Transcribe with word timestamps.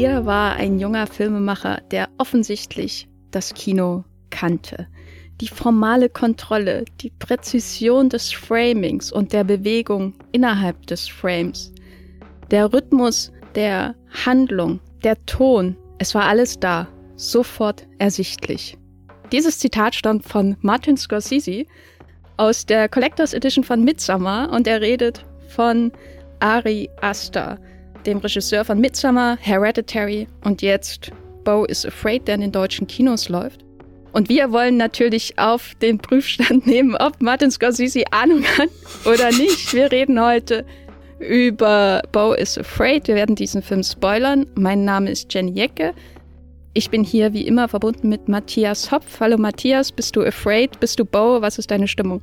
Trier 0.00 0.24
war 0.24 0.54
ein 0.54 0.78
junger 0.78 1.06
Filmemacher, 1.06 1.82
der 1.90 2.08
offensichtlich 2.16 3.06
das 3.32 3.52
Kino 3.52 4.02
kannte. 4.30 4.86
Die 5.42 5.48
formale 5.48 6.08
Kontrolle, 6.08 6.86
die 7.02 7.10
Präzision 7.10 8.08
des 8.08 8.32
Framings 8.32 9.12
und 9.12 9.34
der 9.34 9.44
Bewegung 9.44 10.14
innerhalb 10.32 10.86
des 10.86 11.06
Frames, 11.06 11.74
der 12.50 12.72
Rhythmus 12.72 13.30
der 13.54 13.94
Handlung, 14.24 14.80
der 15.04 15.22
Ton, 15.26 15.76
es 15.98 16.14
war 16.14 16.24
alles 16.24 16.58
da, 16.58 16.88
sofort 17.16 17.86
ersichtlich. 17.98 18.78
Dieses 19.32 19.58
Zitat 19.58 19.94
stammt 19.94 20.24
von 20.24 20.56
Martin 20.62 20.96
Scorsese 20.96 21.66
aus 22.38 22.64
der 22.64 22.88
Collectors 22.88 23.34
Edition 23.34 23.64
von 23.64 23.84
Midsummer 23.84 24.48
und 24.50 24.66
er 24.66 24.80
redet 24.80 25.26
von 25.48 25.92
Ari 26.38 26.88
Aster, 27.02 27.58
dem 28.06 28.18
Regisseur 28.18 28.64
von 28.64 28.80
Midsummer, 28.80 29.36
Hereditary 29.40 30.26
und 30.44 30.62
jetzt 30.62 31.12
Bo 31.44 31.64
is 31.64 31.86
Afraid, 31.86 32.26
der 32.28 32.36
in 32.36 32.40
den 32.42 32.52
deutschen 32.52 32.86
Kinos 32.86 33.28
läuft. 33.28 33.64
Und 34.12 34.28
wir 34.28 34.50
wollen 34.50 34.76
natürlich 34.76 35.38
auf 35.38 35.74
den 35.76 35.98
Prüfstand 35.98 36.66
nehmen, 36.68 36.96
ob 36.96 37.20
Martin 37.22 37.50
Scorsese 37.50 38.04
Ahnung 38.10 38.44
hat 38.58 38.70
oder 39.04 39.30
nicht. 39.30 39.72
Wir 39.72 39.90
reden 39.92 40.20
heute 40.20 40.64
über 41.20 42.02
Bo 42.12 42.32
is 42.32 42.58
Afraid. 42.58 43.06
Wir 43.08 43.14
werden 43.14 43.36
diesen 43.36 43.62
Film 43.62 43.82
spoilern. 43.82 44.46
Mein 44.54 44.84
Name 44.84 45.10
ist 45.10 45.32
Jenny 45.32 45.52
Jecke. 45.52 45.94
Ich 46.72 46.90
bin 46.90 47.04
hier 47.04 47.32
wie 47.32 47.46
immer 47.46 47.68
verbunden 47.68 48.08
mit 48.08 48.28
Matthias 48.28 48.90
Hopf. 48.90 49.20
Hallo 49.20 49.36
Matthias, 49.36 49.92
bist 49.92 50.16
du 50.16 50.22
afraid? 50.22 50.78
Bist 50.80 50.98
du 50.98 51.04
Bo? 51.04 51.42
Was 51.42 51.58
ist 51.58 51.70
deine 51.70 51.88
Stimmung? 51.88 52.22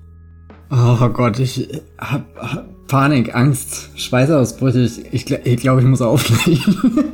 Oh 0.71 1.09
Gott, 1.09 1.39
ich 1.39 1.67
hab, 1.99 2.25
hab 2.37 2.76
Panik, 2.87 3.35
Angst, 3.35 3.89
Schweißausbrüche. 3.95 4.89
Ich 5.11 5.25
glaube, 5.25 5.43
ich, 5.43 5.53
ich, 5.53 5.59
glaub, 5.59 5.79
ich 5.79 5.85
muss 5.85 6.01
auflegen. 6.01 7.13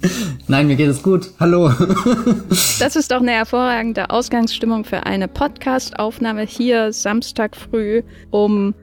Nein, 0.48 0.66
mir 0.66 0.76
geht 0.76 0.88
es 0.88 1.02
gut. 1.02 1.30
Hallo. 1.38 1.70
das 2.78 2.96
ist 2.96 3.10
doch 3.10 3.20
eine 3.20 3.32
hervorragende 3.32 4.08
Ausgangsstimmung 4.10 4.84
für 4.84 5.04
eine 5.04 5.28
Podcast-Aufnahme 5.28 6.42
hier 6.42 6.92
Samstag 6.92 7.54
früh 7.54 8.02
um 8.30 8.74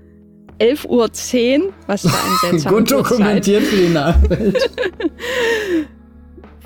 11.10 0.60 1.60
Uhr, 1.60 1.74
was 1.88 2.04
da 2.04 2.10
ein 2.10 2.52
seltsamer 2.52 2.78
Gut 2.78 2.92
dokumentiert 2.92 3.64
für 3.64 3.76
die 3.76 3.90
Nachwelt. 3.90 4.70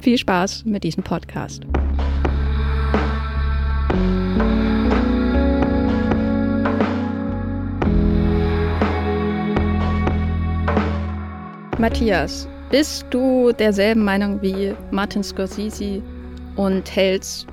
Viel 0.02 0.18
Spaß 0.18 0.66
mit 0.66 0.84
diesem 0.84 1.04
Podcast. 1.04 1.62
Matthias, 11.82 12.48
bist 12.70 13.08
du 13.10 13.52
derselben 13.54 14.04
Meinung 14.04 14.40
wie 14.44 14.76
Martin 14.92 15.24
Scorsese 15.24 16.04
und 16.56 16.96
hältst 16.96 17.48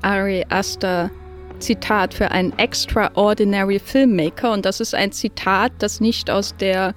Ari 0.00 0.42
Aster 0.48 1.10
Zitat 1.58 2.14
für 2.14 2.30
einen 2.30 2.58
extraordinary 2.58 3.78
filmmaker? 3.78 4.52
Und 4.52 4.64
das 4.64 4.80
ist 4.80 4.94
ein 4.94 5.12
Zitat, 5.12 5.70
das 5.80 6.00
nicht 6.00 6.30
aus 6.30 6.56
der 6.56 6.94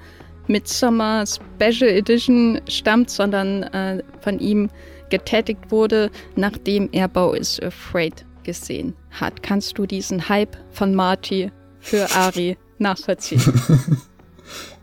Midsummer 0.47 1.25
Special 1.27 1.89
Edition 1.89 2.61
stammt, 2.69 3.09
sondern 3.09 3.63
äh, 3.63 4.01
von 4.21 4.39
ihm 4.39 4.69
getätigt 5.09 5.71
wurde, 5.71 6.09
nachdem 6.37 6.87
er 6.93 7.09
Bo 7.09 7.33
is 7.33 7.59
Afraid 7.59 8.25
gesehen 8.43 8.95
hat. 9.09 9.43
Kannst 9.43 9.77
du 9.77 9.85
diesen 9.85 10.29
Hype 10.29 10.55
von 10.69 10.95
Marty 10.95 11.51
für 11.81 12.09
Ari 12.15 12.57
nachvollziehen? 12.77 13.41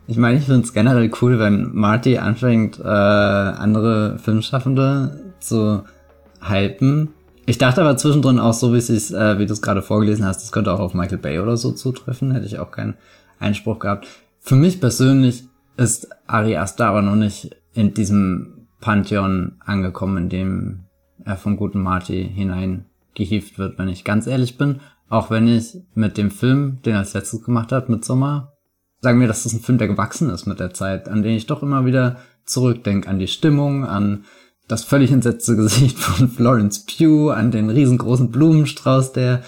Ich 0.09 0.17
meine, 0.17 0.39
ich 0.39 0.45
finde 0.45 0.61
es 0.61 0.73
generell 0.73 1.11
cool, 1.21 1.37
wenn 1.37 1.69
Marty 1.71 2.17
anfängt, 2.17 2.79
äh, 2.79 2.83
andere 2.83 4.17
Filmschaffende 4.17 5.33
zu 5.39 5.83
hypen. 6.41 7.09
Ich 7.45 7.59
dachte 7.59 7.81
aber 7.81 7.95
zwischendrin 7.95 8.39
auch 8.39 8.55
so, 8.55 8.73
wie, 8.73 8.79
äh, 8.79 9.37
wie 9.37 9.45
du 9.45 9.53
es 9.53 9.61
gerade 9.61 9.83
vorgelesen 9.83 10.25
hast, 10.25 10.41
das 10.41 10.51
könnte 10.51 10.73
auch 10.73 10.79
auf 10.79 10.95
Michael 10.95 11.19
Bay 11.19 11.37
oder 11.37 11.57
so 11.57 11.73
zutreffen, 11.73 12.31
hätte 12.31 12.47
ich 12.47 12.57
auch 12.57 12.71
keinen 12.71 12.95
Einspruch 13.37 13.77
gehabt. 13.77 14.07
Für 14.39 14.55
mich 14.55 14.81
persönlich 14.81 15.43
ist 15.77 16.09
Ari 16.25 16.57
Aster 16.57 16.87
aber 16.87 17.03
noch 17.03 17.15
nicht 17.15 17.55
in 17.75 17.93
diesem 17.93 18.65
Pantheon 18.81 19.57
angekommen, 19.63 20.23
in 20.23 20.29
dem 20.29 20.79
er 21.23 21.37
vom 21.37 21.55
guten 21.55 21.83
Marty 21.83 22.27
hineingehieft 22.33 23.59
wird, 23.59 23.77
wenn 23.77 23.89
ich 23.89 24.05
ganz 24.05 24.25
ehrlich 24.25 24.57
bin. 24.57 24.79
Auch 25.07 25.29
wenn 25.29 25.47
ich 25.47 25.77
mit 25.93 26.17
dem 26.17 26.31
Film, 26.31 26.79
den 26.83 26.93
er 26.93 26.99
als 26.99 27.13
letztes 27.13 27.43
gemacht 27.43 27.71
hat, 27.71 27.89
mit 27.89 28.03
Sommer, 28.03 28.53
sagen 29.01 29.19
wir, 29.19 29.27
dass 29.27 29.43
das 29.43 29.53
ein 29.53 29.61
Film, 29.61 29.77
der 29.77 29.87
gewachsen 29.87 30.29
ist 30.29 30.45
mit 30.45 30.59
der 30.59 30.73
Zeit, 30.73 31.07
an 31.07 31.23
den 31.23 31.35
ich 31.35 31.45
doch 31.45 31.63
immer 31.63 31.85
wieder 31.85 32.17
zurückdenke, 32.45 33.07
an 33.07 33.19
die 33.19 33.27
Stimmung, 33.27 33.85
an 33.85 34.25
das 34.67 34.83
völlig 34.83 35.11
entsetzte 35.11 35.55
Gesicht 35.57 35.97
von 35.97 36.29
Florence 36.29 36.85
Pugh, 36.85 37.31
an 37.31 37.51
den 37.51 37.69
riesengroßen 37.69 38.31
Blumenstrauß, 38.31 39.13
der 39.13 39.41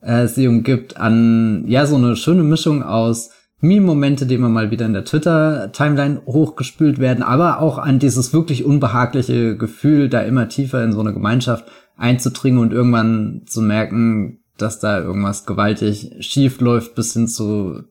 äh, 0.00 0.26
sie 0.26 0.48
umgibt, 0.48 0.96
an 0.96 1.64
ja 1.66 1.86
so 1.86 1.96
eine 1.96 2.16
schöne 2.16 2.42
Mischung 2.42 2.82
aus 2.82 3.30
Meme-Momente, 3.60 4.26
die 4.26 4.36
immer 4.36 4.48
mal 4.48 4.70
wieder 4.70 4.86
in 4.86 4.92
der 4.92 5.04
Twitter-Timeline 5.04 6.22
hochgespült 6.26 6.98
werden, 6.98 7.24
aber 7.24 7.60
auch 7.60 7.78
an 7.78 7.98
dieses 7.98 8.32
wirklich 8.32 8.64
unbehagliche 8.64 9.56
Gefühl, 9.56 10.08
da 10.08 10.20
immer 10.20 10.48
tiefer 10.48 10.84
in 10.84 10.92
so 10.92 11.00
eine 11.00 11.12
Gemeinschaft 11.12 11.64
einzudringen 11.96 12.60
und 12.60 12.72
irgendwann 12.72 13.42
zu 13.46 13.60
merken, 13.60 14.44
dass 14.58 14.78
da 14.78 15.00
irgendwas 15.00 15.44
gewaltig 15.44 16.14
schief 16.20 16.60
läuft, 16.60 16.94
bis 16.94 17.14
hin 17.14 17.26
zu 17.26 17.82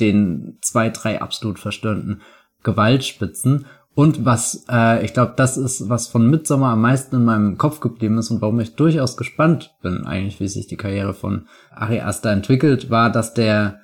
den 0.00 0.58
zwei, 0.62 0.90
drei 0.90 1.20
absolut 1.20 1.58
verstörenden 1.58 2.22
Gewaltspitzen. 2.62 3.66
Und 3.94 4.24
was, 4.24 4.64
äh, 4.70 5.04
ich 5.04 5.12
glaube, 5.12 5.34
das 5.36 5.56
ist, 5.56 5.88
was 5.88 6.06
von 6.06 6.30
Midsommer 6.30 6.68
am 6.68 6.82
meisten 6.82 7.16
in 7.16 7.24
meinem 7.24 7.58
Kopf 7.58 7.80
geblieben 7.80 8.18
ist 8.18 8.30
und 8.30 8.40
warum 8.40 8.60
ich 8.60 8.76
durchaus 8.76 9.16
gespannt 9.16 9.74
bin, 9.82 10.06
eigentlich, 10.06 10.38
wie 10.38 10.48
sich 10.48 10.68
die 10.68 10.76
Karriere 10.76 11.14
von 11.14 11.48
Ari 11.72 12.00
Aster 12.00 12.30
entwickelt, 12.30 12.90
war, 12.90 13.10
dass 13.10 13.34
der 13.34 13.80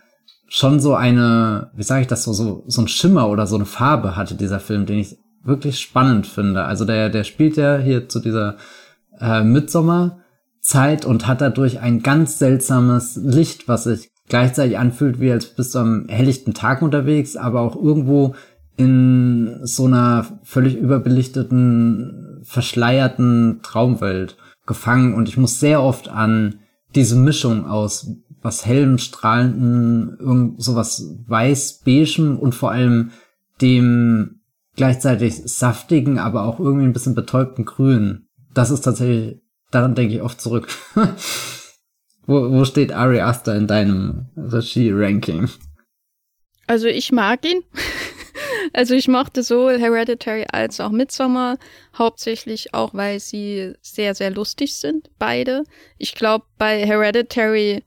schon 0.47 0.79
so 0.79 0.95
eine, 0.95 1.73
wie 1.75 1.83
sage 1.83 2.03
ich 2.03 2.07
das, 2.07 2.23
so, 2.23 2.33
so, 2.33 2.63
so 2.69 2.83
ein 2.83 2.89
Schimmer 2.89 3.29
oder 3.29 3.49
so 3.49 3.57
eine 3.57 3.65
Farbe 3.65 4.15
hatte, 4.15 4.37
dieser 4.37 4.61
Film, 4.61 4.87
den 4.87 5.01
ich 5.01 5.19
wirklich 5.43 5.81
spannend 5.81 6.29
finde. 6.29 6.65
Also 6.65 6.85
der, 6.85 7.11
der 7.11 7.25
spielt 7.25 7.57
ja 7.57 7.77
hier 7.79 8.09
zu 8.09 8.21
dieser 8.21 8.57
äh, 9.21 9.43
Midsommer-Zeit 9.43 11.05
und 11.05 11.27
hat 11.27 11.41
dadurch 11.41 11.81
ein 11.81 12.03
ganz 12.03 12.39
seltsames 12.39 13.17
Licht, 13.17 13.67
was 13.67 13.83
sich 13.85 14.11
gleichzeitig 14.29 14.79
anfühlt, 14.79 15.21
wie 15.21 15.31
als 15.31 15.47
bist 15.47 15.75
du 15.75 15.81
am 15.81 16.07
helllichten 16.09 16.55
Tag 16.55 16.83
unterwegs, 16.83 17.37
aber 17.37 17.61
auch 17.61 17.77
irgendwo 17.77 18.35
in 18.77 19.61
so 19.63 19.87
einer 19.87 20.41
völlig 20.43 20.77
überbelichteten, 20.77 22.41
verschleierten 22.43 23.61
Traumwelt 23.63 24.37
gefangen. 24.67 25.15
Und 25.15 25.29
ich 25.29 25.37
muss 25.37 25.61
sehr 25.61 25.83
oft 25.83 26.09
an 26.09 26.61
diese 26.95 27.17
Mischung 27.17 27.67
aus 27.67 28.11
was 28.43 28.67
hellem, 28.67 28.99
strahlenden, 28.99 30.19
irgend 30.19 30.63
sowas 30.63 31.17
weiß-beigem 31.27 32.39
und 32.39 32.55
vor 32.55 32.73
allem 32.73 33.11
dem 33.63 34.41
gleichzeitig 34.77 35.43
saftigen, 35.47 36.19
aber 36.19 36.43
auch 36.45 36.61
irgendwie 36.61 36.85
ein 36.85 36.93
bisschen 36.93 37.15
betäubten 37.15 37.65
Grün. 37.65 38.27
Das 38.53 38.71
ist 38.71 38.83
tatsächlich, 38.83 39.41
daran 39.71 39.95
denke 39.95 40.15
ich 40.17 40.23
oft 40.23 40.41
zurück. 40.41 40.69
Wo, 42.27 42.51
wo 42.51 42.65
steht 42.65 42.93
Ari 42.93 43.21
Aster 43.21 43.55
in 43.55 43.67
deinem 43.67 44.27
Regie-Ranking? 44.37 45.49
Also 46.67 46.87
ich 46.87 47.13
mag 47.13 47.45
ihn. 47.45 47.63
also 48.73 48.95
ich 48.95 49.09
mochte 49.09 49.43
sowohl 49.43 49.79
Hereditary 49.79 50.47
als 50.51 50.81
auch 50.81 50.91
Midsommar, 50.91 51.59
hauptsächlich 51.97 52.73
auch, 52.73 52.95
weil 52.95 53.21
sie 53.21 53.75
sehr, 53.83 54.15
sehr 54.15 54.31
lustig 54.31 54.75
sind, 54.75 55.11
beide. 55.19 55.65
Ich 55.99 56.15
glaube, 56.15 56.47
bei 56.57 56.87
Hereditary 56.87 57.83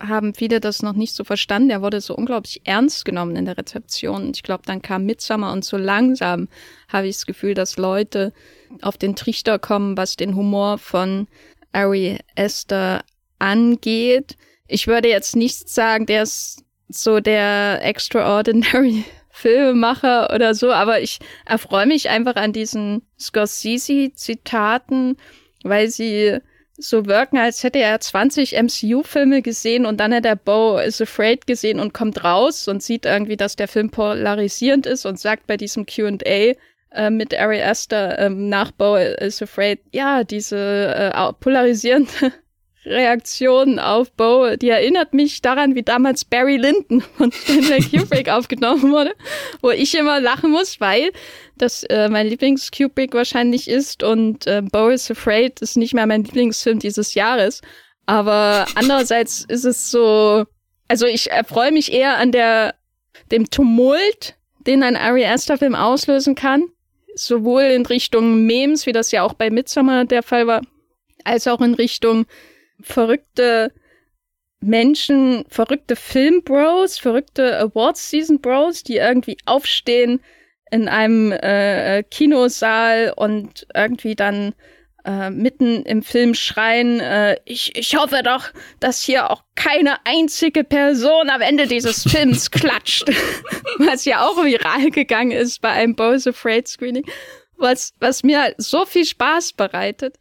haben 0.00 0.34
viele 0.34 0.60
das 0.60 0.82
noch 0.82 0.92
nicht 0.92 1.14
so 1.14 1.24
verstanden. 1.24 1.70
Er 1.70 1.82
wurde 1.82 2.00
so 2.00 2.14
unglaublich 2.14 2.62
ernst 2.64 3.04
genommen 3.04 3.36
in 3.36 3.46
der 3.46 3.58
Rezeption. 3.58 4.30
Ich 4.32 4.42
glaube, 4.42 4.62
dann 4.64 4.82
kam 4.82 5.04
Midsommar 5.04 5.52
und 5.52 5.64
so 5.64 5.76
langsam 5.76 6.48
habe 6.88 7.08
ich 7.08 7.16
das 7.16 7.26
Gefühl, 7.26 7.54
dass 7.54 7.76
Leute 7.76 8.32
auf 8.80 8.96
den 8.96 9.16
Trichter 9.16 9.58
kommen, 9.58 9.96
was 9.96 10.16
den 10.16 10.36
Humor 10.36 10.78
von 10.78 11.26
Ari 11.72 12.18
Aster 12.36 13.02
angeht. 13.38 14.36
Ich 14.66 14.86
würde 14.86 15.08
jetzt 15.08 15.36
nicht 15.36 15.68
sagen, 15.68 16.06
der 16.06 16.22
ist 16.22 16.64
so 16.88 17.20
der 17.20 17.80
extraordinary 17.82 19.04
Filmemacher 19.30 20.34
oder 20.34 20.54
so, 20.54 20.72
aber 20.72 21.00
ich 21.00 21.20
erfreue 21.46 21.86
mich 21.86 22.08
einfach 22.08 22.34
an 22.36 22.52
diesen 22.52 23.02
Scorsese-Zitaten, 23.20 25.16
weil 25.62 25.88
sie 25.88 26.38
so 26.76 27.06
wirken, 27.06 27.38
als 27.38 27.62
hätte 27.62 27.78
er 27.80 28.00
20 28.00 28.54
MCU-Filme 28.54 29.42
gesehen 29.42 29.84
und 29.84 29.98
dann 29.98 30.14
hat 30.14 30.24
er 30.24 30.36
Bo 30.36 30.78
is 30.78 31.00
Afraid 31.00 31.46
gesehen 31.46 31.80
und 31.80 31.92
kommt 31.92 32.22
raus 32.24 32.68
und 32.68 32.82
sieht 32.82 33.04
irgendwie, 33.04 33.36
dass 33.36 33.56
der 33.56 33.68
Film 33.68 33.90
polarisierend 33.90 34.86
ist 34.86 35.04
und 35.04 35.18
sagt 35.18 35.46
bei 35.46 35.56
diesem 35.56 35.86
Q&A 35.86 36.54
äh, 36.92 37.10
mit 37.10 37.36
Ari 37.38 37.62
Aster 37.62 38.18
ähm, 38.18 38.48
nach 38.48 38.70
Bo 38.70 38.96
is 38.96 39.42
Afraid, 39.42 39.80
ja, 39.92 40.24
diese 40.24 40.56
äh, 40.56 41.32
polarisierende 41.40 42.32
Reaktion 42.88 43.78
auf 43.78 44.10
Bo, 44.12 44.56
die 44.56 44.70
erinnert 44.70 45.14
mich 45.14 45.42
daran, 45.42 45.74
wie 45.74 45.82
damals 45.82 46.24
Barry 46.24 46.56
Lyndon 46.56 47.00
von 47.16 47.30
Stanley 47.30 47.82
Kubrick 47.82 48.28
aufgenommen 48.32 48.90
wurde, 48.90 49.14
wo 49.60 49.70
ich 49.70 49.94
immer 49.94 50.20
lachen 50.20 50.50
muss, 50.50 50.80
weil 50.80 51.10
das 51.56 51.82
äh, 51.84 52.08
mein 52.08 52.26
Lieblings-Kubrick 52.26 53.14
wahrscheinlich 53.14 53.68
ist 53.68 54.02
und 54.02 54.46
äh, 54.46 54.62
Bo 54.62 54.88
is 54.88 55.10
Afraid 55.10 55.60
ist 55.60 55.76
nicht 55.76 55.94
mehr 55.94 56.06
mein 56.06 56.24
Lieblingsfilm 56.24 56.78
dieses 56.78 57.14
Jahres. 57.14 57.60
Aber 58.06 58.66
andererseits 58.74 59.44
ist 59.48 59.64
es 59.64 59.90
so, 59.90 60.44
also 60.88 61.06
ich 61.06 61.30
erfreue 61.30 61.72
mich 61.72 61.92
eher 61.92 62.16
an 62.16 62.32
der, 62.32 62.74
dem 63.30 63.50
Tumult, 63.50 64.36
den 64.66 64.82
ein 64.82 64.96
Ari 64.96 65.26
Aster 65.26 65.58
Film 65.58 65.74
auslösen 65.74 66.34
kann. 66.34 66.64
Sowohl 67.14 67.62
in 67.62 67.84
Richtung 67.84 68.46
Memes, 68.46 68.86
wie 68.86 68.92
das 68.92 69.10
ja 69.10 69.24
auch 69.24 69.34
bei 69.34 69.50
Midsommar 69.50 70.04
der 70.04 70.22
Fall 70.22 70.46
war, 70.46 70.62
als 71.24 71.48
auch 71.48 71.60
in 71.60 71.74
Richtung 71.74 72.26
verrückte 72.80 73.72
Menschen, 74.60 75.44
verrückte 75.48 75.96
Filmbros, 75.96 76.98
verrückte 76.98 77.58
Awards-Season-Bros, 77.60 78.82
die 78.82 78.96
irgendwie 78.96 79.36
aufstehen 79.46 80.20
in 80.70 80.88
einem 80.88 81.32
äh, 81.32 82.02
Kinosaal 82.02 83.12
und 83.16 83.66
irgendwie 83.74 84.14
dann 84.14 84.54
äh, 85.04 85.30
mitten 85.30 85.84
im 85.84 86.02
Film 86.02 86.34
schreien, 86.34 87.00
äh, 87.00 87.38
ich, 87.44 87.76
ich 87.76 87.96
hoffe 87.96 88.22
doch, 88.22 88.50
dass 88.80 89.02
hier 89.02 89.30
auch 89.30 89.42
keine 89.54 90.04
einzige 90.04 90.64
Person 90.64 91.30
am 91.30 91.40
Ende 91.40 91.66
dieses 91.66 92.02
Films 92.02 92.50
klatscht. 92.50 93.08
was 93.78 94.04
ja 94.04 94.26
auch 94.26 94.44
viral 94.44 94.90
gegangen 94.90 95.30
ist 95.30 95.62
bei 95.62 95.70
einem 95.70 95.94
Bose 95.94 96.30
Afraid 96.30 96.68
Screening. 96.68 97.04
Was, 97.56 97.94
was 98.00 98.22
mir 98.22 98.54
so 98.58 98.84
viel 98.84 99.04
Spaß 99.04 99.54
bereitet, 99.54 100.16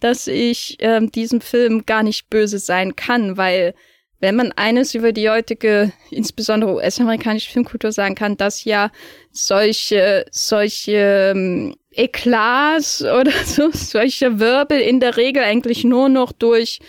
dass 0.00 0.26
ich 0.26 0.76
ähm, 0.80 1.12
diesem 1.12 1.40
Film 1.40 1.86
gar 1.86 2.02
nicht 2.02 2.30
böse 2.30 2.58
sein 2.58 2.96
kann, 2.96 3.36
weil 3.36 3.74
wenn 4.20 4.36
man 4.36 4.52
eines 4.52 4.94
über 4.94 5.12
die 5.12 5.30
heutige, 5.30 5.92
insbesondere 6.10 6.74
US-amerikanische 6.74 7.50
Filmkultur 7.50 7.90
sagen 7.90 8.14
kann, 8.14 8.36
dass 8.36 8.64
ja 8.64 8.90
solche, 9.32 10.26
solche 10.30 11.32
ähm, 11.34 11.74
Eklats 11.90 13.02
oder 13.02 13.30
so, 13.44 13.70
solche 13.72 14.38
Wirbel 14.38 14.80
in 14.80 15.00
der 15.00 15.16
Regel 15.16 15.42
eigentlich 15.42 15.84
nur 15.84 16.08
noch 16.08 16.32
durch 16.32 16.80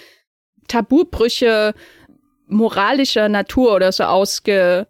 Tabubrüche 0.67 1.73
moralischer 2.47 3.29
Natur 3.29 3.75
oder 3.75 3.93
so 3.93 4.03
ausgelöst 4.03 4.85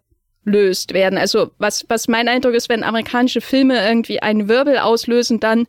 werden. 0.93 1.19
Also 1.19 1.51
was, 1.59 1.85
was 1.89 2.07
mein 2.07 2.27
Eindruck 2.27 2.55
ist, 2.55 2.69
wenn 2.69 2.83
amerikanische 2.83 3.41
Filme 3.41 3.85
irgendwie 3.87 4.19
einen 4.19 4.49
Wirbel 4.49 4.79
auslösen, 4.79 5.39
dann 5.39 5.67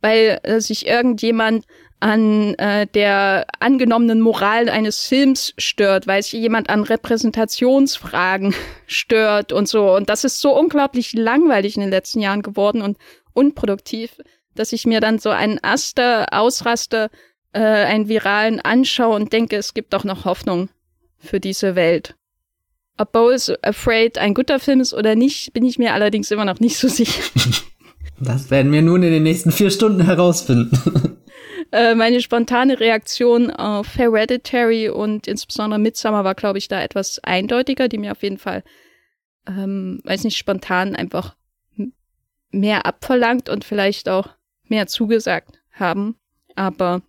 weil 0.00 0.38
äh, 0.42 0.60
sich 0.60 0.86
irgendjemand 0.86 1.64
an 2.00 2.54
äh, 2.54 2.86
der 2.86 3.46
angenommenen 3.60 4.20
Moral 4.20 4.68
eines 4.68 5.06
Films 5.06 5.54
stört, 5.56 6.06
weil 6.06 6.22
sich 6.22 6.32
jemand 6.32 6.68
an 6.68 6.82
Repräsentationsfragen 6.82 8.54
stört 8.86 9.52
und 9.52 9.68
so. 9.68 9.94
Und 9.94 10.08
das 10.08 10.24
ist 10.24 10.40
so 10.40 10.58
unglaublich 10.58 11.12
langweilig 11.14 11.76
in 11.76 11.82
den 11.82 11.90
letzten 11.90 12.20
Jahren 12.20 12.42
geworden 12.42 12.82
und 12.82 12.98
unproduktiv, 13.32 14.18
dass 14.54 14.72
ich 14.72 14.86
mir 14.86 15.00
dann 15.00 15.18
so 15.18 15.30
einen 15.30 15.58
Aster 15.62 16.26
ausraste, 16.30 17.10
äh, 17.52 17.60
einen 17.60 18.08
viralen 18.08 18.60
anschaue 18.60 19.16
und 19.16 19.32
denke, 19.32 19.56
es 19.56 19.74
gibt 19.74 19.92
doch 19.92 20.04
noch 20.04 20.24
Hoffnung 20.24 20.68
für 21.18 21.40
diese 21.40 21.74
Welt. 21.74 22.14
Ob 22.96 23.12
Bowles 23.12 23.52
Afraid 23.62 24.18
ein 24.18 24.34
guter 24.34 24.60
Film 24.60 24.80
ist 24.80 24.94
oder 24.94 25.16
nicht, 25.16 25.52
bin 25.52 25.64
ich 25.64 25.78
mir 25.78 25.94
allerdings 25.94 26.30
immer 26.30 26.44
noch 26.44 26.60
nicht 26.60 26.76
so 26.76 26.88
sicher. 26.88 27.22
Das 28.20 28.48
werden 28.48 28.70
wir 28.70 28.80
nun 28.80 29.02
in 29.02 29.12
den 29.12 29.24
nächsten 29.24 29.50
vier 29.50 29.72
Stunden 29.72 30.04
herausfinden. 30.04 31.18
Äh, 31.72 31.94
meine 31.94 32.20
spontane 32.20 32.80
Reaktion 32.80 33.50
auf 33.50 33.96
Hereditary 33.96 34.88
und 34.88 35.26
insbesondere 35.26 35.78
Midsummer 35.78 36.24
war, 36.24 36.34
glaube 36.34 36.58
ich, 36.58 36.68
da 36.68 36.82
etwas 36.82 37.18
eindeutiger, 37.22 37.88
die 37.88 37.98
mir 37.98 38.12
auf 38.12 38.22
jeden 38.22 38.38
Fall, 38.38 38.62
ähm, 39.46 40.00
weiß 40.04 40.24
nicht, 40.24 40.36
spontan 40.36 40.96
einfach 40.96 41.36
mehr 42.50 42.86
abverlangt 42.86 43.48
und 43.48 43.64
vielleicht 43.64 44.08
auch 44.08 44.28
mehr 44.68 44.86
zugesagt 44.86 45.60
haben. 45.72 46.16
Aber 46.54 47.02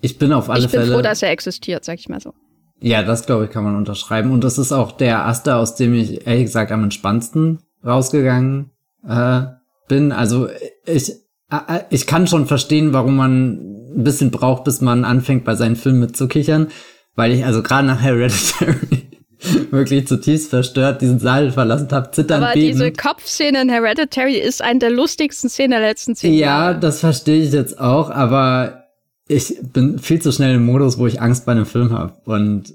ich 0.00 0.18
bin 0.18 0.32
auf 0.32 0.48
alle 0.48 0.64
ich 0.64 0.70
bin 0.70 0.80
Fälle 0.80 0.94
froh, 0.94 1.02
dass 1.02 1.22
er 1.22 1.30
existiert, 1.30 1.84
sag 1.84 1.98
ich 1.98 2.08
mal 2.08 2.20
so. 2.20 2.32
Ja, 2.80 3.02
das 3.02 3.26
glaube 3.26 3.44
ich 3.44 3.50
kann 3.50 3.64
man 3.64 3.76
unterschreiben. 3.76 4.32
Und 4.32 4.42
das 4.42 4.58
ist 4.58 4.72
auch 4.72 4.92
der 4.92 5.26
Aster, 5.26 5.58
aus 5.58 5.76
dem 5.76 5.94
ich 5.94 6.26
ehrlich 6.26 6.44
gesagt 6.44 6.72
am 6.72 6.82
entspannendsten 6.82 7.60
rausgegangen 7.84 8.70
äh, 9.06 9.42
bin. 9.88 10.12
Also 10.12 10.48
ich 10.84 11.12
ich 11.90 12.06
kann 12.06 12.26
schon 12.26 12.46
verstehen, 12.46 12.92
warum 12.92 13.16
man 13.16 13.50
ein 13.96 14.04
bisschen 14.04 14.30
braucht, 14.30 14.64
bis 14.64 14.80
man 14.80 15.04
anfängt, 15.04 15.44
bei 15.44 15.54
seinen 15.54 15.76
Filmen 15.76 16.00
mitzukichern, 16.00 16.68
weil 17.14 17.32
ich 17.32 17.44
also 17.44 17.62
gerade 17.62 17.86
nach 17.86 18.00
Hereditary 18.00 19.08
wirklich 19.70 20.06
zutiefst 20.06 20.50
verstört 20.50 21.02
diesen 21.02 21.18
Saal 21.18 21.50
verlassen 21.50 21.88
habe, 21.90 22.10
zitternd 22.12 22.44
Aber 22.44 22.54
bebend. 22.54 22.74
diese 22.74 22.92
Kopfszene 22.92 23.60
in 23.62 23.68
Hereditary 23.68 24.36
ist 24.38 24.62
eine 24.62 24.78
der 24.78 24.90
lustigsten 24.90 25.50
Szenen 25.50 25.72
der 25.72 25.80
letzten 25.80 26.14
zehn 26.14 26.32
Ja, 26.32 26.38
Jahre. 26.70 26.80
das 26.80 27.00
verstehe 27.00 27.42
ich 27.42 27.52
jetzt 27.52 27.78
auch, 27.78 28.10
aber 28.10 28.84
ich 29.28 29.56
bin 29.72 29.98
viel 29.98 30.20
zu 30.22 30.32
schnell 30.32 30.56
im 30.56 30.64
Modus, 30.66 30.98
wo 30.98 31.06
ich 31.06 31.20
Angst 31.20 31.44
bei 31.46 31.52
einem 31.52 31.66
Film 31.66 31.92
habe. 31.92 32.14
Und 32.24 32.74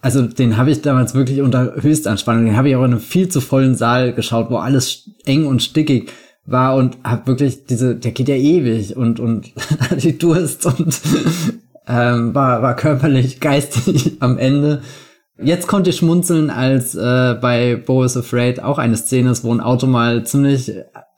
also 0.00 0.22
den 0.22 0.56
habe 0.56 0.70
ich 0.70 0.82
damals 0.82 1.14
wirklich 1.14 1.40
unter 1.40 1.76
Höchstanspannung. 1.80 2.44
Den 2.44 2.56
habe 2.56 2.68
ich 2.68 2.76
auch 2.76 2.84
in 2.84 2.92
einem 2.92 3.00
viel 3.00 3.28
zu 3.28 3.40
vollen 3.40 3.74
Saal 3.74 4.12
geschaut, 4.12 4.50
wo 4.50 4.56
alles 4.56 5.10
eng 5.24 5.46
und 5.46 5.62
stickig 5.62 6.10
war 6.46 6.76
und 6.76 6.98
habe 7.04 7.26
wirklich 7.28 7.66
diese, 7.66 7.94
der 7.94 8.12
geht 8.12 8.28
ja 8.28 8.34
ewig 8.34 8.96
und 8.96 9.20
und 9.20 9.52
die 10.02 10.18
Durst 10.18 10.66
und 10.66 11.00
ähm, 11.88 12.34
war 12.34 12.62
war 12.62 12.76
körperlich, 12.76 13.40
geistig 13.40 14.12
am 14.20 14.38
Ende. 14.38 14.82
Jetzt 15.42 15.66
konnte 15.66 15.90
ich 15.90 15.96
schmunzeln, 15.96 16.48
als 16.48 16.94
äh, 16.94 17.34
bei 17.40 17.74
Bo 17.74 18.04
is 18.04 18.16
Afraid 18.16 18.62
auch 18.62 18.78
eine 18.78 18.96
Szene 18.96 19.30
ist, 19.30 19.42
wo 19.42 19.52
ein 19.52 19.60
Auto 19.60 19.86
mal 19.86 20.24
ziemlich 20.24 20.72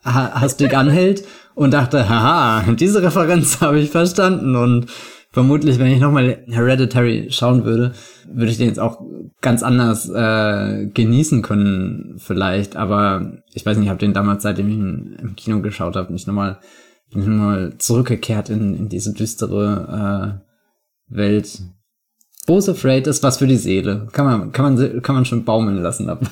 ha 0.05 0.41
hastig 0.41 0.75
anhält 0.75 1.25
und 1.55 1.75
dachte, 1.75 2.09
haha, 2.09 2.63
diese 2.73 3.03
Referenz 3.03 3.61
habe 3.61 3.79
ich 3.79 3.91
verstanden 3.91 4.57
und 4.57 4.87
vermutlich, 5.37 5.79
wenn 5.79 5.93
ich 5.93 6.01
nochmal 6.01 6.43
Hereditary 6.47 7.27
schauen 7.29 7.67
würde, 7.67 7.93
würde 8.27 8.51
ich 8.51 8.57
den 8.57 8.69
jetzt 8.69 8.81
auch 8.81 9.03
ganz 9.43 9.63
anders 9.63 10.09
äh, 10.09 10.87
genießen 10.87 11.43
können 11.43 12.15
vielleicht, 12.17 12.75
aber 12.75 13.43
ich 13.53 13.67
weiß 13.67 13.77
nicht, 13.77 13.85
ich 13.85 13.91
habe 13.91 14.01
den 14.01 14.15
damals, 14.15 14.45
seitdem 14.45 14.71
ich 14.71 14.77
ihn 14.77 15.19
im 15.21 15.37
Kino 15.37 15.61
geschaut 15.61 15.95
habe, 15.95 16.11
nicht 16.11 16.27
nochmal 16.27 16.59
noch 17.13 17.77
zurückgekehrt 17.77 18.49
in, 18.49 18.77
in 18.77 18.89
diese 18.89 19.13
düstere 19.13 20.41
äh, 21.11 21.15
Welt 21.15 21.61
Bo's 22.47 22.71
Afraid 22.71 23.07
ist 23.07 23.23
was 23.23 23.37
für 23.37 23.47
die 23.47 23.59
Seele. 23.59 24.09
Kann 24.13 24.25
man, 24.25 24.53
kann 24.53 24.75
man, 24.75 25.03
kann 25.03 25.17
man 25.17 25.27
schon 25.27 25.45
baumeln 25.45 25.83
lassen 25.83 26.07
dabei. 26.07 26.29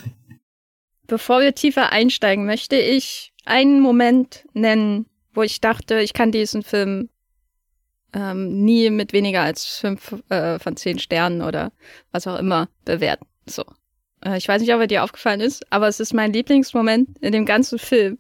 Bevor 1.07 1.43
wir 1.43 1.55
tiefer 1.55 1.93
einsteigen, 1.93 2.47
möchte 2.47 2.77
ich 2.77 3.35
einen 3.45 3.83
Moment 3.83 4.47
nennen, 4.55 5.05
wo 5.35 5.43
ich 5.43 5.61
dachte, 5.61 6.01
ich 6.01 6.15
kann 6.15 6.33
diesen 6.33 6.63
Film 6.63 7.11
ähm, 8.15 8.65
nie 8.65 8.91
mit 8.91 9.13
weniger 9.13 9.43
als 9.43 9.67
fünf 9.67 10.15
äh, 10.29 10.59
von 10.59 10.77
zehn 10.77 10.99
Sternen 10.99 11.43
oder 11.43 11.73
was 12.13 12.27
auch 12.27 12.39
immer 12.39 12.69
bewerten. 12.85 13.27
So. 13.47 13.65
Äh, 14.25 14.39
ich 14.39 14.49
weiß 14.49 14.61
nicht, 14.61 14.73
ob 14.73 14.81
er 14.81 14.87
dir 14.87 15.05
aufgefallen 15.05 15.41
ist, 15.41 15.71
aber 15.73 15.89
es 15.89 16.01
ist 16.01 16.15
mein 16.15 16.33
Lieblingsmoment 16.33 17.19
in 17.21 17.33
dem 17.33 17.45
ganzen 17.45 17.79
Film. 17.79 18.19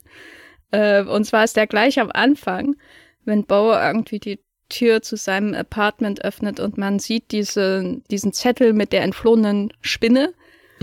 Äh, 0.71 1.03
und 1.05 1.25
zwar 1.25 1.45
ist 1.45 1.57
der 1.57 1.67
gleich 1.67 1.99
am 2.01 2.11
Anfang, 2.13 2.77
wenn 3.25 3.45
Bo 3.45 3.73
irgendwie 3.73 4.19
die 4.19 4.41
Tür 4.69 5.03
zu 5.03 5.17
seinem 5.17 5.55
Apartment 5.55 6.25
öffnet 6.25 6.59
und 6.59 6.79
man 6.79 6.99
sieht 6.99 7.31
diese, 7.31 8.01
diesen 8.11 8.33
Zettel 8.33 8.73
mit 8.73 8.93
der 8.93 9.03
entflohenen 9.03 9.73
Spinne. 9.81 10.35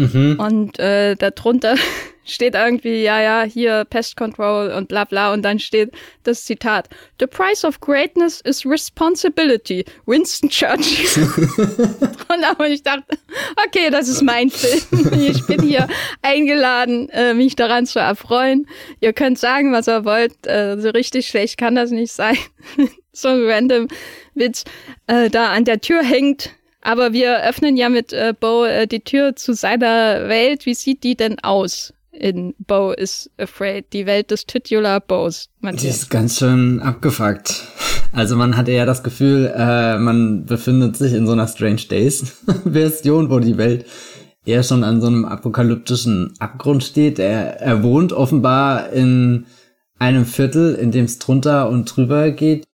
Mhm. 0.01 0.39
Und 0.39 0.79
äh, 0.79 1.15
darunter 1.15 1.75
steht 2.25 2.55
irgendwie, 2.55 3.03
ja, 3.03 3.21
ja, 3.21 3.43
hier 3.43 3.85
Pest 3.85 4.15
Control 4.15 4.71
und 4.71 4.87
bla 4.87 5.05
bla. 5.05 5.33
Und 5.33 5.43
dann 5.43 5.59
steht 5.59 5.91
das 6.23 6.45
Zitat. 6.45 6.89
The 7.19 7.27
price 7.27 7.63
of 7.63 7.79
greatness 7.79 8.41
is 8.41 8.65
responsibility. 8.65 9.85
Winston 10.05 10.49
Churchill. 10.49 11.27
und 12.57 12.65
ich 12.67 12.83
dachte, 12.83 13.17
okay, 13.67 13.89
das 13.89 14.07
ist 14.07 14.21
mein 14.21 14.49
Film. 14.49 14.81
Ich 15.21 15.45
bin 15.45 15.61
hier 15.61 15.87
eingeladen, 16.21 17.09
äh, 17.09 17.33
mich 17.33 17.55
daran 17.55 17.85
zu 17.85 17.99
erfreuen. 17.99 18.67
Ihr 18.99 19.13
könnt 19.13 19.37
sagen, 19.37 19.71
was 19.71 19.87
ihr 19.87 20.03
wollt. 20.05 20.47
Äh, 20.47 20.79
so 20.79 20.89
richtig 20.89 21.27
schlecht 21.27 21.57
kann 21.57 21.75
das 21.75 21.91
nicht 21.91 22.11
sein 22.11 22.37
so 23.13 23.29
ein 23.29 23.43
random 23.45 23.87
Witz, 24.35 24.63
äh, 25.07 25.29
da 25.29 25.51
an 25.51 25.65
der 25.65 25.81
Tür 25.81 26.03
hängt. 26.03 26.51
Aber 26.81 27.13
wir 27.13 27.43
öffnen 27.43 27.77
ja 27.77 27.89
mit 27.89 28.11
äh, 28.11 28.33
Bo 28.37 28.65
äh, 28.65 28.87
die 28.87 29.01
Tür 29.01 29.35
zu 29.35 29.53
seiner 29.53 30.27
Welt. 30.27 30.65
Wie 30.65 30.73
sieht 30.73 31.03
die 31.03 31.15
denn 31.15 31.39
aus? 31.39 31.93
In 32.11 32.53
Bo 32.59 32.91
is 32.91 33.29
Afraid, 33.37 33.85
die 33.93 34.05
Welt 34.05 34.31
des 34.31 34.45
Titular 34.45 34.99
Bows. 34.99 35.47
Die 35.61 35.87
ist 35.87 36.09
ganz 36.09 36.39
schön 36.39 36.81
abgefuckt. 36.81 37.63
Also 38.11 38.35
man 38.35 38.57
hatte 38.57 38.73
ja 38.73 38.85
das 38.85 39.01
Gefühl, 39.01 39.51
äh, 39.55 39.97
man 39.97 40.45
befindet 40.45 40.97
sich 40.97 41.13
in 41.13 41.25
so 41.25 41.31
einer 41.31 41.47
Strange 41.47 41.83
Days 41.89 42.43
Version, 42.65 43.29
wo 43.29 43.39
die 43.39 43.57
Welt 43.57 43.85
eher 44.45 44.63
schon 44.63 44.83
an 44.83 44.99
so 44.99 45.07
einem 45.07 45.23
apokalyptischen 45.23 46.33
Abgrund 46.39 46.83
steht. 46.83 47.17
Er, 47.17 47.61
er 47.61 47.81
wohnt 47.83 48.11
offenbar 48.11 48.91
in 48.91 49.45
einem 49.97 50.25
Viertel, 50.25 50.75
in 50.75 50.91
dem 50.91 51.05
es 51.05 51.19
drunter 51.19 51.69
und 51.69 51.85
drüber 51.85 52.31
geht 52.31 52.65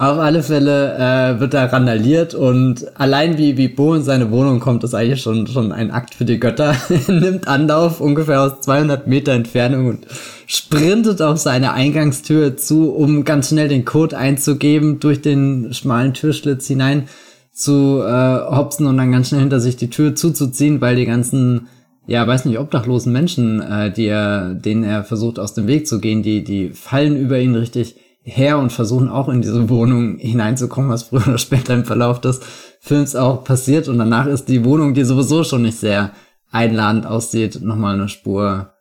Auf 0.00 0.18
alle 0.18 0.44
Fälle 0.44 0.94
äh, 0.94 1.40
wird 1.40 1.54
da 1.54 1.64
randaliert 1.64 2.32
und 2.32 2.86
allein 2.96 3.36
wie, 3.36 3.56
wie 3.56 3.66
Bo 3.66 3.94
in 3.94 4.04
seine 4.04 4.30
Wohnung 4.30 4.60
kommt, 4.60 4.84
ist 4.84 4.94
eigentlich 4.94 5.20
schon, 5.20 5.48
schon 5.48 5.72
ein 5.72 5.90
Akt 5.90 6.14
für 6.14 6.24
die 6.24 6.38
Götter. 6.38 6.76
er 7.08 7.12
nimmt 7.12 7.48
Anlauf 7.48 8.00
ungefähr 8.00 8.42
aus 8.42 8.60
200 8.60 9.08
Meter 9.08 9.32
Entfernung 9.32 9.88
und 9.88 10.06
sprintet 10.46 11.20
auf 11.20 11.38
seine 11.38 11.72
Eingangstür 11.72 12.56
zu, 12.56 12.92
um 12.92 13.24
ganz 13.24 13.48
schnell 13.48 13.66
den 13.66 13.84
Code 13.84 14.16
einzugeben, 14.16 15.00
durch 15.00 15.20
den 15.20 15.74
schmalen 15.74 16.14
Türschlitz 16.14 16.68
hinein 16.68 17.08
zu 17.52 18.00
äh, 18.00 18.38
hopsen 18.54 18.86
und 18.86 18.98
dann 18.98 19.10
ganz 19.10 19.30
schnell 19.30 19.40
hinter 19.40 19.58
sich 19.58 19.76
die 19.76 19.90
Tür 19.90 20.14
zuzuziehen, 20.14 20.80
weil 20.80 20.94
die 20.94 21.06
ganzen, 21.06 21.66
ja, 22.06 22.24
weiß 22.24 22.44
nicht, 22.44 22.60
obdachlosen 22.60 23.12
Menschen, 23.12 23.60
äh, 23.60 23.90
die 23.90 24.06
er, 24.06 24.54
denen 24.54 24.84
er 24.84 25.02
versucht 25.02 25.40
aus 25.40 25.54
dem 25.54 25.66
Weg 25.66 25.88
zu 25.88 25.98
gehen, 25.98 26.22
die, 26.22 26.44
die 26.44 26.68
fallen 26.68 27.16
über 27.16 27.40
ihn 27.40 27.56
richtig 27.56 27.96
her 28.28 28.58
und 28.58 28.72
versuchen 28.72 29.08
auch 29.08 29.28
in 29.28 29.42
diese 29.42 29.68
Wohnung 29.68 30.18
hineinzukommen, 30.18 30.90
was 30.90 31.04
früher 31.04 31.26
oder 31.26 31.38
später 31.38 31.74
im 31.74 31.84
Verlauf 31.84 32.20
des 32.20 32.40
Films 32.80 33.16
auch 33.16 33.44
passiert. 33.44 33.88
Und 33.88 33.98
danach 33.98 34.26
ist 34.26 34.46
die 34.46 34.64
Wohnung, 34.64 34.94
die 34.94 35.04
sowieso 35.04 35.44
schon 35.44 35.62
nicht 35.62 35.78
sehr 35.78 36.12
einladend 36.50 37.06
aussieht, 37.06 37.60
nochmal 37.62 37.94
eine 37.94 38.08
Spur 38.08 38.72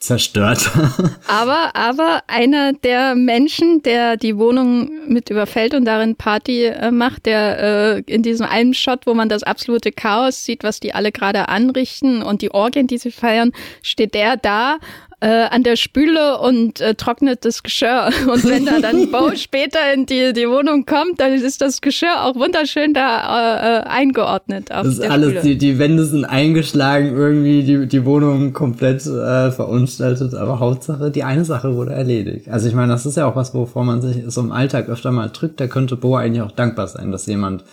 zerstört. 0.00 0.70
aber, 1.26 1.74
aber 1.74 2.22
einer 2.26 2.74
der 2.74 3.14
Menschen, 3.14 3.82
der 3.82 4.16
die 4.16 4.36
Wohnung 4.36 4.90
mit 5.08 5.30
überfällt 5.30 5.74
und 5.74 5.86
darin 5.86 6.16
Party 6.16 6.64
äh, 6.64 6.90
macht, 6.90 7.26
der 7.26 7.58
äh, 7.58 8.02
in 8.06 8.22
diesem 8.22 8.46
einen 8.46 8.74
Shot, 8.74 9.06
wo 9.06 9.14
man 9.14 9.28
das 9.28 9.42
absolute 9.42 9.92
Chaos 9.92 10.44
sieht, 10.44 10.62
was 10.62 10.78
die 10.78 10.94
alle 10.94 11.10
gerade 11.10 11.48
anrichten 11.48 12.22
und 12.22 12.42
die 12.42 12.50
Orgien, 12.50 12.86
die 12.86 12.98
sie 12.98 13.10
feiern, 13.10 13.52
steht 13.82 14.14
der 14.14 14.36
da 14.36 14.78
äh, 15.20 15.26
an 15.26 15.62
der 15.62 15.76
Spüle 15.76 16.38
und 16.38 16.80
äh, 16.80 16.94
trocknet 16.94 17.44
das 17.44 17.62
Geschirr. 17.62 18.10
Und 18.32 18.44
wenn 18.48 18.66
da 18.66 18.80
dann 18.80 19.10
Bo 19.10 19.30
später 19.36 19.78
in 19.94 20.06
die, 20.06 20.32
die 20.32 20.48
Wohnung 20.48 20.86
kommt, 20.86 21.20
dann 21.20 21.32
ist 21.32 21.60
das 21.60 21.80
Geschirr 21.80 22.24
auch 22.24 22.34
wunderschön 22.34 22.94
da 22.94 23.78
äh, 23.78 23.78
äh 23.78 23.82
eingeordnet. 23.84 24.70
Das 24.70 24.86
ist 24.86 25.00
alles, 25.02 25.42
die, 25.42 25.56
die 25.56 25.78
Wände 25.78 26.04
sind 26.04 26.24
eingeschlagen, 26.24 27.16
irgendwie 27.16 27.62
die, 27.62 27.86
die 27.86 28.04
Wohnung 28.04 28.52
komplett 28.52 29.06
äh, 29.06 29.50
verunstaltet, 29.50 30.34
aber 30.34 30.58
Hauptsache, 30.58 31.10
die 31.10 31.24
eine 31.24 31.44
Sache 31.44 31.74
wurde 31.74 31.92
erledigt. 31.92 32.48
Also 32.48 32.68
ich 32.68 32.74
meine, 32.74 32.92
das 32.92 33.06
ist 33.06 33.16
ja 33.16 33.26
auch 33.26 33.36
was, 33.36 33.54
wovor 33.54 33.84
man 33.84 34.02
sich 34.02 34.22
so 34.26 34.40
im 34.40 34.52
Alltag 34.52 34.88
öfter 34.88 35.10
mal 35.10 35.30
drückt. 35.30 35.60
Da 35.60 35.66
könnte 35.66 35.96
Bo 35.96 36.16
eigentlich 36.16 36.42
auch 36.42 36.52
dankbar 36.52 36.88
sein, 36.88 37.12
dass 37.12 37.26
jemand 37.26 37.64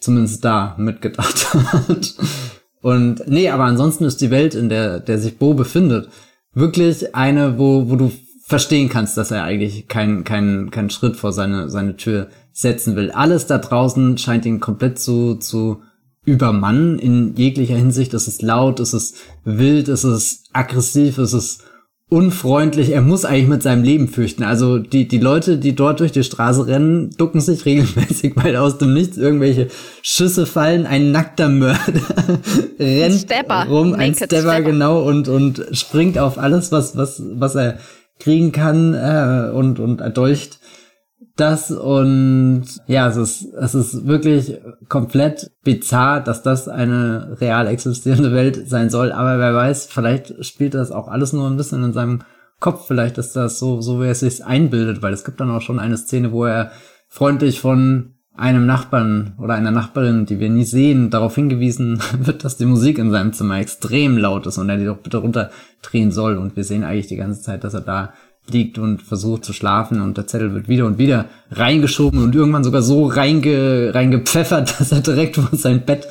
zumindest 0.00 0.44
da 0.44 0.74
mitgedacht 0.78 1.54
hat. 1.72 2.14
Und 2.82 3.26
nee, 3.26 3.50
aber 3.50 3.64
ansonsten 3.64 4.04
ist 4.04 4.20
die 4.20 4.30
Welt, 4.30 4.54
in 4.54 4.68
der, 4.68 5.00
der 5.00 5.18
sich 5.18 5.38
Bo 5.38 5.54
befindet, 5.54 6.08
wirklich 6.56 7.14
eine, 7.14 7.58
wo, 7.58 7.88
wo 7.88 7.96
du 7.96 8.10
verstehen 8.46 8.88
kannst, 8.88 9.16
dass 9.16 9.30
er 9.30 9.44
eigentlich 9.44 9.86
keinen 9.88 10.24
keinen 10.24 10.70
keinen 10.70 10.90
Schritt 10.90 11.16
vor 11.16 11.32
seine, 11.32 11.68
seine 11.68 11.96
Tür 11.96 12.28
setzen 12.52 12.96
will. 12.96 13.10
Alles 13.10 13.46
da 13.46 13.58
draußen 13.58 14.18
scheint 14.18 14.46
ihn 14.46 14.58
komplett 14.60 14.98
zu, 14.98 15.34
zu 15.34 15.82
übermannen 16.24 16.98
in 16.98 17.36
jeglicher 17.36 17.76
Hinsicht. 17.76 18.14
Es 18.14 18.26
ist 18.26 18.42
laut, 18.42 18.80
es 18.80 18.94
ist 18.94 19.16
wild, 19.44 19.88
es 19.88 20.04
ist 20.04 20.48
aggressiv, 20.52 21.18
es 21.18 21.34
ist 21.34 21.62
unfreundlich. 22.08 22.90
Er 22.90 23.02
muss 23.02 23.24
eigentlich 23.24 23.48
mit 23.48 23.62
seinem 23.62 23.82
Leben 23.82 24.08
fürchten. 24.08 24.44
Also 24.44 24.78
die, 24.78 25.08
die 25.08 25.18
Leute, 25.18 25.58
die 25.58 25.74
dort 25.74 26.00
durch 26.00 26.12
die 26.12 26.22
Straße 26.22 26.66
rennen, 26.66 27.10
ducken 27.16 27.40
sich 27.40 27.64
regelmäßig, 27.64 28.34
weil 28.36 28.56
aus 28.56 28.78
dem 28.78 28.94
Nichts 28.94 29.16
irgendwelche 29.16 29.68
Schüsse 30.02 30.46
fallen. 30.46 30.86
Ein 30.86 31.10
nackter 31.10 31.48
Mörder 31.48 31.78
rennt 32.78 33.20
Stepper. 33.20 33.66
rum, 33.68 33.94
ein 33.94 34.14
Stepper, 34.14 34.40
Stepper, 34.40 34.62
genau, 34.62 35.02
und, 35.02 35.28
und 35.28 35.66
springt 35.72 36.18
auf 36.18 36.38
alles, 36.38 36.70
was, 36.70 36.96
was, 36.96 37.22
was 37.24 37.54
er 37.54 37.78
kriegen 38.18 38.52
kann 38.52 38.94
äh, 38.94 39.50
und, 39.52 39.78
und 39.78 40.00
erdolcht 40.00 40.58
das 41.36 41.70
und 41.70 42.64
ja, 42.86 43.08
es 43.08 43.16
ist, 43.16 43.54
es 43.54 43.74
ist 43.74 44.06
wirklich 44.06 44.58
komplett 44.88 45.50
bizarr, 45.64 46.20
dass 46.20 46.42
das 46.42 46.68
eine 46.68 47.36
real 47.40 47.66
existierende 47.66 48.32
Welt 48.32 48.68
sein 48.68 48.90
soll. 48.90 49.12
Aber 49.12 49.38
wer 49.38 49.54
weiß, 49.54 49.86
vielleicht 49.86 50.44
spielt 50.44 50.74
das 50.74 50.92
auch 50.92 51.08
alles 51.08 51.32
nur 51.32 51.48
ein 51.48 51.56
bisschen 51.56 51.84
in 51.84 51.92
seinem 51.92 52.22
Kopf. 52.58 52.86
Vielleicht 52.86 53.18
ist 53.18 53.36
das 53.36 53.58
so, 53.58 53.80
so 53.80 54.00
wie 54.00 54.06
er 54.06 54.12
es 54.12 54.20
sich 54.20 54.44
einbildet, 54.44 55.02
weil 55.02 55.12
es 55.12 55.24
gibt 55.24 55.40
dann 55.40 55.50
auch 55.50 55.60
schon 55.60 55.78
eine 55.78 55.98
Szene, 55.98 56.32
wo 56.32 56.46
er 56.46 56.70
freundlich 57.08 57.60
von 57.60 58.14
einem 58.34 58.66
Nachbarn 58.66 59.34
oder 59.38 59.54
einer 59.54 59.70
Nachbarin, 59.70 60.26
die 60.26 60.38
wir 60.38 60.50
nie 60.50 60.64
sehen, 60.64 61.10
darauf 61.10 61.34
hingewiesen 61.34 62.00
wird, 62.18 62.44
dass 62.44 62.56
die 62.56 62.66
Musik 62.66 62.98
in 62.98 63.10
seinem 63.10 63.32
Zimmer 63.32 63.58
extrem 63.58 64.18
laut 64.18 64.46
ist 64.46 64.58
und 64.58 64.68
er 64.68 64.76
die 64.76 64.84
doch 64.84 64.98
bitte 64.98 65.18
runterdrehen 65.18 66.12
soll. 66.12 66.36
Und 66.36 66.56
wir 66.56 66.64
sehen 66.64 66.84
eigentlich 66.84 67.06
die 67.06 67.16
ganze 67.16 67.42
Zeit, 67.42 67.64
dass 67.64 67.74
er 67.74 67.80
da 67.80 68.12
liegt 68.50 68.78
und 68.78 69.02
versucht 69.02 69.44
zu 69.44 69.52
schlafen 69.52 70.00
und 70.00 70.16
der 70.16 70.26
Zettel 70.26 70.54
wird 70.54 70.68
wieder 70.68 70.86
und 70.86 70.98
wieder 70.98 71.26
reingeschoben 71.50 72.22
und 72.22 72.34
irgendwann 72.34 72.64
sogar 72.64 72.82
so 72.82 73.06
reinge, 73.06 73.94
reingepfeffert, 73.94 74.74
dass 74.80 74.92
er 74.92 75.00
direkt 75.00 75.36
vor 75.36 75.48
sein 75.52 75.84
Bett 75.84 76.06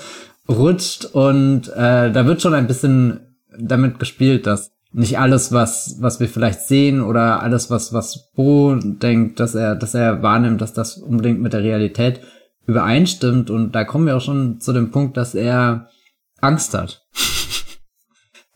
rutscht 0.48 1.06
und 1.06 1.70
äh, 1.70 2.12
da 2.12 2.26
wird 2.26 2.42
schon 2.42 2.54
ein 2.54 2.68
bisschen 2.68 3.22
damit 3.58 4.00
gespielt, 4.00 4.46
dass 4.48 4.72
nicht 4.92 5.20
alles, 5.20 5.52
was, 5.52 5.98
was 6.00 6.20
wir 6.20 6.30
vielleicht 6.30 6.62
sehen 6.62 7.02
oder 7.02 7.44
alles, 7.44 7.70
was, 7.70 7.92
was 7.92 8.32
Bo 8.34 8.76
denkt, 8.76 9.40
dass 9.42 9.54
er, 9.54 9.76
dass 9.76 9.94
er 9.94 10.24
wahrnimmt, 10.24 10.62
dass 10.62 10.74
das 10.74 10.98
unbedingt 10.98 11.42
mit 11.42 11.52
der 11.52 11.64
Realität 11.64 12.22
übereinstimmt 12.66 13.50
und 13.50 13.74
da 13.74 13.84
kommen 13.84 14.08
wir 14.08 14.16
auch 14.16 14.22
schon 14.22 14.62
zu 14.62 14.72
dem 14.72 14.92
Punkt, 14.92 15.18
dass 15.18 15.36
er 15.36 15.90
Angst 16.40 16.74
hat. 16.74 17.06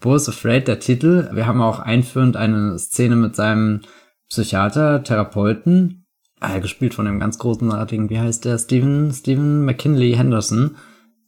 Bo 0.01 0.15
is 0.15 0.29
Afraid, 0.29 0.68
der 0.68 0.79
Titel. 0.79 1.29
Wir 1.34 1.46
haben 1.46 1.62
auch 1.62 1.79
einführend 1.79 2.38
eine 2.38 2.79
Szene 2.79 3.18
mit 3.18 3.36
seinem 3.36 3.82
Psychiater, 4.29 5.03
Therapeuten, 5.03 6.06
äh, 6.39 6.62
gespielt 6.62 6.94
von 6.94 7.06
dem 7.06 7.20
ganz 7.20 7.38
großartigen, 7.38 8.10
wie 8.10 8.20
heißt 8.20 8.46
der, 8.46 8.58
Stephen, 8.58 9.12
Stephen 9.12 9.65
McKinley 9.65 10.13
Henderson. 10.13 10.77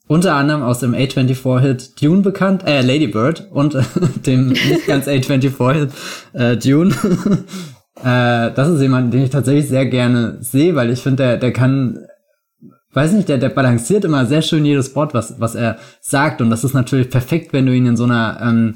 Unter 0.08 0.36
anderem 0.36 0.62
aus 0.64 0.80
dem 0.80 0.94
A24-Hit 0.94 2.02
Dune 2.02 2.22
bekannt, 2.22 2.64
äh, 2.66 2.82
Lady 2.82 3.08
Bird 3.08 3.50
und 3.52 3.76
äh, 3.76 3.84
dem 4.26 4.50
nicht 4.50 4.88
ganz 4.88 5.08
A24-Hit 5.08 5.92
äh, 6.34 6.56
Dune. 6.56 6.94
äh, 8.04 8.54
das 8.54 8.70
ist 8.70 8.82
jemand, 8.82 9.14
den 9.14 9.24
ich 9.24 9.32
tatsächlich 9.32 9.68
sehr 9.68 9.86
gerne 9.86 10.38
sehe, 10.40 10.76
weil 10.76 10.92
ich 10.92 11.02
finde, 11.02 11.24
der, 11.24 11.38
der 11.38 11.52
kann 11.52 12.06
weiß 12.94 13.14
nicht, 13.14 13.30
der, 13.30 13.38
der 13.38 13.50
balanciert 13.50 14.06
immer 14.06 14.26
sehr 14.26 14.42
schön 14.42 14.66
jedes 14.66 14.96
Wort, 14.96 15.14
was, 15.14 15.40
was 15.40 15.56
er 15.56 15.78
sagt. 16.02 16.42
Und 16.42 16.50
das 16.50 16.64
ist 16.64 16.74
natürlich 16.74 17.10
perfekt, 17.10 17.54
wenn 17.54 17.66
du 17.66 17.76
ihn 17.76 17.86
in 17.86 17.98
so 17.98 18.04
einer 18.04 18.40
ähm, 18.42 18.74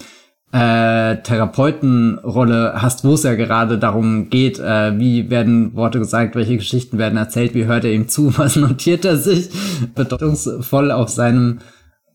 äh, 0.51 1.21
Therapeutenrolle 1.21 2.81
hast, 2.81 3.03
wo 3.03 3.15
es 3.15 3.23
ja 3.23 3.35
gerade 3.35 3.77
darum 3.77 4.29
geht, 4.29 4.57
äh, 4.59 4.97
wie 4.97 5.29
werden 5.29 5.75
Worte 5.75 5.99
gesagt, 5.99 6.35
welche 6.35 6.55
Geschichten 6.55 6.97
werden 6.97 7.17
erzählt, 7.17 7.53
wie 7.53 7.65
hört 7.65 7.83
er 7.83 7.91
ihm 7.91 8.07
zu, 8.07 8.37
was 8.37 8.55
notiert 8.55 9.03
er 9.03 9.17
sich, 9.17 9.49
bedeutungsvoll 9.95 10.91
auf 10.91 11.09
seinem 11.09 11.59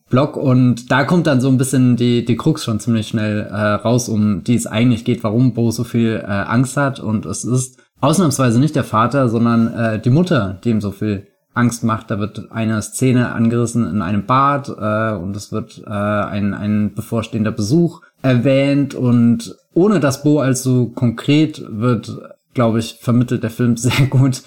Blog. 0.08 0.36
Und 0.36 0.90
da 0.90 1.04
kommt 1.04 1.26
dann 1.26 1.40
so 1.40 1.48
ein 1.48 1.58
bisschen 1.58 1.96
die, 1.96 2.24
die 2.24 2.36
Krux 2.36 2.64
schon 2.64 2.80
ziemlich 2.80 3.08
schnell 3.08 3.42
äh, 3.42 3.54
raus, 3.54 4.08
um 4.08 4.42
die 4.42 4.54
es 4.54 4.66
eigentlich 4.66 5.04
geht, 5.04 5.22
warum 5.22 5.52
Bo 5.52 5.70
so 5.70 5.84
viel 5.84 6.22
äh, 6.22 6.26
Angst 6.26 6.78
hat. 6.78 6.98
Und 6.98 7.26
es 7.26 7.44
ist 7.44 7.78
ausnahmsweise 8.00 8.58
nicht 8.58 8.74
der 8.74 8.84
Vater, 8.84 9.28
sondern 9.28 9.74
äh, 9.74 10.00
die 10.00 10.10
Mutter, 10.10 10.58
die 10.64 10.70
ihm 10.70 10.80
so 10.80 10.92
viel 10.92 11.26
Angst 11.54 11.84
macht. 11.84 12.10
Da 12.10 12.18
wird 12.18 12.50
eine 12.52 12.80
Szene 12.82 13.32
angerissen 13.32 13.86
in 13.88 14.02
einem 14.02 14.26
Bad 14.26 14.68
äh, 14.68 15.16
und 15.16 15.36
es 15.36 15.52
wird 15.52 15.82
äh, 15.84 15.90
ein, 15.90 16.54
ein 16.54 16.94
bevorstehender 16.94 17.52
Besuch 17.52 18.02
erwähnt 18.22 18.94
und 18.94 19.56
ohne 19.74 20.00
dass 20.00 20.22
Bo 20.22 20.40
allzu 20.40 20.92
konkret 20.94 21.62
wird, 21.68 22.18
glaube 22.54 22.78
ich, 22.78 22.98
vermittelt 23.00 23.42
der 23.42 23.50
Film 23.50 23.76
sehr 23.76 24.06
gut, 24.06 24.42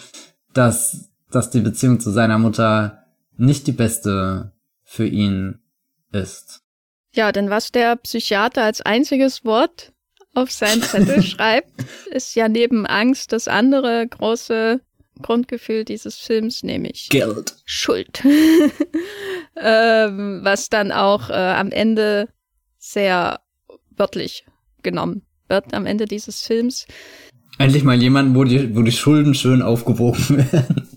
dass, 0.53 1.09
dass 1.31 1.49
die 1.49 1.61
Beziehung 1.61 1.99
zu 1.99 2.11
seiner 2.11 2.37
Mutter 2.37 2.99
nicht 3.37 3.67
die 3.67 3.71
beste 3.71 4.51
für 4.83 5.07
ihn 5.07 5.59
ist. 6.11 6.61
Ja, 7.13 7.31
denn 7.31 7.49
was 7.49 7.71
der 7.71 7.95
Psychiater 7.97 8.63
als 8.63 8.81
einziges 8.81 9.43
Wort 9.43 9.91
auf 10.33 10.51
seinen 10.51 10.81
Zettel 10.81 11.21
schreibt, 11.23 11.71
ist 12.11 12.35
ja 12.35 12.47
neben 12.47 12.85
Angst 12.85 13.33
das 13.33 13.47
andere 13.47 14.07
große 14.07 14.81
Grundgefühl 15.21 15.85
dieses 15.85 16.17
Films, 16.17 16.63
nämlich 16.63 17.09
Geld. 17.09 17.55
Schuld. 17.65 18.23
ähm, 19.55 20.41
was 20.43 20.69
dann 20.69 20.91
auch 20.91 21.29
äh, 21.29 21.33
am 21.33 21.71
Ende 21.71 22.29
sehr 22.77 23.39
wörtlich 23.91 24.45
genommen 24.81 25.23
wird, 25.47 25.73
am 25.73 25.85
Ende 25.85 26.05
dieses 26.05 26.41
Films. 26.41 26.87
Endlich 27.57 27.83
mal 27.83 28.01
jemand, 28.01 28.35
wo 28.35 28.43
die, 28.43 28.75
wo 28.75 28.81
die 28.81 28.91
Schulden 28.91 29.35
schön 29.35 29.61
aufgewogen 29.61 30.37
werden. 30.51 30.87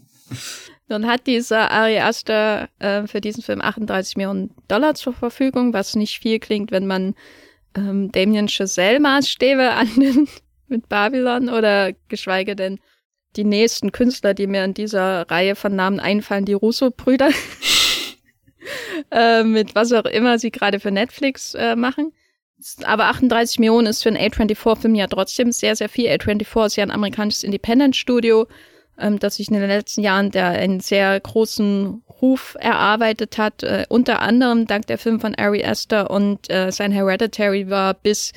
Nun 0.89 1.07
hat 1.07 1.27
dieser 1.27 1.71
Ari 1.71 1.99
Aster 1.99 2.69
äh, 2.79 3.07
für 3.07 3.21
diesen 3.21 3.43
Film 3.43 3.61
38 3.61 4.17
Millionen 4.17 4.55
Dollar 4.69 4.95
zur 4.95 5.13
Verfügung, 5.13 5.73
was 5.73 5.97
nicht 5.97 6.21
viel 6.21 6.39
klingt, 6.39 6.71
wenn 6.71 6.87
man 6.87 7.15
ähm, 7.77 8.11
Damien 8.13 8.49
Chazelle 8.49 9.01
Maßstäbe 9.01 9.71
annimmt 9.73 10.31
mit 10.69 10.89
Babylon 10.89 11.49
oder 11.49 11.93
geschweige 12.09 12.57
denn 12.57 12.79
die 13.37 13.45
nächsten 13.45 13.93
Künstler, 13.93 14.35
die 14.35 14.47
mir 14.47 14.65
in 14.65 14.75
dieser 14.75 15.31
Reihe 15.31 15.55
von 15.55 15.75
Namen 15.75 16.01
einfallen, 16.01 16.45
die 16.45 16.55
Russo-Brüder. 16.55 17.31
äh, 19.11 19.43
mit 19.45 19.75
was 19.75 19.93
auch 19.93 20.05
immer 20.05 20.39
sie 20.39 20.51
gerade 20.51 20.81
für 20.81 20.91
Netflix 20.91 21.55
äh, 21.55 21.77
machen. 21.77 22.13
Aber 22.85 23.05
38 23.07 23.59
Millionen 23.59 23.87
ist 23.87 24.03
für 24.03 24.09
einen 24.09 24.19
A24-Film 24.19 24.95
ja 24.95 25.07
trotzdem 25.07 25.53
sehr, 25.53 25.77
sehr 25.77 25.89
viel. 25.89 26.09
A24 26.09 26.67
ist 26.67 26.77
ja 26.77 26.85
ein 26.85 26.91
amerikanisches 26.91 27.45
Independent-Studio, 27.45 28.47
ähm, 28.99 29.19
das 29.19 29.37
sich 29.37 29.49
in 29.49 29.55
den 29.55 29.69
letzten 29.69 30.01
Jahren 30.01 30.31
der 30.31 30.49
einen 30.49 30.81
sehr 30.81 31.21
großen 31.21 32.03
Ruf 32.23 32.57
erarbeitet 32.59 33.37
hat, 33.37 33.63
äh, 33.63 33.85
unter 33.89 34.23
anderem 34.23 34.67
dank 34.67 34.87
der 34.87 34.99
Film 34.99 35.21
von 35.21 35.35
Ari 35.35 35.65
Aster 35.65 36.11
und 36.11 36.51
äh, 36.51 36.73
sein 36.73 36.93
Hereditary 36.93 37.69
war 37.69 37.93
bis 37.93 38.33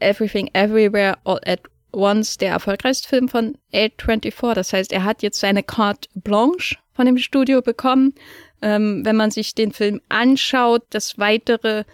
Everything 0.00 0.48
Everywhere 0.54 1.18
All 1.24 1.40
at 1.44 1.60
Once 1.92 2.36
der 2.36 2.50
erfolgreichste 2.50 3.08
Film 3.08 3.28
von 3.28 3.56
A24. 3.72 4.54
Das 4.54 4.72
heißt, 4.72 4.92
er 4.92 5.04
hat 5.04 5.22
jetzt 5.22 5.40
seine 5.40 5.62
Carte 5.62 6.08
Blanche 6.14 6.76
von 6.94 7.06
dem 7.06 7.18
Studio 7.18 7.62
bekommen. 7.62 8.14
Ähm, 8.60 9.04
wenn 9.04 9.16
man 9.16 9.30
sich 9.30 9.54
den 9.54 9.72
Film 9.72 10.00
anschaut, 10.08 10.82
das 10.90 11.18
weitere 11.18 11.84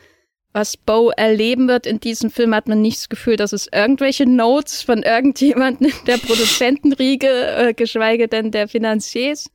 was 0.54 0.76
Bo 0.76 1.10
erleben 1.10 1.66
wird 1.66 1.84
in 1.84 1.98
diesem 1.98 2.30
Film, 2.30 2.54
hat 2.54 2.68
man 2.68 2.80
nicht 2.80 2.98
das 2.98 3.08
Gefühl, 3.08 3.36
dass 3.36 3.52
es 3.52 3.68
irgendwelche 3.74 4.24
Notes 4.24 4.82
von 4.82 5.02
irgendjemandem 5.02 5.92
der 6.06 6.16
Produzentenriege, 6.16 7.28
äh, 7.28 7.74
geschweige 7.74 8.28
denn 8.28 8.52
der 8.52 8.68
Finanziers 8.68 9.50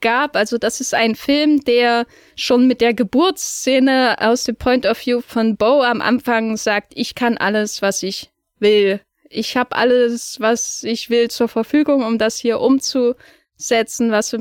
gab. 0.00 0.36
Also 0.36 0.56
das 0.56 0.80
ist 0.80 0.94
ein 0.94 1.16
Film, 1.16 1.64
der 1.64 2.06
schon 2.36 2.68
mit 2.68 2.80
der 2.80 2.94
Geburtsszene 2.94 4.16
aus 4.20 4.44
dem 4.44 4.54
Point 4.54 4.86
of 4.86 5.04
View 5.04 5.20
von 5.20 5.56
Bo 5.56 5.82
am 5.82 6.00
Anfang 6.00 6.56
sagt, 6.56 6.92
ich 6.94 7.16
kann 7.16 7.36
alles, 7.36 7.82
was 7.82 8.04
ich 8.04 8.30
will. 8.60 9.00
Ich 9.36 9.56
habe 9.56 9.76
alles, 9.76 10.40
was 10.40 10.82
ich 10.82 11.10
will 11.10 11.28
zur 11.28 11.48
Verfügung, 11.48 12.02
um 12.02 12.16
das 12.16 12.38
hier 12.38 12.58
umzusetzen, 12.58 14.10
was 14.10 14.34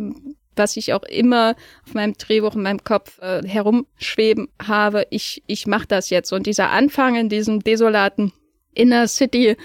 was 0.55 0.77
ich 0.77 0.93
auch 0.93 1.03
immer 1.03 1.55
auf 1.85 1.93
meinem 1.93 2.13
Drehbuch 2.13 2.55
in 2.55 2.61
meinem 2.61 2.81
Kopf 2.85 3.19
äh, 3.19 3.45
herumschweben 3.45 4.47
habe. 4.65 5.05
Ich, 5.09 5.43
ich 5.47 5.67
mache 5.67 5.87
das 5.87 6.09
jetzt. 6.09 6.31
Und 6.31 6.47
dieser 6.47 6.69
Anfang 6.69 7.17
in 7.17 7.27
diesem 7.27 7.59
desolaten 7.61 8.31
Inner 8.73 9.09
City 9.09 9.57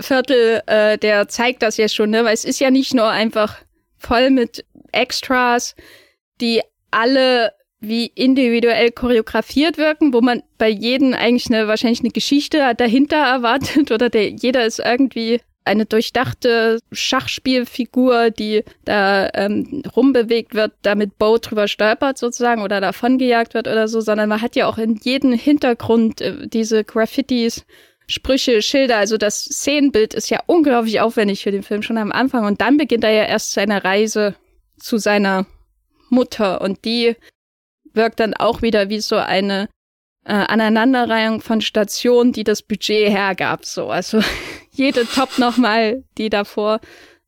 Viertel, 0.00 0.62
äh, 0.66 0.98
der 0.98 1.28
zeigt 1.28 1.62
das 1.62 1.76
jetzt 1.76 1.94
schon, 1.94 2.10
ne? 2.10 2.24
Weil 2.24 2.34
es 2.34 2.44
ist 2.44 2.58
ja 2.58 2.72
nicht 2.72 2.92
nur 2.92 3.08
einfach 3.08 3.58
voll 3.98 4.30
mit 4.30 4.64
Extras, 4.90 5.76
die 6.40 6.60
alle 6.90 7.52
wie 7.82 8.06
individuell 8.14 8.92
choreografiert 8.92 9.76
wirken, 9.76 10.12
wo 10.14 10.20
man 10.20 10.42
bei 10.56 10.68
jedem 10.68 11.14
eigentlich 11.14 11.46
eine 11.46 11.66
wahrscheinlich 11.66 12.00
eine 12.00 12.10
Geschichte 12.10 12.74
dahinter 12.76 13.16
erwartet 13.16 13.90
oder 13.90 14.08
der 14.08 14.30
jeder 14.30 14.64
ist 14.64 14.78
irgendwie 14.78 15.40
eine 15.64 15.86
durchdachte 15.86 16.80
Schachspielfigur, 16.90 18.30
die 18.30 18.64
da 18.84 19.28
ähm, 19.34 19.82
rumbewegt 19.94 20.54
wird, 20.54 20.72
damit 20.82 21.18
Bo 21.18 21.38
drüber 21.38 21.68
stolpert 21.68 22.18
sozusagen 22.18 22.62
oder 22.62 22.80
davongejagt 22.80 23.54
wird 23.54 23.68
oder 23.68 23.86
so, 23.88 24.00
sondern 24.00 24.28
man 24.28 24.42
hat 24.42 24.56
ja 24.56 24.66
auch 24.66 24.78
in 24.78 24.96
jedem 25.02 25.32
Hintergrund 25.32 26.20
äh, 26.20 26.48
diese 26.48 26.84
Graffitis, 26.84 27.64
Sprüche, 28.08 28.60
Schilder, 28.62 28.98
also 28.98 29.16
das 29.16 29.44
Szenenbild 29.44 30.14
ist 30.14 30.28
ja 30.28 30.40
unglaublich 30.46 31.00
aufwendig 31.00 31.42
für 31.42 31.52
den 31.52 31.62
Film 31.62 31.82
schon 31.82 31.98
am 31.98 32.12
Anfang. 32.12 32.44
Und 32.44 32.60
dann 32.60 32.76
beginnt 32.76 33.04
er 33.04 33.12
ja 33.12 33.24
erst 33.24 33.52
seine 33.52 33.84
Reise 33.84 34.34
zu 34.76 34.98
seiner 34.98 35.46
Mutter. 36.10 36.60
Und 36.60 36.84
die 36.84 37.16
wirkt 37.94 38.20
dann 38.20 38.34
auch 38.34 38.62
wieder 38.62 38.88
wie 38.88 39.00
so 39.00 39.16
eine 39.16 39.68
äh, 40.24 40.32
Aneinanderreihung 40.32 41.40
von 41.40 41.60
Stationen, 41.60 42.32
die 42.32 42.44
das 42.44 42.62
Budget 42.62 43.10
hergab. 43.10 43.64
So, 43.64 43.90
also 43.90 44.20
jede 44.70 45.06
Top 45.06 45.38
nochmal, 45.38 46.04
die 46.18 46.30
davor 46.30 46.80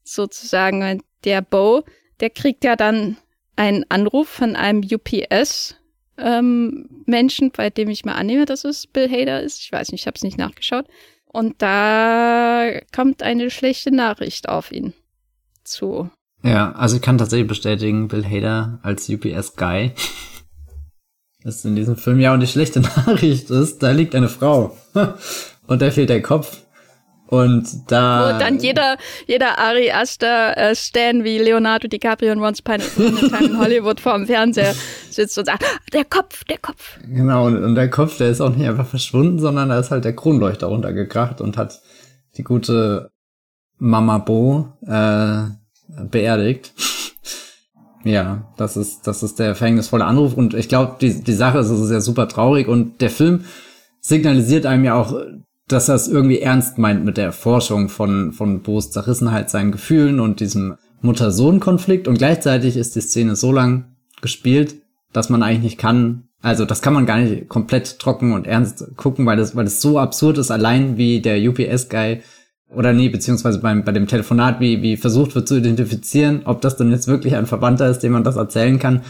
sozusagen 0.03 1.03
der 1.25 1.43
Bo, 1.43 1.85
der 2.21 2.31
kriegt 2.31 2.65
ja 2.65 2.77
dann 2.77 3.17
einen 3.57 3.85
Anruf 3.89 4.29
von 4.29 4.57
einem 4.57 4.83
UPS 4.83 5.77
ähm, 6.19 6.89
Menschen, 7.07 7.51
bei 7.51 7.71
dem 7.71 7.89
ich 7.89 8.05
mal 8.05 8.15
annehme, 8.15 8.45
dass 8.45 8.65
es 8.65 8.87
Bill 8.87 9.11
Hader 9.11 9.43
ist. 9.43 9.61
Ich 9.61 9.73
weiß 9.73 9.91
nicht, 9.93 10.03
ich 10.03 10.07
habe 10.07 10.17
es 10.17 10.23
nicht 10.23 10.39
nachgeschaut. 10.39 10.87
Und 11.27 11.61
da 11.63 12.71
kommt 12.95 13.23
eine 13.23 13.51
schlechte 13.51 13.91
Nachricht 13.91 14.49
auf 14.49 14.71
ihn 14.71 14.93
zu. 15.65 16.11
Ja, 16.43 16.73
also 16.73 16.97
ich 16.97 17.03
kann 17.03 17.19
tatsächlich 17.19 17.49
bestätigen, 17.49 18.09
Bill 18.09 18.25
Hader 18.25 18.79
als 18.83 19.09
UPS 19.09 19.57
Guy 19.57 19.93
ist 21.45 21.65
in 21.65 21.77
diesem 21.77 21.97
Film 21.97 22.21
ja 22.21 22.35
und 22.35 22.41
die 22.41 22.47
schlechte 22.47 22.81
Nachricht 22.97 23.51
ist, 23.51 23.83
da 23.83 23.91
liegt 23.91 24.15
eine 24.15 24.29
Frau 24.29 24.77
und 25.67 25.83
da 25.83 25.91
fehlt 25.91 26.11
der 26.11 26.23
Kopf. 26.23 26.61
Und 27.27 27.91
da. 27.91 28.35
Wo 28.35 28.39
dann 28.39 28.59
jeder, 28.59 28.97
jeder 29.27 29.59
Ari 29.59 29.91
Aster 29.91 30.57
äh, 30.57 30.75
Stan 30.77 31.25
wie 31.25 31.39
Leonardo 31.39 31.89
DiCaprio 31.89 32.33
in 32.33 32.41
Once 32.41 32.61
Upon 32.61 32.81
a 32.83 33.39
Time 33.39 33.47
in 33.47 33.59
Hollywood 33.59 33.99
vorm 33.99 34.27
Fernseher 34.27 34.75
sitzt 35.11 35.39
und 35.39 35.47
sagt, 35.47 35.65
der 35.93 36.05
Kopf, 36.05 36.45
der 36.45 36.59
Kopf. 36.59 36.99
Genau, 37.03 37.47
und, 37.47 37.65
und 37.65 37.75
der 37.77 37.89
Kopf, 37.89 38.19
der 38.19 38.29
ist 38.29 38.43
auch 38.43 38.55
nicht 38.55 38.69
einfach 38.69 38.87
verschwunden, 38.87 39.39
sondern 39.39 39.71
da 39.71 39.79
ist 39.81 39.91
halt 39.91 40.05
der 40.05 40.15
Kronleuchter 40.15 40.67
runtergekracht 40.67 41.41
und 41.41 41.57
hat 41.57 41.81
die 42.37 42.45
gute 42.45 43.11
Mama 43.79 44.19
Bo 44.19 44.69
äh, 44.87 45.45
beerdigt. 46.11 46.75
Ja, 48.05 48.53
das 48.57 48.77
ist, 48.77 49.07
das 49.07 49.23
ist 49.23 49.39
der 49.39 49.55
verhängnisvolle 49.55 50.05
Anruf. 50.05 50.35
Und 50.35 50.55
ich 50.55 50.69
glaube, 50.69 50.97
die, 51.01 51.23
die 51.23 51.33
Sache 51.33 51.59
ist, 51.59 51.71
ist 51.71 51.91
ja 51.91 52.01
super 52.01 52.29
traurig. 52.29 52.69
Und 52.69 53.01
der 53.01 53.11
Film 53.11 53.45
signalisiert 54.01 54.67
einem 54.67 54.85
ja 54.85 54.95
auch, 54.95 55.15
dass 55.67 55.89
er 55.89 55.95
es 55.95 56.09
irgendwie 56.09 56.41
ernst 56.41 56.77
meint 56.77 57.05
mit 57.05 57.17
der 57.17 57.33
Forschung 57.33 57.89
von, 57.89 58.33
von 58.33 58.63
Bo's 58.63 58.91
Zerrissenheit, 58.91 59.49
seinen 59.49 59.73
Gefühlen 59.73 60.21
und 60.21 60.41
diesem 60.41 60.77
Mutter-Sohn-Konflikt. 61.01 62.07
Und 62.07 62.19
gleichzeitig 62.19 62.77
ist 62.77 62.95
die 62.95 63.01
Szene 63.01 63.37
so 63.37 63.53
lang 63.53 63.97
gespielt, 64.21 64.77
dass 65.13 65.31
man 65.31 65.43
eigentlich 65.43 65.63
nicht 65.63 65.79
kann, 65.79 66.25
also 66.43 66.67
das 66.67 66.83
kann 66.83 66.93
man 66.93 67.07
gar 67.07 67.19
nicht 67.19 67.49
komplett 67.49 67.99
trocken 67.99 68.33
und 68.33 68.47
ernst 68.47 68.85
gucken, 68.97 69.25
weil 69.25 69.39
das, 69.39 69.57
weil 69.57 69.67
es 69.67 69.81
so 69.81 69.99
absurd 69.99 70.37
ist, 70.37 70.51
allein 70.51 70.99
wie 70.99 71.21
der 71.21 71.39
UPS-Guy 71.39 72.21
oder 72.77 72.93
nee, 72.93 73.09
beziehungsweise 73.09 73.59
beim, 73.59 73.85
bei 73.85 73.93
dem 73.93 74.07
Telefonat, 74.07 74.61
wie, 74.61 74.83
wie 74.83 74.97
versucht 74.97 75.35
wird 75.35 75.49
zu 75.49 75.57
identifizieren, 75.57 76.43
ob 76.45 76.61
das 76.61 76.77
denn 76.77 76.91
jetzt 76.91 77.09
wirklich 77.09 77.37
ein 77.37 77.47
Verwandter 77.47 77.89
ist, 77.89 78.01
dem 78.01 78.13
man 78.13 78.25
das 78.25 78.37
erzählen 78.37 78.79
kann 78.79 79.03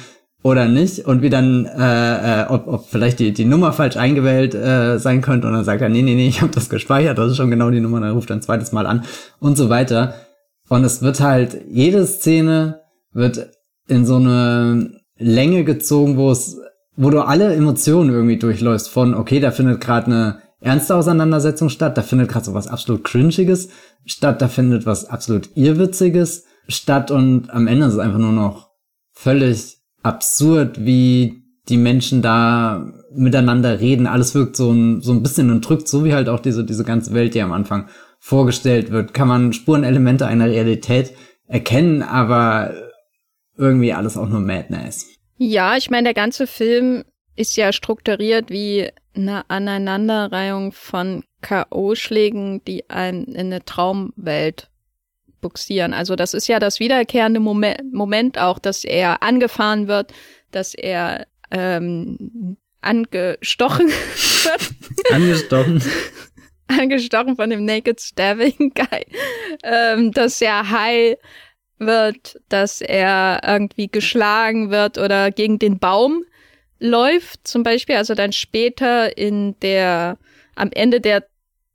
oder 0.42 0.68
nicht. 0.68 1.06
Und 1.06 1.22
wie 1.22 1.30
dann, 1.30 1.66
äh, 1.66 2.42
äh, 2.42 2.46
ob, 2.48 2.68
ob 2.68 2.88
vielleicht 2.88 3.18
die, 3.18 3.32
die 3.32 3.46
Nummer 3.46 3.72
falsch 3.72 3.96
eingewählt 3.96 4.54
äh, 4.54 4.98
sein 4.98 5.22
könnte. 5.22 5.48
Und 5.48 5.54
dann 5.54 5.64
sagt 5.64 5.82
er, 5.82 5.88
nee, 5.88 6.02
nee, 6.02 6.14
nee, 6.14 6.28
ich 6.28 6.42
habe 6.42 6.52
das 6.52 6.68
gespeichert, 6.68 7.18
das 7.18 7.32
ist 7.32 7.36
schon 7.38 7.50
genau 7.50 7.70
die 7.70 7.80
Nummer, 7.80 8.00
dann 8.00 8.12
ruft 8.12 8.30
er 8.30 8.36
ein 8.36 8.42
zweites 8.42 8.70
Mal 8.72 8.86
an 8.86 9.04
und 9.40 9.56
so 9.56 9.68
weiter. 9.68 10.14
Und 10.68 10.84
es 10.84 11.02
wird 11.02 11.20
halt, 11.20 11.62
jede 11.68 12.06
Szene 12.06 12.80
wird 13.12 13.48
in 13.88 14.06
so 14.06 14.16
eine 14.16 15.00
Länge 15.16 15.64
gezogen, 15.64 16.16
wo 16.16 16.30
es, 16.30 16.58
wo 16.96 17.10
du 17.10 17.20
alle 17.20 17.54
Emotionen 17.54 18.10
irgendwie 18.10 18.38
durchläufst 18.38 18.88
von, 18.88 19.14
okay, 19.14 19.40
da 19.40 19.50
findet 19.50 19.80
gerade 19.80 20.06
eine 20.06 20.38
ernste 20.64 20.96
Auseinandersetzung 20.96 21.68
statt, 21.68 21.96
da 21.96 22.02
findet 22.02 22.28
gerade 22.28 22.46
so 22.46 22.54
was 22.54 22.66
absolut 22.66 23.04
Cringiges 23.04 23.68
statt, 24.06 24.42
da 24.42 24.48
findet 24.48 24.86
was 24.86 25.04
absolut 25.04 25.50
Irrwitziges 25.54 26.44
statt 26.68 27.10
und 27.10 27.50
am 27.50 27.66
Ende 27.66 27.86
ist 27.86 27.94
es 27.94 27.98
einfach 27.98 28.18
nur 28.18 28.32
noch 28.32 28.70
völlig 29.12 29.78
absurd, 30.02 30.84
wie 30.84 31.42
die 31.68 31.76
Menschen 31.76 32.22
da 32.22 32.92
miteinander 33.14 33.80
reden. 33.80 34.06
Alles 34.06 34.34
wirkt 34.34 34.56
so 34.56 34.70
ein, 34.70 35.00
so 35.00 35.12
ein 35.12 35.22
bisschen 35.22 35.50
entrückt, 35.50 35.88
so 35.88 36.04
wie 36.04 36.14
halt 36.14 36.28
auch 36.28 36.40
diese, 36.40 36.64
diese 36.64 36.84
ganze 36.84 37.14
Welt, 37.14 37.34
die 37.34 37.40
am 37.40 37.52
Anfang 37.52 37.88
vorgestellt 38.18 38.90
wird. 38.90 39.14
Kann 39.14 39.28
man 39.28 39.52
Spurenelemente 39.52 40.26
einer 40.26 40.46
Realität 40.46 41.14
erkennen, 41.46 42.02
aber 42.02 42.74
irgendwie 43.56 43.92
alles 43.92 44.16
auch 44.16 44.28
nur 44.28 44.40
Madness. 44.40 45.06
Ja, 45.36 45.76
ich 45.76 45.90
meine, 45.90 46.04
der 46.04 46.14
ganze 46.14 46.46
Film 46.46 47.04
ist 47.36 47.56
ja 47.56 47.72
strukturiert 47.72 48.50
wie 48.50 48.90
eine 49.14 49.48
Aneinanderreihung 49.48 50.72
von 50.72 51.24
K.O.-Schlägen, 51.42 52.62
die 52.66 52.88
einen 52.90 53.24
in 53.26 53.46
eine 53.46 53.64
Traumwelt 53.64 54.68
buxieren. 55.40 55.92
Also 55.92 56.16
das 56.16 56.34
ist 56.34 56.48
ja 56.48 56.58
das 56.58 56.80
wiederkehrende 56.80 57.40
Moment, 57.40 57.92
Moment 57.92 58.38
auch, 58.38 58.58
dass 58.58 58.84
er 58.84 59.22
angefahren 59.22 59.88
wird, 59.88 60.12
dass 60.50 60.74
er 60.74 61.26
ähm, 61.50 62.56
angestochen 62.80 63.88
wird. 63.88 64.70
Angestochen. 65.12 65.82
angestochen 66.66 67.36
von 67.36 67.50
dem 67.50 67.64
Naked 67.64 68.00
Stabbing 68.00 68.72
Guy. 68.74 69.06
Ähm, 69.62 70.12
dass 70.12 70.40
er 70.40 70.70
high 70.70 71.16
wird, 71.78 72.40
dass 72.48 72.80
er 72.80 73.40
irgendwie 73.46 73.88
geschlagen 73.88 74.70
wird 74.70 74.98
oder 74.98 75.30
gegen 75.30 75.58
den 75.58 75.78
Baum 75.78 76.24
läuft, 76.78 77.46
zum 77.46 77.62
Beispiel, 77.62 77.96
also 77.96 78.14
dann 78.14 78.32
später 78.32 79.16
in 79.16 79.58
der, 79.60 80.18
am 80.54 80.70
Ende 80.72 81.00
der 81.00 81.24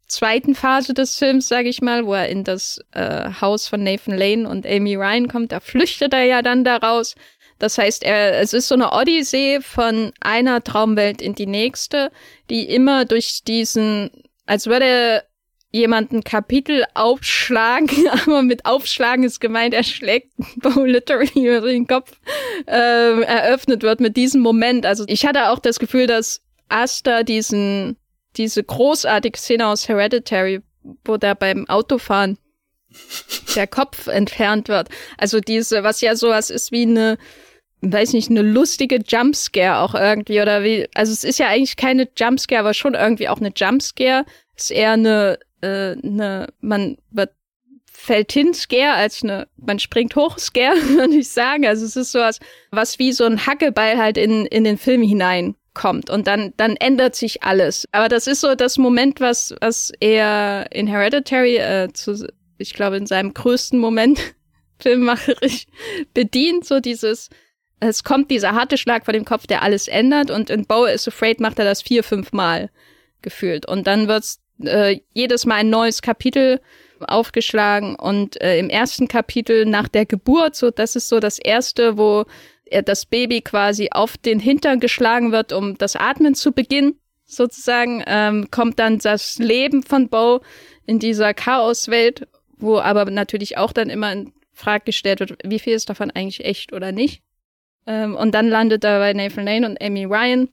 zweiten 0.08 0.56
Phase 0.56 0.94
des 0.94 1.18
Films, 1.18 1.48
sage 1.48 1.70
ich 1.70 1.82
mal, 1.82 2.06
wo 2.06 2.14
er 2.14 2.30
in 2.30 2.44
das 2.44 2.80
äh, 2.92 3.30
Haus 3.42 3.68
von 3.68 3.84
Nathan 3.84 4.18
Lane 4.18 4.50
und 4.50 4.66
Amy 4.66 4.96
Ryan 4.96 5.28
kommt, 5.28 5.52
da 5.52 5.60
flüchtet 5.60 6.14
er 6.14 6.24
ja 6.24 6.42
dann 6.42 6.64
daraus. 6.64 7.16
Das 7.60 7.78
heißt, 7.78 8.04
er, 8.04 8.40
es 8.40 8.54
ist 8.54 8.68
so 8.68 8.76
eine 8.76 8.92
Odyssee 8.92 9.60
von 9.62 10.12
einer 10.22 10.64
Traumwelt 10.64 11.22
in 11.22 11.36
die 11.36 11.46
nächste, 11.46 12.10
die 12.50 12.70
immer 12.70 13.06
durch 13.06 13.44
diesen, 13.44 14.10
als 14.46 14.66
würde 14.66 15.24
jemanden 15.72 16.24
Kapitel 16.24 16.84
aufschlagen, 16.94 18.08
aber 18.26 18.42
mit 18.42 18.66
aufschlagen 18.66 19.24
ist 19.24 19.40
gemeint, 19.40 19.74
er 19.74 19.84
schlägt 19.84 20.34
Bo 20.58 20.84
literally 20.84 21.30
über 21.58 21.68
den 21.68 21.88
Kopf, 21.88 22.12
äh, 22.66 23.22
eröffnet 23.22 23.84
wird 23.84 24.00
mit 24.00 24.18
diesem 24.18 24.42
Moment. 24.42 24.86
Also 24.86 25.04
ich 25.08 25.26
hatte 25.26 25.50
auch 25.50 25.60
das 25.60 25.80
Gefühl, 25.80 26.08
dass 26.08 26.42
Asta 26.70 27.24
diesen, 27.24 27.98
diese 28.38 28.64
großartige 28.64 29.38
Szene 29.38 29.68
aus 29.68 29.88
Hereditary, 29.88 30.62
wo 31.06 31.18
der 31.18 31.36
beim 31.36 31.68
Autofahren 31.68 32.38
der 33.56 33.68
Kopf 33.68 34.08
entfernt 34.08 34.68
wird. 34.70 34.90
Also 35.18 35.40
diese, 35.40 35.84
was 35.84 36.02
ja 36.02 36.16
sowas 36.16 36.50
ist 36.50 36.72
wie 36.72 36.84
eine, 36.84 37.18
weiß 37.82 38.14
nicht, 38.14 38.30
eine 38.30 38.42
lustige 38.42 39.00
Jumpscare 39.08 39.80
auch 39.80 39.94
irgendwie 39.94 40.42
oder 40.42 40.64
wie, 40.64 40.88
also 40.96 41.14
es 41.14 41.24
ist 41.24 41.40
ja 41.40 41.48
eigentlich 41.48 41.78
keine 41.78 42.08
Jumpscare, 42.18 42.60
aber 42.60 42.74
schon 42.74 42.96
irgendwie 42.96 43.30
auch 43.30 43.40
eine 43.40 43.52
Jumpscare. 43.56 44.26
Ist 44.56 44.72
eher 44.72 44.92
eine, 44.92 45.40
äh, 45.62 45.96
eine, 46.04 46.48
man 46.62 46.98
wird 47.12 47.32
fällt 48.00 48.32
hin 48.32 48.54
Scare 48.54 48.94
als 48.94 49.24
eine, 49.24 49.48
man 49.58 49.78
springt 49.78 50.16
hoch 50.16 50.38
Scare, 50.38 50.76
würde 50.90 51.16
ich 51.16 51.30
sagen. 51.30 51.68
Also 51.68 51.86
es 51.86 51.96
ist 51.96 52.12
sowas, 52.12 52.40
was 52.72 52.98
wie 52.98 53.12
so 53.12 53.26
ein 53.26 53.46
Hackeball 53.46 53.98
halt 53.98 54.18
in, 54.18 54.46
in 54.46 54.64
den 54.64 54.78
Film 54.78 55.02
hineinkommt 55.02 56.10
und 56.10 56.28
dann, 56.28 56.54
dann 56.58 56.76
ändert 56.78 57.16
sich 57.16 57.44
alles. 57.44 57.86
Aber 57.92 58.08
das 58.08 58.28
ist 58.28 58.42
so 58.42 58.56
das 58.56 58.78
Moment, 58.78 59.20
was, 59.20 59.54
was 59.60 59.92
er 60.00 60.68
in 60.72 60.88
Hereditary, 60.88 61.58
äh, 61.58 61.90
zu, 61.94 62.28
ich 62.58 62.74
glaube, 62.74 62.98
in 62.98 63.06
seinem 63.06 63.34
größten 63.34 63.78
Moment 63.78 64.20
filmmacherisch 64.80 65.66
bedient, 66.14 66.66
so 66.66 66.80
dieses, 66.80 67.30
es 67.82 68.04
kommt 68.04 68.32
dieser 68.32 68.54
harte 68.54 68.78
Schlag 68.78 69.06
vor 69.06 69.14
dem 69.14 69.26
Kopf, 69.26 69.46
der 69.46 69.62
alles 69.62 69.88
ändert 69.88 70.32
und 70.32 70.50
in 70.50 70.66
Bo 70.66 70.86
is 70.86 71.08
Afraid 71.08 71.40
macht 71.40 71.60
er 71.60 71.66
das 71.66 71.82
vier, 71.82 72.04
fünf 72.04 72.32
Mal 72.32 72.70
gefühlt. 73.22 73.66
Und 73.66 73.88
dann 73.88 74.08
wird's 74.08 74.40
äh, 74.64 75.00
jedes 75.14 75.46
Mal 75.46 75.56
ein 75.56 75.70
neues 75.70 76.02
Kapitel 76.02 76.62
aufgeschlagen 77.00 77.96
und 77.96 78.42
äh, 78.42 78.60
im 78.60 78.70
ersten 78.70 79.08
Kapitel 79.08 79.66
nach 79.66 79.88
der 79.88 80.06
Geburt, 80.06 80.56
so 80.56 80.72
das 80.72 80.96
ist 80.96 81.10
so 81.10 81.20
das 81.20 81.40
erste, 81.40 81.98
wo 81.98 82.26
er 82.66 82.84
das 82.84 83.06
Baby 83.06 83.42
quasi 83.42 83.90
auf 83.92 84.18
den 84.18 84.40
Hintern 84.40 84.80
geschlagen 84.80 85.32
wird, 85.32 85.54
um 85.54 85.78
das 85.78 85.96
Atmen 85.96 86.36
zu 86.36 86.52
beginnen, 86.52 87.00
sozusagen, 87.26 88.04
ähm, 88.08 88.50
kommt 88.52 88.80
dann 88.80 89.00
das 89.00 89.38
Leben 89.40 89.84
von 89.84 90.10
Bo 90.10 90.42
in 90.86 91.00
dieser 91.00 91.34
Chaoswelt, 91.34 92.28
wo 92.58 92.80
aber 92.80 93.10
natürlich 93.10 93.58
auch 93.58 93.72
dann 93.72 93.90
immer 93.90 94.12
in 94.12 94.34
Frage 94.54 94.86
gestellt 94.86 95.20
wird, 95.20 95.38
wie 95.44 95.60
viel 95.60 95.74
ist 95.74 95.90
davon 95.90 96.12
eigentlich 96.12 96.44
echt 96.44 96.74
oder 96.74 96.92
nicht. 96.92 97.24
Ähm, 97.88 98.16
und 98.16 98.34
dann 98.34 98.50
landet 98.50 98.84
er 98.84 99.00
bei 99.00 99.14
Nathan 99.14 99.46
Lane 99.46 99.66
und 99.66 99.82
Amy 99.82 100.06
Ryan 100.06 100.50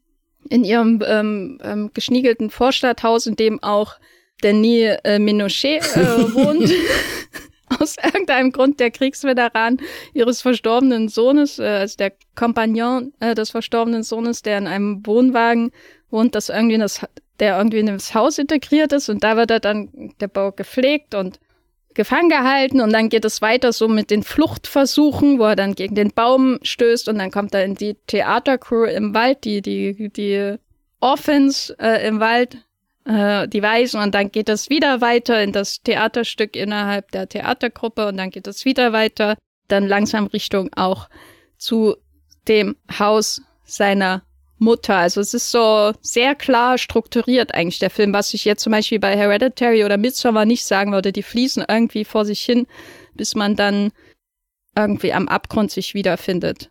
in 0.49 0.65
ihrem 0.65 1.03
ähm, 1.07 1.59
ähm, 1.63 1.91
geschniegelten 1.95 2.51
Vorstadthaus, 2.51 3.27
in 3.27 3.37
dem 3.37 3.63
auch 3.63 3.97
Denis 4.43 4.99
äh, 5.05 5.19
Minochet 5.19 5.83
äh, 5.97 6.35
wohnt. 6.35 6.73
Aus 7.81 7.97
irgendeinem 8.03 8.53
Grund 8.53 8.79
der 8.79 8.93
Kriegsveteran 8.93 9.79
ihres 10.15 10.41
verstorbenen 10.41 11.09
Sohnes, 11.09 11.59
äh, 11.59 11.65
also 11.65 11.97
der 11.97 12.13
Kompagnon 12.35 13.13
äh, 13.21 13.35
des 13.35 13.51
verstorbenen 13.51 14.03
Sohnes, 14.05 14.43
der 14.43 14.59
in 14.59 14.67
einem 14.67 15.05
Wohnwagen 15.05 15.73
wohnt, 16.11 16.35
das 16.37 16.49
irgendwie 16.49 16.77
in 16.77 16.81
das, 16.81 17.05
der 17.41 17.59
irgendwie 17.59 17.81
in 17.81 17.87
das 17.87 18.15
Haus 18.15 18.39
integriert 18.39 18.93
ist 18.93 19.09
und 19.09 19.25
da 19.25 19.37
wird 19.37 19.51
er 19.51 19.61
dann 19.61 20.15
der 20.21 20.29
Bau 20.29 20.53
gepflegt 20.53 21.15
und 21.15 21.41
gefangen 21.97 22.29
gehalten 22.29 22.81
und 22.81 22.93
dann 22.93 23.09
geht 23.09 23.25
es 23.25 23.43
weiter 23.43 23.73
so 23.73 23.89
mit 23.89 24.11
den 24.11 24.23
Fluchtversuchen, 24.23 25.39
wo 25.39 25.45
er 25.45 25.57
dann 25.57 25.75
gegen 25.75 25.95
den 25.95 26.13
Baum 26.13 26.59
stößt 26.63 27.09
und 27.09 27.19
dann 27.19 27.31
kommt 27.31 27.55
er 27.55 27.65
in 27.65 27.75
die 27.75 27.95
Theatercrew 28.07 28.85
im 28.85 29.15
Wald, 29.15 29.45
die 29.45 29.63
die 29.63 30.11
die 30.11 30.57
Orphans 31.01 31.71
äh, 31.81 32.07
im 32.07 32.21
Wald 32.21 32.59
äh, 33.07 33.49
die 33.49 33.63
Weisen 33.63 34.01
und 34.01 34.15
dann 34.15 34.31
geht 34.31 34.51
es 34.51 34.69
wieder 34.69 35.01
weiter 35.01 35.43
in 35.43 35.53
das 35.53 35.83
Theaterstück 35.83 36.55
innerhalb 36.55 37.11
der 37.13 37.29
Theatergruppe 37.29 38.07
und 38.07 38.19
dann 38.19 38.31
geht 38.31 38.47
es 38.47 38.65
wieder 38.67 38.93
weiter, 38.93 39.37
dann 39.69 39.89
langsam 39.89 40.27
Richtung 40.27 40.69
auch 40.77 41.09
zu 41.57 41.97
dem 42.47 42.77
Haus 42.99 43.41
seiner 43.65 44.23
Mutter. 44.59 44.97
Also 44.97 45.21
es 45.21 45.35
ist 45.35 45.51
so 45.51 45.93
sehr 46.01 46.35
klar 46.35 46.79
strukturiert 46.79 47.55
eigentlich 47.55 47.79
der 47.79 47.91
Film, 47.91 48.13
was 48.13 48.33
ich 48.35 48.45
jetzt 48.45 48.63
zum 48.63 48.73
Beispiel 48.73 48.99
bei 48.99 49.17
Hereditary 49.17 49.85
oder 49.85 49.97
Midsommar 49.97 50.45
nicht 50.45 50.65
sagen 50.65 50.93
würde. 50.93 51.13
Die 51.13 51.23
fließen 51.23 51.65
irgendwie 51.69 52.05
vor 52.05 52.25
sich 52.25 52.43
hin, 52.43 52.67
bis 53.15 53.35
man 53.35 53.57
dann 53.57 53.93
irgendwie 54.77 55.13
am 55.13 55.29
Abgrund 55.29 55.71
sich 55.71 55.95
wiederfindet. 55.95 56.71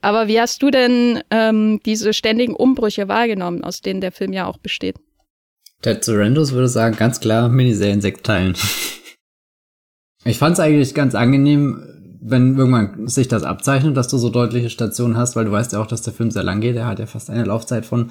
Aber 0.00 0.26
wie 0.26 0.40
hast 0.40 0.62
du 0.62 0.70
denn 0.70 1.22
ähm, 1.30 1.80
diese 1.84 2.12
ständigen 2.12 2.54
Umbrüche 2.54 3.08
wahrgenommen, 3.08 3.62
aus 3.62 3.82
denen 3.82 4.00
der 4.00 4.12
Film 4.12 4.32
ja 4.32 4.46
auch 4.46 4.58
besteht? 4.58 4.96
Ted 5.82 6.04
Sorrentos 6.04 6.52
würde 6.52 6.68
sagen, 6.68 6.96
ganz 6.96 7.20
klar 7.20 7.48
Miniserien 7.48 8.00
sechs 8.00 8.22
Teilen. 8.22 8.56
ich 10.24 10.38
fand 10.38 10.54
es 10.54 10.60
eigentlich 10.60 10.94
ganz 10.94 11.14
angenehm, 11.14 12.01
wenn 12.24 12.56
irgendwann 12.56 13.08
sich 13.08 13.28
das 13.28 13.42
abzeichnet, 13.42 13.96
dass 13.96 14.08
du 14.08 14.16
so 14.16 14.30
deutliche 14.30 14.70
Stationen 14.70 15.16
hast, 15.16 15.34
weil 15.34 15.44
du 15.44 15.52
weißt 15.52 15.72
ja 15.72 15.80
auch, 15.80 15.86
dass 15.86 16.02
der 16.02 16.12
Film 16.12 16.30
sehr 16.30 16.44
lang 16.44 16.60
geht. 16.60 16.76
Er 16.76 16.86
hat 16.86 16.98
ja 17.00 17.06
fast 17.06 17.30
eine 17.30 17.44
Laufzeit 17.44 17.84
von 17.84 18.10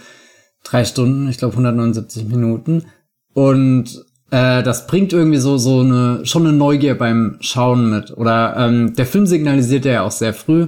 drei 0.63 0.83
Stunden, 0.83 1.29
ich 1.29 1.37
glaube 1.37 1.53
179 1.53 2.25
Minuten. 2.25 2.85
Und 3.33 4.03
äh, 4.29 4.63
das 4.63 4.87
bringt 4.87 5.13
irgendwie 5.13 5.37
so 5.37 5.57
so 5.57 5.79
eine 5.79 6.25
schon 6.25 6.45
eine 6.45 6.55
Neugier 6.55 6.97
beim 6.97 7.37
Schauen 7.39 7.89
mit. 7.89 8.15
Oder 8.17 8.55
ähm, 8.57 8.93
der 8.95 9.05
Film 9.05 9.25
signalisiert 9.25 9.85
ja 9.85 10.03
auch 10.03 10.11
sehr 10.11 10.33
früh, 10.33 10.67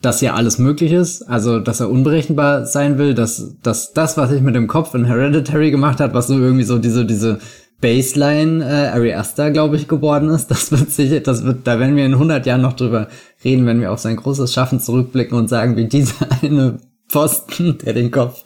dass 0.00 0.20
ja 0.20 0.34
alles 0.34 0.58
möglich 0.58 0.92
ist, 0.92 1.22
also 1.22 1.58
dass 1.58 1.80
er 1.80 1.90
unberechenbar 1.90 2.66
sein 2.66 2.98
will, 2.98 3.14
dass, 3.14 3.56
dass 3.62 3.92
das, 3.92 4.16
was 4.16 4.30
ich 4.30 4.42
mit 4.42 4.54
dem 4.54 4.68
Kopf 4.68 4.94
in 4.94 5.04
Hereditary 5.04 5.70
gemacht 5.70 6.00
hat, 6.00 6.14
was 6.14 6.28
so 6.28 6.38
irgendwie 6.38 6.64
so 6.64 6.78
diese, 6.78 7.04
diese 7.04 7.38
Baseline 7.80 8.64
äh, 8.64 8.88
Ari 8.88 9.14
Aster, 9.14 9.50
glaube 9.50 9.76
ich, 9.76 9.88
geworden 9.88 10.30
ist, 10.30 10.46
das 10.50 10.72
wird 10.72 10.90
sicher, 10.90 11.20
das 11.20 11.44
wird, 11.44 11.66
da 11.66 11.78
werden 11.78 11.96
wir 11.96 12.06
in 12.06 12.14
100 12.14 12.46
Jahren 12.46 12.62
noch 12.62 12.74
drüber 12.74 13.08
reden, 13.44 13.66
wenn 13.66 13.80
wir 13.80 13.92
auf 13.92 14.00
sein 14.00 14.16
großes 14.16 14.52
Schaffen 14.52 14.80
zurückblicken 14.80 15.36
und 15.36 15.48
sagen, 15.48 15.76
wie 15.76 15.86
dieser 15.86 16.26
eine 16.42 16.78
Pfosten, 17.08 17.78
der 17.78 17.92
den 17.92 18.10
Kopf 18.10 18.42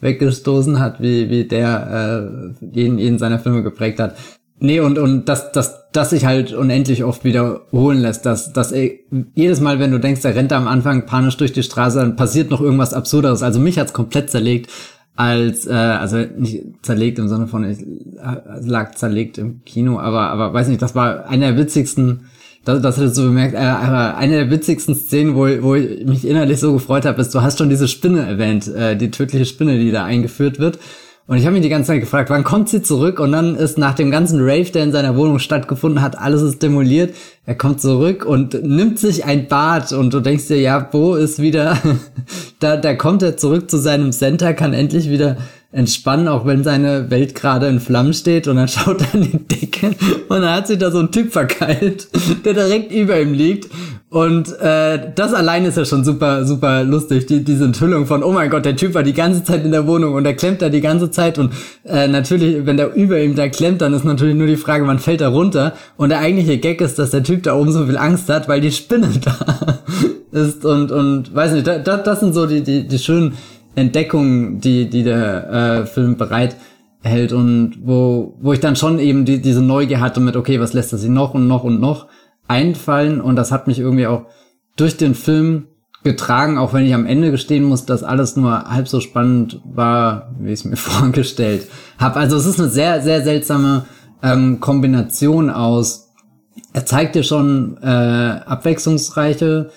weggestoßen 0.00 0.78
hat, 0.80 1.00
wie, 1.00 1.30
wie 1.30 1.44
der 1.44 2.52
äh, 2.60 2.66
jeden, 2.66 2.98
jeden 2.98 3.18
seiner 3.18 3.38
Filme 3.38 3.62
geprägt 3.62 4.00
hat. 4.00 4.16
Nee, 4.60 4.80
und, 4.80 4.98
und 4.98 5.28
das, 5.28 5.50
das, 5.52 5.90
das 5.92 6.10
sich 6.10 6.26
halt 6.26 6.52
unendlich 6.52 7.02
oft 7.04 7.24
wiederholen 7.24 7.98
lässt, 7.98 8.24
dass, 8.24 8.52
dass 8.52 8.70
ey, 8.72 9.04
jedes 9.34 9.60
Mal, 9.60 9.80
wenn 9.80 9.90
du 9.90 9.98
denkst, 9.98 10.22
der 10.22 10.36
rennt 10.36 10.52
am 10.52 10.68
Anfang 10.68 11.06
panisch 11.06 11.36
durch 11.36 11.52
die 11.52 11.62
Straße, 11.62 11.98
dann 11.98 12.16
passiert 12.16 12.50
noch 12.50 12.60
irgendwas 12.60 12.94
Absurderes. 12.94 13.42
Also 13.42 13.58
mich 13.58 13.78
hat's 13.78 13.92
komplett 13.92 14.30
zerlegt, 14.30 14.70
als, 15.16 15.66
äh, 15.66 15.72
also 15.72 16.18
nicht 16.36 16.64
zerlegt 16.82 17.18
im 17.18 17.28
Sinne 17.28 17.46
von, 17.46 17.64
ich 17.68 17.80
äh, 17.80 18.60
lag 18.62 18.94
zerlegt 18.94 19.38
im 19.38 19.64
Kino, 19.64 19.98
aber, 19.98 20.30
aber 20.30 20.52
weiß 20.52 20.68
nicht, 20.68 20.82
das 20.82 20.94
war 20.94 21.28
einer 21.28 21.52
der 21.52 21.58
witzigsten, 21.58 22.26
das, 22.64 22.82
das 22.82 22.98
hat 22.98 23.14
so 23.14 23.22
bemerkt, 23.22 23.54
äh, 23.54 23.58
aber 23.58 24.16
eine 24.16 24.34
der 24.34 24.50
witzigsten 24.50 24.94
Szenen, 24.94 25.36
wo, 25.36 25.46
wo 25.62 25.74
ich 25.76 26.04
mich 26.04 26.26
innerlich 26.26 26.58
so 26.58 26.72
gefreut 26.72 27.04
habe, 27.04 27.20
ist, 27.20 27.34
du 27.34 27.42
hast 27.42 27.58
schon 27.58 27.68
diese 27.68 27.86
Spinne 27.86 28.26
erwähnt, 28.26 28.66
äh, 28.66 28.96
die 28.96 29.10
tödliche 29.10 29.44
Spinne, 29.44 29.78
die 29.78 29.92
da 29.92 30.04
eingeführt 30.04 30.58
wird. 30.58 30.78
Und 31.26 31.38
ich 31.38 31.46
habe 31.46 31.54
mich 31.54 31.62
die 31.62 31.70
ganze 31.70 31.88
Zeit 31.88 32.00
gefragt, 32.00 32.28
wann 32.28 32.44
kommt 32.44 32.68
sie 32.68 32.82
zurück? 32.82 33.18
Und 33.18 33.32
dann 33.32 33.56
ist 33.56 33.78
nach 33.78 33.94
dem 33.94 34.10
ganzen 34.10 34.40
Rave, 34.40 34.70
der 34.70 34.84
in 34.84 34.92
seiner 34.92 35.16
Wohnung 35.16 35.38
stattgefunden 35.38 36.02
hat, 36.02 36.18
alles 36.18 36.42
ist 36.42 36.62
demoliert. 36.62 37.14
Er 37.46 37.54
kommt 37.54 37.80
zurück 37.80 38.26
und 38.26 38.62
nimmt 38.62 38.98
sich 38.98 39.24
ein 39.24 39.48
Bad 39.48 39.92
und 39.92 40.12
du 40.12 40.20
denkst 40.20 40.48
dir, 40.48 40.60
ja, 40.60 40.78
Bo 40.80 41.14
ist 41.14 41.40
wieder, 41.40 41.78
da, 42.60 42.76
da 42.76 42.94
kommt 42.94 43.22
er 43.22 43.38
zurück 43.38 43.70
zu 43.70 43.78
seinem 43.78 44.12
Center, 44.12 44.52
kann 44.52 44.74
endlich 44.74 45.08
wieder 45.08 45.38
entspannen, 45.72 46.28
auch 46.28 46.44
wenn 46.44 46.62
seine 46.62 47.10
Welt 47.10 47.34
gerade 47.34 47.68
in 47.68 47.80
Flammen 47.80 48.12
steht 48.12 48.46
und 48.46 48.56
dann 48.56 48.68
schaut 48.68 49.00
er 49.00 49.14
in 49.14 49.22
die 49.22 49.38
Decke 49.38 49.88
und 50.28 50.42
dann 50.42 50.54
hat 50.54 50.66
sich 50.66 50.78
da 50.78 50.90
so 50.90 51.00
ein 51.00 51.10
Typ 51.10 51.32
verkeilt, 51.32 52.08
der 52.44 52.52
direkt 52.52 52.92
über 52.92 53.18
ihm 53.18 53.32
liegt 53.32 53.70
und 54.14 54.56
äh, 54.60 55.10
das 55.12 55.34
allein 55.34 55.64
ist 55.64 55.76
ja 55.76 55.84
schon 55.84 56.04
super, 56.04 56.44
super 56.44 56.84
lustig, 56.84 57.26
die, 57.26 57.42
diese 57.42 57.64
Enthüllung 57.64 58.06
von, 58.06 58.22
oh 58.22 58.30
mein 58.30 58.48
Gott, 58.48 58.64
der 58.64 58.76
Typ 58.76 58.94
war 58.94 59.02
die 59.02 59.12
ganze 59.12 59.42
Zeit 59.42 59.64
in 59.64 59.72
der 59.72 59.88
Wohnung 59.88 60.14
und 60.14 60.24
er 60.24 60.34
klemmt 60.34 60.62
da 60.62 60.68
die 60.68 60.80
ganze 60.80 61.10
Zeit 61.10 61.36
und 61.36 61.52
äh, 61.84 62.06
natürlich, 62.06 62.64
wenn 62.64 62.76
der 62.76 62.94
über 62.94 63.20
ihm 63.20 63.34
da 63.34 63.48
klemmt, 63.48 63.80
dann 63.80 63.92
ist 63.92 64.04
natürlich 64.04 64.36
nur 64.36 64.46
die 64.46 64.56
Frage, 64.56 64.86
wann 64.86 65.00
fällt 65.00 65.20
er 65.20 65.30
runter? 65.30 65.72
Und 65.96 66.10
der 66.10 66.20
eigentliche 66.20 66.58
Gag 66.58 66.80
ist, 66.80 66.96
dass 66.96 67.10
der 67.10 67.24
Typ 67.24 67.42
da 67.42 67.56
oben 67.56 67.72
so 67.72 67.86
viel 67.86 67.96
Angst 67.96 68.28
hat, 68.28 68.46
weil 68.46 68.60
die 68.60 68.70
Spinne 68.70 69.08
da 69.24 69.82
ist 70.30 70.64
und, 70.64 70.92
und 70.92 71.34
weiß 71.34 71.52
nicht, 71.54 71.66
da, 71.66 71.78
das 71.80 72.20
sind 72.20 72.34
so 72.34 72.46
die, 72.46 72.62
die, 72.62 72.86
die 72.86 72.98
schönen 73.00 73.32
Entdeckungen, 73.74 74.60
die, 74.60 74.88
die 74.88 75.02
der 75.02 75.50
äh, 75.50 75.86
Film 75.86 76.16
bereit 76.16 76.54
hält 77.02 77.32
und 77.32 77.80
wo, 77.82 78.36
wo 78.40 78.52
ich 78.52 78.60
dann 78.60 78.76
schon 78.76 79.00
eben 79.00 79.24
die, 79.24 79.42
diese 79.42 79.60
Neugier 79.60 79.98
hatte 80.00 80.20
mit, 80.20 80.36
okay, 80.36 80.60
was 80.60 80.72
lässt 80.72 80.92
er 80.92 80.98
sich 80.98 81.10
noch 81.10 81.34
und 81.34 81.48
noch 81.48 81.64
und 81.64 81.80
noch 81.80 82.06
einfallen 82.54 83.20
und 83.20 83.36
das 83.36 83.50
hat 83.50 83.66
mich 83.66 83.80
irgendwie 83.80 84.06
auch 84.06 84.26
durch 84.76 84.96
den 84.96 85.14
Film 85.14 85.66
getragen, 86.04 86.58
auch 86.58 86.72
wenn 86.72 86.84
ich 86.84 86.94
am 86.94 87.06
Ende 87.06 87.30
gestehen 87.30 87.64
muss, 87.64 87.86
dass 87.86 88.02
alles 88.04 88.36
nur 88.36 88.64
halb 88.70 88.86
so 88.86 89.00
spannend 89.00 89.60
war, 89.64 90.34
wie 90.38 90.52
ich 90.52 90.60
es 90.60 90.64
mir 90.64 90.76
vorgestellt 90.92 91.66
habe. 91.98 92.20
Also 92.20 92.36
es 92.36 92.46
ist 92.46 92.60
eine 92.60 92.68
sehr, 92.68 93.00
sehr 93.00 93.22
seltsame 93.22 93.86
ähm, 94.22 94.60
Kombination 94.60 95.50
aus, 95.50 96.12
er 96.72 96.86
zeigt 96.86 97.14
dir 97.14 97.24
schon 97.24 97.78
äh, 97.82 97.86
abwechslungsreiche 97.86 99.70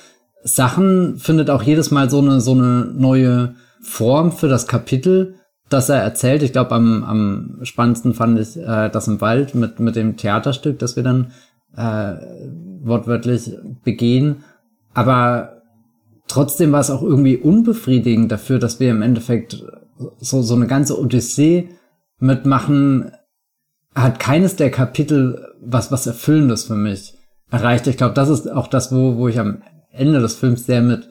Sachen, 0.44 1.18
findet 1.18 1.50
auch 1.50 1.64
jedes 1.64 1.92
Mal 1.92 2.10
so 2.10 2.20
eine, 2.20 2.42
so 2.42 2.52
eine 2.52 2.86
neue 2.86 3.56
Form 3.82 4.32
für 4.32 4.48
das 4.48 4.68
Kapitel, 4.68 5.36
das 5.70 5.90
er 5.90 6.02
erzählt. 6.02 6.44
Ich 6.44 6.54
glaube, 6.54 6.72
am, 6.72 7.04
am 7.04 7.60
spannendsten 7.64 8.14
fand 8.14 8.40
ich 8.40 8.58
äh, 8.58 8.90
das 8.90 9.08
im 9.08 9.22
Wald 9.22 9.56
mit, 9.56 9.80
mit 9.80 9.96
dem 9.96 10.18
Theaterstück, 10.18 10.80
das 10.80 10.96
wir 10.96 11.04
dann 11.04 11.32
äh, 11.76 12.16
wortwörtlich 12.88 13.52
begehen. 13.84 14.44
Aber 14.94 15.62
trotzdem 16.28 16.72
war 16.72 16.80
es 16.80 16.90
auch 16.90 17.04
irgendwie 17.04 17.38
unbefriedigend 17.38 18.32
dafür, 18.32 18.60
dass 18.60 18.80
wir 18.80 18.90
im 18.90 19.02
Endeffekt 19.02 19.64
so, 20.20 20.42
so 20.42 20.56
eine 20.56 20.68
ganze 20.68 21.00
Odyssee 21.00 21.70
mitmachen, 22.20 23.12
hat 23.96 24.20
keines 24.20 24.56
der 24.56 24.72
Kapitel 24.72 25.56
was, 25.62 25.92
was 25.92 26.08
Erfüllendes 26.08 26.66
für 26.66 26.76
mich 26.76 27.16
erreicht. 27.50 27.88
Ich 27.88 27.98
glaube, 27.98 28.14
das 28.14 28.30
ist 28.30 28.52
auch 28.52 28.68
das, 28.68 28.92
wo, 28.92 29.18
wo 29.18 29.28
ich 29.28 29.40
am 29.40 29.64
Ende 29.92 30.20
des 30.20 30.36
Films 30.36 30.66
sehr 30.66 30.82
mit 30.82 31.10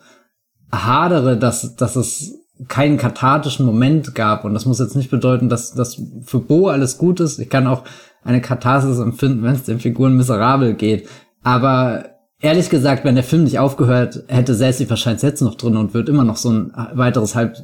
hadere, 0.73 1.37
dass, 1.37 1.77
dass 1.77 1.97
es 1.97 2.35
keinen 2.69 2.97
kathartischen 2.97 3.67
Moment 3.67 4.15
gab. 4.15 4.45
Und 4.45 4.55
das 4.55 4.67
muss 4.67 4.79
jetzt 4.79 4.97
nicht 4.97 5.11
bedeuten, 5.11 5.49
dass 5.49 5.75
das 5.75 6.01
für 6.23 6.39
Bo 6.39 6.69
alles 6.69 6.99
gut 6.99 7.21
ist. 7.21 7.39
Ich 7.39 7.51
kann 7.51 7.67
auch 7.67 7.85
eine 8.25 8.41
Katharsis 8.41 8.99
empfinden, 8.99 9.43
wenn 9.43 9.55
es 9.55 9.65
den 9.65 9.81
Figuren 9.81 10.17
miserabel 10.17 10.75
geht. 10.75 11.09
Aber 11.47 12.07
ehrlich 12.41 12.71
gesagt, 12.71 13.05
wenn 13.05 13.15
der 13.15 13.23
Film 13.23 13.45
nicht 13.45 13.61
aufgehört 13.61 14.25
hätte, 14.27 14.53
säße 14.53 14.79
sie 14.79 14.91
wahrscheinlich 14.91 15.23
jetzt 15.23 15.43
noch 15.43 15.55
drin 15.55 15.77
und 15.77 15.95
wird 15.95 16.09
immer 16.09 16.25
noch 16.25 16.35
so 16.37 16.51
ein 16.51 16.73
weiteres 16.95 17.37
Halb, 17.37 17.57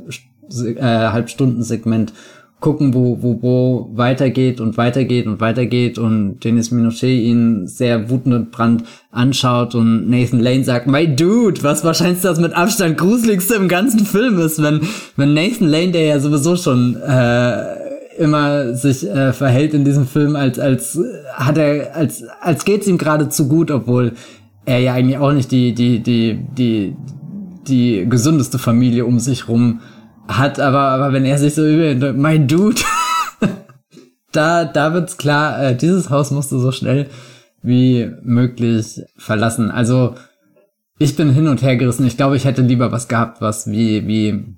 äh, 0.53 0.85
Halbstunden-Segment 0.85 2.13
gucken, 2.61 2.95
wo, 2.95 3.21
wo 3.23 3.35
Bo 3.35 3.91
weitergeht 3.95 4.61
und 4.61 4.77
weitergeht 4.77 5.27
und 5.27 5.41
weitergeht 5.41 5.99
und 5.99 6.45
Denis 6.45 6.71
Minochet 6.71 7.25
ihn 7.25 7.67
sehr 7.67 8.09
wutend 8.09 8.37
und 8.37 8.51
brand 8.53 8.85
anschaut 9.11 9.75
und 9.75 10.09
Nathan 10.09 10.39
Lane 10.39 10.63
sagt, 10.63 10.87
my 10.87 11.09
dude, 11.17 11.65
was 11.65 11.83
wahrscheinlich 11.83 12.21
das 12.21 12.39
mit 12.39 12.53
Abstand 12.53 12.97
gruseligste 12.97 13.57
im 13.57 13.67
ganzen 13.67 14.07
Film 14.07 14.39
ist, 14.39 14.63
wenn, 14.63 14.83
wenn 15.17 15.35
Nathan 15.35 15.67
Lane, 15.67 15.91
der 15.91 16.05
ja 16.05 16.21
sowieso 16.21 16.55
schon 16.55 16.95
äh, 17.03 17.82
immer 18.19 18.75
sich 18.75 19.09
äh, 19.09 19.33
verhält 19.33 19.75
in 19.75 19.85
diesem 19.85 20.07
Film, 20.07 20.37
als, 20.37 20.59
als 20.59 20.99
hat 21.35 21.59
er, 21.59 21.97
als, 21.97 22.25
als 22.41 22.65
geht's 22.65 22.87
ihm 22.87 22.99
gerade 22.99 23.29
zu 23.29 23.49
gut, 23.49 23.71
obwohl 23.71 24.13
er 24.65 24.79
ja 24.79 24.95
eigentlich 24.95 25.19
auch 25.19 25.33
nicht 25.33 25.51
die, 25.51 25.75
die, 25.75 26.01
die, 26.01 26.39
die, 26.57 26.97
die 27.67 28.07
gesündeste 28.09 28.59
Familie 28.59 29.05
um 29.07 29.19
sich 29.19 29.49
rum 29.49 29.81
hat, 30.29 30.61
aber, 30.61 30.81
aber 30.81 31.13
wenn 31.13 31.25
er 31.25 31.39
sich 31.39 31.55
so 31.55 31.67
über, 31.67 32.13
mein 32.13 32.47
Dude, 32.49 32.81
da, 34.33 34.65
da 34.65 34.95
wird's 34.95 35.17
klar, 35.17 35.63
äh, 35.63 35.77
dieses 35.77 36.11
Haus 36.11 36.31
musst 36.31 36.53
du 36.53 36.59
so 36.59 36.73
schnell 36.73 37.09
wie 37.63 38.11
möglich 38.23 39.03
verlassen. 39.17 39.71
Also, 39.71 40.15
ich 40.99 41.17
bin 41.17 41.31
hin 41.31 41.49
und 41.49 41.63
her 41.63 41.77
gerissen. 41.77 42.07
Ich 42.07 42.17
glaube, 42.17 42.37
ich 42.37 42.45
hätte 42.45 42.63
lieber 42.63 42.93
was 42.93 43.09
gehabt, 43.09 43.41
was 43.41 43.71
wie, 43.71 44.07
wie 44.07 44.57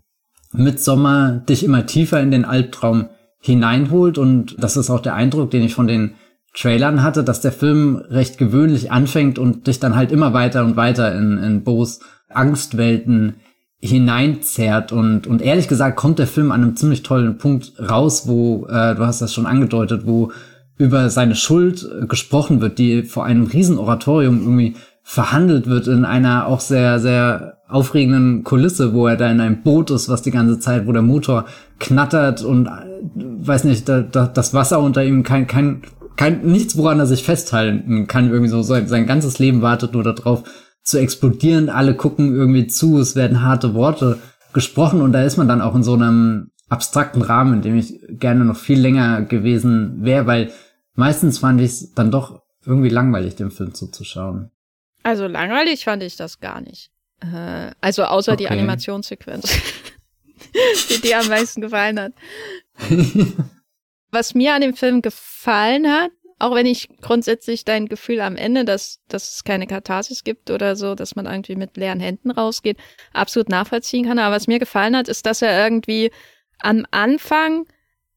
Midsommer 0.53 1.43
dich 1.49 1.65
immer 1.65 1.87
tiefer 1.87 2.21
in 2.21 2.31
den 2.31 2.45
Albtraum 2.45 3.09
hineinholt. 3.45 4.17
Und 4.17 4.57
das 4.59 4.77
ist 4.77 4.89
auch 4.91 5.01
der 5.01 5.15
Eindruck, 5.15 5.51
den 5.51 5.63
ich 5.63 5.75
von 5.75 5.87
den 5.87 6.15
Trailern 6.57 7.03
hatte, 7.03 7.25
dass 7.25 7.41
der 7.41 7.53
Film 7.53 7.97
recht 7.97 8.39
gewöhnlich 8.39 8.91
anfängt 8.91 9.39
und 9.39 9.67
dich 9.67 9.81
dann 9.81 9.97
halt 9.97 10.13
immer 10.13 10.33
weiter 10.33 10.65
und 10.65 10.77
weiter 10.77 11.15
in, 11.15 11.37
in 11.39 11.63
Bo's 11.63 12.01
Angstwelten 12.31 13.35
hineinzerrt 13.81 14.93
und, 14.93 15.27
und 15.27 15.43
ehrlich 15.43 15.69
gesagt 15.69 15.97
kommt 15.97 16.19
der 16.19 16.27
Film 16.27 16.53
an 16.53 16.63
einem 16.63 16.77
ziemlich 16.77 17.03
tollen 17.03 17.37
Punkt 17.37 17.75
raus, 17.79 18.27
wo, 18.27 18.67
äh, 18.67 18.95
du 18.95 19.05
hast 19.05 19.21
das 19.21 19.35
schon 19.35 19.45
angedeutet, 19.45 20.07
wo 20.07 20.33
über 20.79 21.11
seine 21.11 21.35
Schuld 21.37 21.87
äh, 21.87 22.07
gesprochen 22.07 22.63
wird, 22.63 22.79
die 22.79 23.03
vor 23.03 23.27
einem 23.27 23.45
riesen 23.45 23.77
Oratorium 23.77 24.41
irgendwie 24.41 24.77
verhandelt 25.03 25.67
wird 25.67 25.87
in 25.87 26.07
einer 26.07 26.47
auch 26.47 26.61
sehr, 26.61 26.99
sehr 26.99 27.59
aufregenden 27.75 28.45
Kulisse, 28.45 28.95
wo 28.95 29.09
er 29.09 29.17
da 29.17 29.29
in 29.29 29.41
einem 29.41 29.63
Boot 29.63 29.91
ist, 29.91 30.09
was 30.09 30.23
die 30.23 30.31
ganze 30.31 30.61
Zeit, 30.61 30.87
wo 30.87 30.93
der 30.93 31.03
Motor 31.03 31.47
knattert 31.81 32.45
und 32.45 32.67
äh, 32.67 32.71
weiß 33.17 33.65
nicht, 33.65 33.89
da, 33.89 34.01
da, 34.01 34.27
das 34.27 34.55
Wasser 34.55 34.79
unter 34.79 35.05
ihm 35.05 35.25
kein, 35.25 35.49
kein, 35.49 35.83
kein, 36.17 36.43
nichts, 36.43 36.77
woran 36.77 37.01
er 37.01 37.07
sich 37.07 37.25
festhalten 37.25 38.07
kann, 38.07 38.31
irgendwie 38.31 38.49
so 38.49 38.63
sein, 38.63 38.87
sein 38.87 39.07
ganzes 39.07 39.41
Leben 39.41 39.61
wartet 39.61 39.93
nur 39.93 40.05
darauf, 40.05 40.45
zu 40.85 40.99
explodieren. 40.99 41.69
Alle 41.69 41.95
gucken 41.95 42.33
irgendwie 42.33 42.69
zu, 42.69 42.99
es 42.99 43.17
werden 43.17 43.43
harte 43.43 43.75
Worte 43.75 44.19
gesprochen 44.53 45.01
und 45.01 45.13
da 45.13 45.25
ist 45.25 45.37
man 45.37 45.49
dann 45.49 45.61
auch 45.61 45.75
in 45.75 45.83
so 45.83 45.95
einem 45.95 46.53
abstrakten 46.69 47.23
Rahmen, 47.23 47.55
in 47.55 47.63
dem 47.63 47.77
ich 47.77 47.99
gerne 48.09 48.45
noch 48.45 48.57
viel 48.57 48.79
länger 48.79 49.23
gewesen 49.23 50.05
wäre, 50.05 50.27
weil 50.27 50.53
meistens 50.95 51.39
fand 51.39 51.61
ich 51.61 51.71
es 51.71 51.93
dann 51.95 52.13
doch 52.13 52.41
irgendwie 52.65 52.89
langweilig, 52.89 53.35
dem 53.35 53.51
Film 53.51 53.75
zuzuschauen. 53.75 54.53
Also 55.03 55.27
langweilig 55.27 55.85
fand 55.85 56.05
ich 56.05 56.15
das 56.15 56.39
gar 56.39 56.61
nicht. 56.61 56.94
Äh, 57.33 57.71
also 57.81 58.05
außer 58.05 58.33
okay. 58.33 58.45
die 58.45 58.49
Animationssequenz, 58.49 59.51
die 60.91 61.01
dir 61.01 61.21
am 61.21 61.29
meisten 61.29 61.61
gefallen 61.61 62.01
hat. 62.01 62.13
Was 64.11 64.35
mir 64.35 64.55
an 64.55 64.61
dem 64.61 64.75
Film 64.75 65.03
gefallen 65.03 65.91
hat, 65.91 66.11
auch 66.39 66.55
wenn 66.55 66.67
ich 66.67 66.89
grundsätzlich 67.01 67.65
dein 67.65 67.87
Gefühl 67.87 68.21
am 68.21 68.37
Ende, 68.37 68.65
dass, 68.65 69.01
dass 69.09 69.35
es 69.35 69.43
keine 69.45 69.67
Katharsis 69.67 70.23
gibt 70.25 70.51
oder 70.51 70.77
so, 70.77 70.95
dass 70.95 71.17
man 71.17 71.25
irgendwie 71.27 71.57
mit 71.57 71.77
leeren 71.77 72.01
Händen 72.01 72.31
rausgeht, 72.31 72.79
absolut 73.13 73.49
nachvollziehen 73.49 74.07
kann. 74.07 74.19
Aber 74.19 74.35
was 74.35 74.47
mir 74.47 74.59
gefallen 74.59 74.97
hat, 74.97 75.09
ist, 75.09 75.27
dass 75.27 75.43
er 75.43 75.65
irgendwie 75.65 76.11
am 76.59 76.87
Anfang 76.91 77.67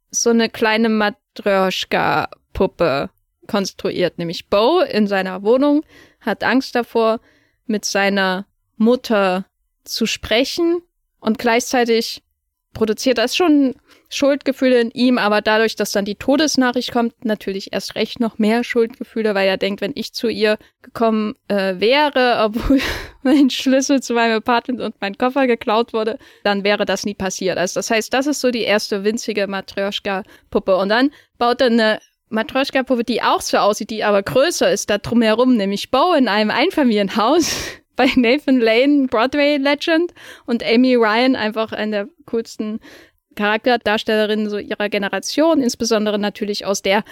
so 0.09 0.29
eine 0.31 0.49
kleine 0.49 0.89
Matryoshka-Puppe 0.89 3.11
konstruiert, 3.47 4.17
nämlich 4.17 4.49
Bo 4.49 4.79
in 4.79 5.05
seiner 5.07 5.43
Wohnung 5.43 5.85
hat 6.19 6.43
Angst 6.43 6.75
davor, 6.75 7.21
mit 7.65 7.85
seiner 7.85 8.45
Mutter 8.77 9.45
zu 9.83 10.05
sprechen 10.05 10.81
und 11.19 11.37
gleichzeitig 11.37 12.23
produziert 12.73 13.17
das 13.17 13.35
schon 13.35 13.75
Schuldgefühle 14.09 14.79
in 14.79 14.91
ihm, 14.91 15.17
aber 15.17 15.41
dadurch, 15.41 15.75
dass 15.75 15.91
dann 15.91 16.05
die 16.05 16.15
Todesnachricht 16.15 16.91
kommt, 16.91 17.25
natürlich 17.25 17.73
erst 17.73 17.95
recht 17.95 18.19
noch 18.19 18.37
mehr 18.37 18.63
Schuldgefühle, 18.63 19.35
weil 19.35 19.47
er 19.47 19.57
denkt, 19.57 19.81
wenn 19.81 19.91
ich 19.95 20.13
zu 20.13 20.27
ihr 20.29 20.57
gekommen 20.81 21.35
äh, 21.47 21.79
wäre, 21.79 22.39
obwohl 22.45 22.79
mein 23.23 23.49
Schlüssel 23.49 24.01
zu 24.01 24.13
meinem 24.13 24.37
Apartment 24.37 24.79
und 24.79 24.95
mein 25.01 25.17
Koffer 25.17 25.47
geklaut 25.47 25.91
wurde, 25.91 26.19
dann 26.43 26.63
wäre 26.63 26.85
das 26.85 27.03
nie 27.03 27.15
passiert. 27.15 27.57
Also 27.57 27.79
das 27.79 27.89
heißt, 27.89 28.13
das 28.13 28.27
ist 28.27 28.39
so 28.39 28.51
die 28.51 28.61
erste 28.61 29.03
winzige 29.03 29.47
Matryoshka-Puppe. 29.47 30.77
Und 30.77 30.89
dann 30.89 31.11
baut 31.37 31.59
er 31.59 31.67
eine 31.67 31.99
Matryoshka-Puppe, 32.29 33.03
die 33.03 33.21
auch 33.21 33.41
so 33.41 33.57
aussieht, 33.57 33.89
die 33.89 34.03
aber 34.03 34.23
größer 34.23 34.71
ist, 34.71 34.89
da 34.89 34.99
drumherum, 34.99 35.57
nämlich 35.57 35.91
Bo 35.91 36.13
in 36.13 36.27
einem 36.27 36.51
Einfamilienhaus 36.51 37.51
bei 37.97 38.09
Nathan 38.15 38.61
Lane, 38.61 39.07
Broadway 39.07 39.57
Legend 39.57 40.13
und 40.45 40.63
Amy 40.63 40.95
Ryan, 40.95 41.35
einfach 41.35 41.73
eine 41.73 41.91
der 41.91 42.07
coolsten 42.25 42.79
Charakterdarstellerinnen 43.35 44.49
so 44.49 44.57
ihrer 44.57 44.87
Generation, 44.87 45.61
insbesondere 45.61 46.17
natürlich 46.17 46.65
aus 46.65 46.81
der 46.81 47.03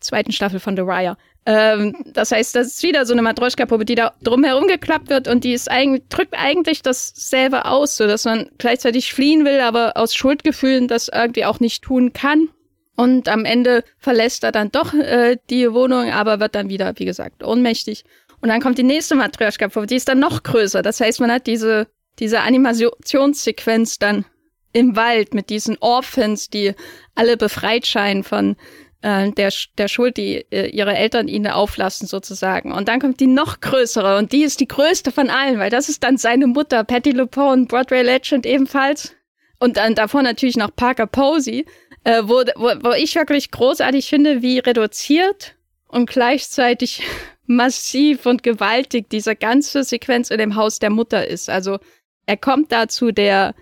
zweiten 0.00 0.32
Staffel 0.32 0.58
von 0.58 0.76
The 0.76 0.82
Wire. 0.82 1.16
Ähm, 1.46 1.96
das 2.06 2.32
heißt, 2.32 2.54
das 2.54 2.68
ist 2.68 2.82
wieder 2.82 3.06
so 3.06 3.12
eine 3.12 3.22
Matroschka-Puppe, 3.22 3.84
die 3.84 3.94
da 3.94 4.12
drumherum 4.22 4.66
geklappt 4.66 5.08
wird 5.08 5.28
und 5.28 5.44
die 5.44 5.52
ist 5.52 5.70
eigentlich, 5.70 6.04
drückt 6.08 6.34
eigentlich 6.36 6.82
dasselbe 6.82 7.64
aus, 7.64 7.96
so 7.96 8.06
dass 8.06 8.24
man 8.24 8.50
gleichzeitig 8.58 9.12
fliehen 9.12 9.44
will, 9.44 9.60
aber 9.60 9.96
aus 9.96 10.14
Schuldgefühlen 10.14 10.88
das 10.88 11.08
irgendwie 11.08 11.44
auch 11.44 11.60
nicht 11.60 11.82
tun 11.82 12.12
kann. 12.12 12.48
Und 12.96 13.28
am 13.28 13.46
Ende 13.46 13.82
verlässt 13.96 14.44
er 14.44 14.52
dann 14.52 14.70
doch 14.70 14.92
äh, 14.92 15.38
die 15.48 15.72
Wohnung, 15.72 16.10
aber 16.10 16.38
wird 16.38 16.54
dann 16.54 16.68
wieder, 16.68 16.92
wie 16.96 17.06
gesagt, 17.06 17.42
ohnmächtig. 17.42 18.04
Und 18.40 18.48
dann 18.48 18.60
kommt 18.60 18.78
die 18.78 18.82
nächste 18.82 19.14
Matryoshka-Puppe, 19.16 19.86
die 19.86 19.96
ist 19.96 20.08
dann 20.08 20.18
noch 20.18 20.42
größer. 20.42 20.82
Das 20.82 21.00
heißt, 21.00 21.20
man 21.20 21.30
hat 21.30 21.46
diese, 21.46 21.88
diese 22.18 22.40
Animationssequenz 22.40 23.98
dann 23.98 24.24
im 24.72 24.96
Wald 24.96 25.34
mit 25.34 25.50
diesen 25.50 25.76
Orphans, 25.80 26.48
die 26.48 26.74
alle 27.14 27.36
befreit 27.36 27.86
scheinen 27.86 28.22
von 28.22 28.56
äh, 29.02 29.30
der, 29.32 29.52
der 29.78 29.88
Schuld, 29.88 30.16
die 30.16 30.46
äh, 30.50 30.68
ihre 30.68 30.94
Eltern 30.94 31.28
ihnen 31.28 31.48
auflassen 31.48 32.06
sozusagen. 32.06 32.72
Und 32.72 32.88
dann 32.88 33.00
kommt 33.00 33.20
die 33.20 33.26
noch 33.26 33.60
größere 33.60 34.16
und 34.18 34.32
die 34.32 34.42
ist 34.42 34.60
die 34.60 34.68
größte 34.68 35.12
von 35.12 35.30
allen, 35.30 35.58
weil 35.58 35.70
das 35.70 35.88
ist 35.88 36.04
dann 36.04 36.16
seine 36.16 36.46
Mutter, 36.46 36.84
Patty 36.84 37.10
LuPone, 37.10 37.66
Broadway 37.66 38.02
Legend 38.02 38.46
ebenfalls. 38.46 39.14
Und 39.58 39.76
dann 39.76 39.94
davor 39.94 40.22
natürlich 40.22 40.56
noch 40.56 40.74
Parker 40.74 41.06
Posey, 41.06 41.66
äh, 42.04 42.22
wo, 42.24 42.42
wo, 42.56 42.72
wo 42.82 42.92
ich 42.92 43.14
wirklich 43.14 43.50
großartig 43.50 44.08
finde, 44.08 44.40
wie 44.40 44.58
reduziert 44.58 45.56
und 45.86 46.08
gleichzeitig 46.08 47.02
massiv 47.50 48.26
und 48.26 48.42
gewaltig 48.42 49.10
diese 49.10 49.34
ganze 49.34 49.84
Sequenz 49.84 50.30
in 50.30 50.38
dem 50.38 50.54
Haus 50.54 50.78
der 50.78 50.90
Mutter 50.90 51.26
ist. 51.26 51.50
Also 51.50 51.78
er 52.26 52.36
kommt 52.36 52.72
da 52.72 52.88
zu 52.88 53.10
der 53.10 53.54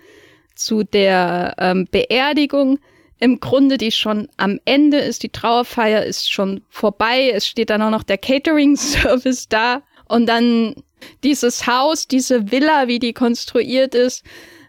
zu 0.55 0.83
der 0.83 1.55
ähm, 1.57 1.87
Beerdigung 1.89 2.79
im 3.19 3.39
Grunde, 3.39 3.77
die 3.77 3.91
schon 3.91 4.27
am 4.37 4.59
Ende 4.65 4.99
ist. 4.99 5.23
Die 5.23 5.29
Trauerfeier 5.29 6.03
ist 6.03 6.31
schon 6.31 6.61
vorbei. 6.69 7.31
Es 7.33 7.47
steht 7.47 7.69
dann 7.69 7.81
auch 7.81 7.89
noch 7.89 8.03
der 8.03 8.17
Catering-Service 8.17 9.49
da. 9.49 9.83
Und 10.07 10.27
dann 10.27 10.75
dieses 11.23 11.65
Haus, 11.65 12.07
diese 12.07 12.51
Villa, 12.51 12.87
wie 12.87 12.99
die 12.99 13.13
konstruiert 13.13 13.95
ist, 13.95 14.23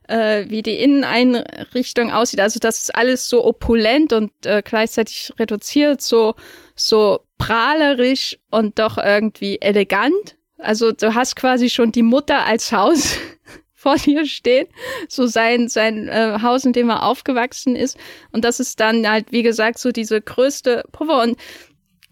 äh, 0.08 0.46
wie 0.48 0.62
die 0.62 0.76
Inneneinrichtung 0.76 2.10
aussieht. 2.10 2.40
Also 2.40 2.58
das 2.60 2.82
ist 2.82 2.94
alles 2.94 3.28
so 3.28 3.44
opulent 3.44 4.12
und 4.12 4.32
äh, 4.44 4.62
gleichzeitig 4.64 5.32
reduziert, 5.38 6.00
so, 6.02 6.34
so 6.74 7.20
prahlerisch 7.40 8.38
und 8.50 8.78
doch 8.78 8.98
irgendwie 8.98 9.60
elegant. 9.60 10.36
Also 10.58 10.92
du 10.92 11.14
hast 11.14 11.36
quasi 11.36 11.70
schon 11.70 11.90
die 11.90 12.02
Mutter 12.02 12.44
als 12.44 12.70
Haus 12.70 13.16
vor 13.74 13.96
dir 13.96 14.26
steht, 14.26 14.68
so 15.08 15.26
sein 15.26 15.68
sein 15.68 16.06
äh, 16.08 16.38
Haus, 16.42 16.64
in 16.64 16.72
dem 16.72 16.90
er 16.90 17.02
aufgewachsen 17.02 17.74
ist 17.74 17.98
und 18.30 18.44
das 18.44 18.60
ist 18.60 18.78
dann 18.78 19.08
halt 19.08 19.32
wie 19.32 19.42
gesagt 19.42 19.78
so 19.78 19.90
diese 19.90 20.20
größte 20.20 20.84
Puppe 20.92 21.18
und 21.18 21.38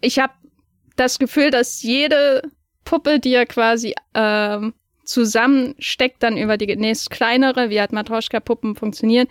ich 0.01 0.17
habe 0.19 0.33
das 0.95 1.19
Gefühl, 1.19 1.51
dass 1.51 1.81
jede 1.81 2.41
Puppe, 2.83 3.19
die 3.19 3.33
er 3.33 3.45
quasi 3.45 3.93
ähm, 4.15 4.73
zusammensteckt, 5.05 6.21
dann 6.23 6.37
über 6.37 6.57
die 6.57 6.75
nächst 6.75 7.09
kleinere, 7.09 7.69
wie 7.69 7.79
halt 7.79 7.93
Matroschka-Puppen 7.93 8.75
funktionieren, 8.75 9.27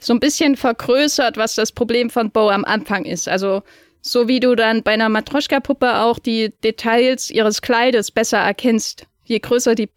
so 0.00 0.12
ein 0.12 0.20
bisschen 0.20 0.56
vergrößert, 0.56 1.36
was 1.36 1.54
das 1.54 1.72
Problem 1.72 2.10
von 2.10 2.30
Bo 2.30 2.48
am 2.50 2.64
Anfang 2.64 3.04
ist. 3.04 3.28
Also 3.28 3.62
So 4.02 4.26
wie 4.26 4.40
du 4.40 4.56
dann 4.56 4.82
bei 4.82 4.92
einer 4.92 5.08
Matroschka-Puppe 5.08 6.00
auch 6.00 6.18
die 6.18 6.52
Details 6.64 7.30
ihres 7.30 7.62
Kleides 7.62 8.10
besser 8.10 8.38
erkennst, 8.38 9.06
je 9.24 9.38
größer 9.38 9.74
die 9.76 9.88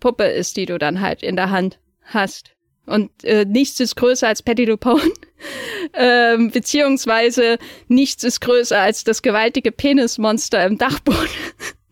Puppe 0.00 0.24
ist, 0.24 0.56
die 0.56 0.66
du 0.66 0.78
dann 0.78 1.00
halt 1.00 1.22
in 1.22 1.36
der 1.36 1.50
Hand 1.50 1.78
hast. 2.02 2.50
Und 2.86 3.10
äh, 3.24 3.44
nichts 3.44 3.78
ist 3.78 3.94
größer 3.94 4.26
als 4.26 4.42
Patty 4.42 4.64
LuPone. 4.64 5.12
ähm, 5.94 6.50
beziehungsweise 6.50 7.58
nichts 7.88 8.24
ist 8.24 8.40
größer 8.40 8.78
als 8.78 9.04
das 9.04 9.22
gewaltige 9.22 9.70
Penismonster 9.70 10.64
im 10.64 10.78
Dachboden. 10.78 11.28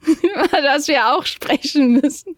über 0.23 0.63
das 0.63 0.89
wir 0.89 1.15
auch 1.15 1.27
sprechen 1.27 2.01
müssen. 2.01 2.37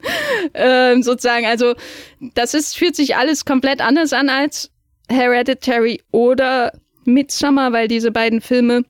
Ähm, 0.52 1.02
sozusagen, 1.02 1.46
also 1.46 1.74
das 2.20 2.54
ist, 2.54 2.76
fühlt 2.76 2.96
sich 2.96 3.16
alles 3.16 3.44
komplett 3.44 3.80
anders 3.80 4.12
an 4.12 4.28
als 4.28 4.70
Hereditary 5.08 6.02
oder 6.11 6.72
Midsommar, 7.04 7.72
weil 7.72 7.88
diese 7.88 8.11
beiden 8.11 8.40
Filme 8.40 8.85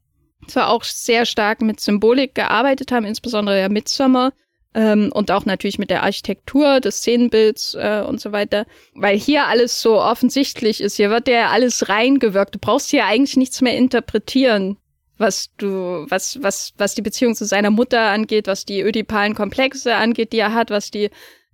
zwar 0.46 0.68
auch 0.68 0.84
sehr 0.84 1.26
stark 1.26 1.62
mit 1.62 1.80
Symbolik 1.80 2.34
gearbeitet 2.34 2.92
haben, 2.92 3.04
insbesondere 3.04 3.60
ja 3.60 3.68
Midsommar, 3.68 4.32
ähm, 4.74 5.10
und 5.12 5.30
auch 5.30 5.44
natürlich 5.44 5.78
mit 5.78 5.90
der 5.90 6.02
Architektur 6.02 6.80
des 6.80 6.98
Szenenbilds 6.98 7.74
äh, 7.74 8.02
und 8.06 8.20
so 8.20 8.32
weiter, 8.32 8.66
weil 8.94 9.18
hier 9.18 9.46
alles 9.46 9.82
so 9.82 10.00
offensichtlich 10.00 10.80
ist. 10.80 10.96
Hier 10.96 11.10
wird 11.10 11.28
ja 11.28 11.50
alles 11.50 11.88
reingewirkt. 11.88 12.54
Du 12.54 12.58
brauchst 12.58 12.90
hier 12.90 13.04
eigentlich 13.04 13.36
nichts 13.36 13.60
mehr 13.60 13.76
interpretieren, 13.76 14.78
was 15.18 15.50
du, 15.58 16.06
was, 16.08 16.42
was, 16.42 16.72
was 16.78 16.94
die 16.94 17.02
Beziehung 17.02 17.34
zu 17.34 17.44
seiner 17.44 17.70
Mutter 17.70 18.00
angeht, 18.00 18.46
was 18.46 18.64
die 18.64 18.80
ödipalen 18.80 19.34
Komplexe 19.34 19.94
angeht, 19.94 20.32
die 20.32 20.38
er 20.38 20.54
hat, 20.54 20.70
was 20.70 20.90
die 20.90 21.10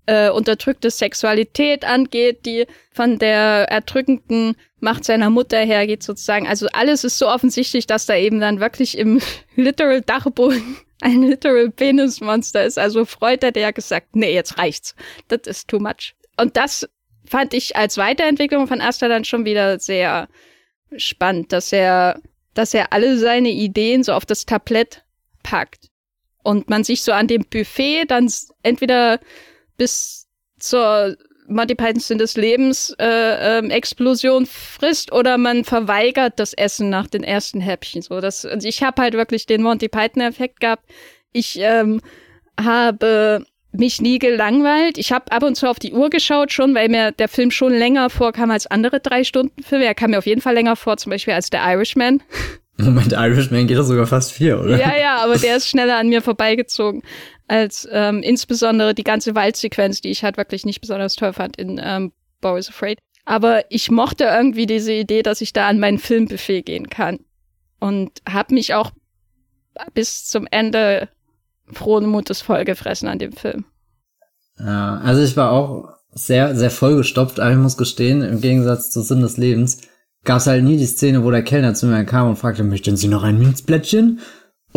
äh, 0.09 0.31
unterdrückte 0.31 0.91
Sexualität 0.91 1.85
angeht, 1.85 2.47
die 2.47 2.67
von 2.93 3.19
der 3.19 3.67
erdrückenden 3.69 4.57
Macht 4.81 5.05
seiner 5.05 5.29
Mutter 5.29 5.59
hergeht 5.59 6.03
sozusagen. 6.03 6.49
Also 6.49 6.67
alles 6.73 7.05
ist 7.05 7.19
so 7.19 7.29
offensichtlich, 7.29 7.87
dass 7.87 8.07
da 8.07 8.17
eben 8.17 8.41
dann 8.41 8.59
wirklich 8.59 8.97
im 8.97 9.21
literal 9.55 10.01
Dachboden 10.01 10.79
ein 11.03 11.23
literal 11.25 11.69
Penismonster 11.69 12.65
ist. 12.65 12.79
Also 12.79 13.05
Freud 13.05 13.47
hat 13.47 13.57
ja 13.57 13.71
gesagt, 13.71 14.17
nee, 14.17 14.33
jetzt 14.33 14.57
reicht's. 14.57 14.95
Das 15.29 15.43
ist 15.45 15.69
too 15.69 15.79
much. 15.79 16.15
Und 16.39 16.57
das 16.57 16.89
fand 17.27 17.53
ich 17.53 17.77
als 17.77 17.99
Weiterentwicklung 17.99 18.67
von 18.67 18.81
Asta 18.81 19.09
dann 19.09 19.27
schon 19.27 19.45
wieder 19.45 19.79
sehr 19.79 20.29
spannend, 20.97 21.53
dass 21.53 21.71
er, 21.71 22.19
dass 22.55 22.73
er 22.73 22.95
alle 22.95 23.19
seine 23.19 23.51
Ideen 23.51 24.03
so 24.03 24.15
auf 24.15 24.25
das 24.25 24.47
Tablett 24.47 25.05
packt. 25.43 25.89
Und 26.43 26.71
man 26.71 26.83
sich 26.83 27.03
so 27.03 27.13
an 27.13 27.27
dem 27.27 27.45
Buffet 27.45 28.07
dann 28.07 28.33
entweder 28.63 29.21
bis 29.79 30.27
zur 30.59 31.17
Monty 31.49 31.75
Python 31.75 32.01
Sinn 32.01 32.19
des 32.19 32.37
Lebens 32.37 32.95
äh, 32.99 33.59
ähm, 33.59 33.71
Explosion 33.71 34.47
frisst 34.47 35.13
oder 35.13 35.39
man 35.39 35.65
verweigert 35.65 36.35
das 36.37 36.53
Essen 36.53 36.91
nach 36.91 37.07
den 37.07 37.25
ersten 37.25 37.61
Häppchen. 37.61 38.03
So, 38.03 38.21
das, 38.21 38.45
also 38.45 38.69
ich 38.69 38.83
habe 38.83 39.01
halt 39.01 39.15
wirklich 39.15 39.47
den 39.47 39.63
Monty 39.63 39.89
Python 39.89 40.23
Effekt 40.23 40.61
gehabt. 40.61 40.85
Ich 41.33 41.59
ähm, 41.59 42.01
habe 42.61 43.45
mich 43.73 44.01
nie 44.01 44.19
gelangweilt. 44.19 44.99
Ich 44.99 45.13
habe 45.13 45.31
ab 45.33 45.43
und 45.43 45.55
zu 45.55 45.69
auf 45.69 45.79
die 45.79 45.93
Uhr 45.93 46.11
geschaut 46.11 46.53
schon, 46.53 46.75
weil 46.75 46.89
mir 46.89 47.13
der 47.13 47.29
Film 47.29 47.51
schon 47.51 47.73
länger 47.73 48.11
vorkam 48.11 48.51
als 48.51 48.67
andere 48.67 49.01
drei 49.01 49.25
Stunden 49.25 49.63
Filme. 49.63 49.85
Er 49.85 49.95
kam 49.95 50.11
mir 50.11 50.19
auf 50.19 50.27
jeden 50.27 50.41
Fall 50.41 50.55
länger 50.55 50.77
vor, 50.77 50.97
zum 50.97 51.11
Beispiel 51.11 51.35
als 51.35 51.51
der 51.51 51.63
Irishman. 51.63 52.23
Moment, 52.81 53.13
Irishman 53.13 53.67
geht 53.67 53.77
doch 53.77 53.85
sogar 53.85 54.07
fast 54.07 54.33
vier, 54.33 54.61
oder? 54.61 54.79
Ja, 54.79 54.97
ja, 54.97 55.17
aber 55.17 55.37
der 55.37 55.57
ist 55.57 55.69
schneller 55.69 55.97
an 55.97 56.09
mir 56.09 56.23
vorbeigezogen 56.23 57.03
als 57.49 57.89
ähm, 57.91 58.23
insbesondere 58.23 58.95
die 58.95 59.05
ganze 59.05 59.35
Waldsequenz, 59.35 60.01
die 60.01 60.11
ich 60.11 60.23
halt 60.23 60.37
wirklich 60.37 60.65
nicht 60.65 60.81
besonders 60.81 61.15
toll 61.15 61.33
fand 61.33 61.57
in 61.57 61.81
ähm, 61.83 62.13
Boris 62.41 62.69
Afraid. 62.69 62.99
Aber 63.25 63.65
ich 63.71 63.91
mochte 63.91 64.25
irgendwie 64.25 64.67
diese 64.67 64.93
Idee, 64.93 65.23
dass 65.23 65.41
ich 65.41 65.53
da 65.53 65.69
an 65.69 65.81
meinen 65.81 65.99
Filmbuffet 65.99 66.63
gehen 66.63 66.89
kann. 66.89 67.21
Und 67.81 68.11
habe 68.29 68.55
mich 68.55 68.75
auch 68.75 68.91
bis 69.95 70.27
zum 70.27 70.47
Ende 70.51 71.09
frohen 71.73 72.07
Mutes 72.07 72.41
vollgefressen 72.41 73.09
an 73.09 73.19
dem 73.19 73.33
Film. 73.33 73.65
Ja, 74.59 74.99
also 74.99 75.23
ich 75.23 75.37
war 75.37 75.53
auch 75.53 75.91
sehr, 76.13 76.57
sehr 76.57 76.71
vollgestopft, 76.71 77.39
aber 77.39 77.53
ich 77.53 77.59
muss 77.59 77.77
gestehen, 77.77 78.23
im 78.23 78.41
Gegensatz 78.41 78.91
zu 78.91 79.03
Sinn 79.03 79.21
des 79.21 79.37
Lebens, 79.37 79.83
gab 80.25 80.39
es 80.39 80.47
halt 80.47 80.65
nie 80.65 80.77
die 80.77 80.87
Szene, 80.87 81.23
wo 81.23 81.31
der 81.31 81.43
Kellner 81.43 81.75
zu 81.75 81.87
mir 81.87 82.05
kam 82.05 82.29
und 82.29 82.37
fragte, 82.37 82.65
möchten 82.65 82.97
Sie 82.97 83.09
noch 83.09 83.23
ein 83.23 83.39
Minzblättchen? 83.39 84.21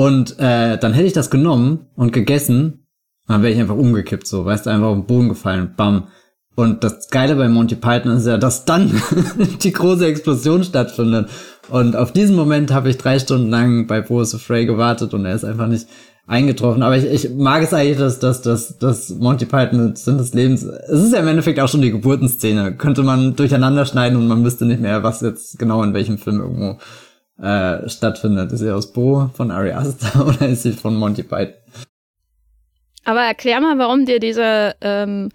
Und 0.02 0.40
äh, 0.40 0.80
dann 0.80 0.94
hätte 0.94 1.06
ich 1.06 1.14
das 1.14 1.30
genommen 1.30 1.86
und 1.96 2.12
gegessen, 2.12 2.88
dann 3.28 3.44
wäre 3.44 3.54
ich 3.54 3.60
einfach 3.60 3.76
umgekippt, 3.76 4.26
so, 4.26 4.44
weißt 4.44 4.66
du, 4.66 4.72
einfach 4.72 4.88
auf 4.88 4.96
den 4.96 5.06
Boden 5.06 5.30
gefallen, 5.30 5.76
bam. 5.78 6.08
Und 6.56 6.84
das 6.84 7.12
Geile 7.12 7.36
bei 7.36 7.48
Monty 7.48 7.76
Python 7.76 8.18
ist 8.18 8.26
ja, 8.26 8.40
dass 8.40 8.66
dann 8.66 9.00
die 9.62 9.72
große 9.72 10.08
Explosion 10.08 10.64
stattfindet. 10.64 11.30
Und 11.70 11.96
auf 11.96 12.12
diesen 12.14 12.36
Moment 12.36 12.74
habe 12.74 12.90
ich 12.90 12.98
drei 12.98 13.20
Stunden 13.20 13.52
lang 13.52 13.86
bei 13.86 14.02
Boris 14.02 14.34
Frey 14.34 14.66
gewartet 14.66 15.14
und 15.14 15.24
er 15.24 15.36
ist 15.36 15.46
einfach 15.46 15.68
nicht 15.68 15.86
eingetroffen. 16.26 16.82
Aber 16.82 16.98
ich, 16.98 17.06
ich 17.06 17.36
mag 17.36 17.62
es 17.62 17.72
eigentlich, 17.72 18.00
dass, 18.00 18.18
dass, 18.18 18.42
dass, 18.42 18.80
dass 18.80 19.12
Monty 19.12 19.46
Python 19.46 19.96
Sinn 19.96 20.18
des 20.18 20.34
Lebens, 20.34 20.64
es 20.64 21.04
ist 21.04 21.14
ja 21.14 21.20
im 21.20 21.28
Endeffekt 21.28 21.60
auch 21.60 21.70
schon 21.70 21.84
die 21.84 21.92
Geburtenszene. 21.92 22.74
Könnte 22.76 23.04
man 23.04 23.36
durcheinander 23.36 23.86
schneiden 23.86 24.18
und 24.18 24.28
man 24.28 24.44
wüsste 24.44 24.66
nicht 24.66 24.82
mehr, 24.82 25.04
was 25.04 25.22
jetzt 25.22 25.60
genau 25.60 25.84
in 25.84 25.94
welchem 25.94 26.18
Film 26.18 26.40
irgendwo 26.40 26.80
äh, 27.42 27.90
stattfindet. 27.90 28.52
Ist 28.52 28.60
sie 28.60 28.74
aus 28.74 28.94
Bo 28.94 29.30
von 29.34 29.52
Ari 29.52 29.72
Aster 29.72 30.26
oder 30.28 30.48
ist 30.48 30.64
sie 30.64 30.74
von 30.74 30.96
Monty 30.96 31.24
Python? 31.24 31.56
Aber 33.04 33.22
erklär 33.22 33.60
mal, 33.62 33.78
warum 33.80 34.06
dir 34.06 34.20
dieser 34.20 34.76
ähm, 34.82 35.30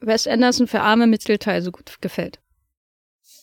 Wes 0.00 0.26
Anderson 0.26 0.66
für 0.66 0.80
arme 0.80 1.06
Mittelteil 1.06 1.62
so 1.62 1.70
gut 1.70 1.98
gefällt. 2.00 2.40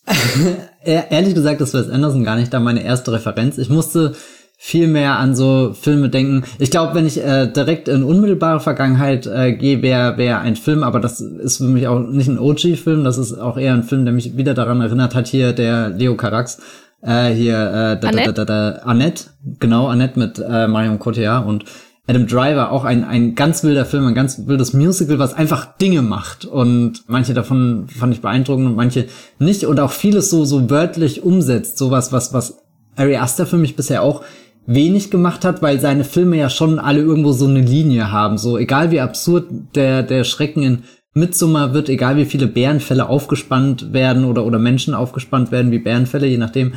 Ehrlich 0.83 1.35
gesagt 1.35 1.61
ist 1.61 1.73
Wes 1.73 1.89
Anderson 1.89 2.23
gar 2.23 2.35
nicht 2.35 2.53
da 2.53 2.59
meine 2.59 2.83
erste 2.83 3.13
Referenz. 3.13 3.57
Ich 3.57 3.69
musste 3.69 4.15
viel 4.61 4.87
mehr 4.87 5.17
an 5.17 5.35
so 5.35 5.73
Filme 5.73 6.09
denken. 6.09 6.43
Ich 6.57 6.69
glaube, 6.69 6.93
wenn 6.93 7.05
ich 7.05 7.23
äh, 7.23 7.47
direkt 7.47 7.87
in 7.87 8.03
unmittelbare 8.03 8.59
Vergangenheit 8.59 9.25
äh, 9.25 9.53
gehe, 9.53 9.81
wäre 9.81 10.17
wär 10.17 10.41
ein 10.41 10.57
Film, 10.57 10.83
aber 10.83 10.99
das 10.99 11.21
ist 11.21 11.57
für 11.57 11.63
mich 11.63 11.87
auch 11.87 11.99
nicht 11.99 12.27
ein 12.27 12.37
OG-Film, 12.37 13.05
das 13.05 13.17
ist 13.17 13.33
auch 13.35 13.57
eher 13.57 13.73
ein 13.73 13.83
Film, 13.83 14.03
der 14.03 14.13
mich 14.13 14.35
wieder 14.35 14.53
daran 14.53 14.81
erinnert 14.81 15.15
hat, 15.15 15.27
hier 15.27 15.53
der 15.53 15.87
Leo 15.87 16.17
Carax 16.17 16.59
äh, 17.01 17.29
hier 17.29 17.55
äh, 17.55 17.99
da, 17.99 18.09
Annette? 18.09 18.33
Da, 18.33 18.45
da, 18.45 18.71
da, 18.71 18.79
Annette, 18.83 19.25
genau, 19.59 19.87
Annette 19.87 20.19
mit 20.19 20.39
äh, 20.39 20.67
Marion 20.67 20.99
Cotillard 20.99 21.45
und 21.45 21.65
Adam 22.09 22.25
Driver, 22.25 22.71
auch 22.71 22.85
ein, 22.85 23.03
ein 23.03 23.35
ganz 23.35 23.63
wilder 23.63 23.85
Film, 23.85 24.07
ein 24.07 24.15
ganz 24.15 24.47
wildes 24.47 24.73
Musical, 24.73 25.19
was 25.19 25.35
einfach 25.35 25.77
Dinge 25.77 26.01
macht. 26.01 26.43
Und 26.43 27.03
manche 27.07 27.35
davon 27.35 27.87
fand 27.87 28.15
ich 28.15 28.21
beeindruckend 28.21 28.65
und 28.65 28.75
manche 28.75 29.05
nicht. 29.37 29.65
Und 29.65 29.79
auch 29.79 29.91
vieles 29.91 30.31
so, 30.31 30.43
so 30.43 30.71
wörtlich 30.71 31.21
umsetzt. 31.21 31.77
Sowas, 31.77 32.11
was, 32.11 32.33
was 32.33 32.63
Ari 32.95 33.17
Aster 33.17 33.45
für 33.45 33.57
mich 33.57 33.75
bisher 33.75 34.01
auch 34.01 34.23
wenig 34.65 35.11
gemacht 35.11 35.45
hat, 35.45 35.61
weil 35.61 35.79
seine 35.79 36.03
Filme 36.03 36.37
ja 36.37 36.49
schon 36.49 36.79
alle 36.79 36.99
irgendwo 36.99 37.31
so 37.31 37.45
eine 37.45 37.61
Linie 37.61 38.11
haben. 38.11 38.39
So, 38.39 38.57
egal 38.57 38.89
wie 38.89 39.01
absurd 39.01 39.45
der, 39.75 40.01
der 40.01 40.23
Schrecken 40.23 40.63
in 40.63 40.83
Midsommar 41.13 41.73
wird, 41.73 41.89
egal 41.89 42.17
wie 42.17 42.25
viele 42.25 42.47
Bärenfälle 42.47 43.09
aufgespannt 43.09 43.93
werden 43.93 44.25
oder, 44.25 44.45
oder 44.45 44.59
Menschen 44.59 44.93
aufgespannt 44.93 45.51
werden 45.51 45.71
wie 45.71 45.79
Bärenfälle, 45.79 46.27
je 46.27 46.37
nachdem, 46.37 46.73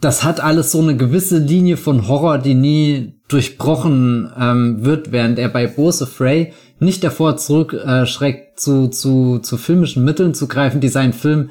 das 0.00 0.24
hat 0.24 0.40
alles 0.40 0.72
so 0.72 0.80
eine 0.80 0.96
gewisse 0.96 1.38
Linie 1.38 1.76
von 1.76 2.08
Horror, 2.08 2.38
die 2.38 2.54
nie 2.54 3.14
durchbrochen 3.28 4.30
ähm, 4.38 4.84
wird, 4.84 5.12
während 5.12 5.38
er 5.38 5.48
bei 5.48 5.66
Bose 5.68 6.06
Frey 6.06 6.52
nicht 6.80 7.04
davor 7.04 7.36
zurückschreckt, 7.36 8.52
äh, 8.52 8.56
zu, 8.56 8.88
zu, 8.88 9.38
zu 9.38 9.56
filmischen 9.56 10.04
Mitteln 10.04 10.34
zu 10.34 10.48
greifen, 10.48 10.80
die 10.80 10.88
seinen 10.88 11.12
Film 11.12 11.50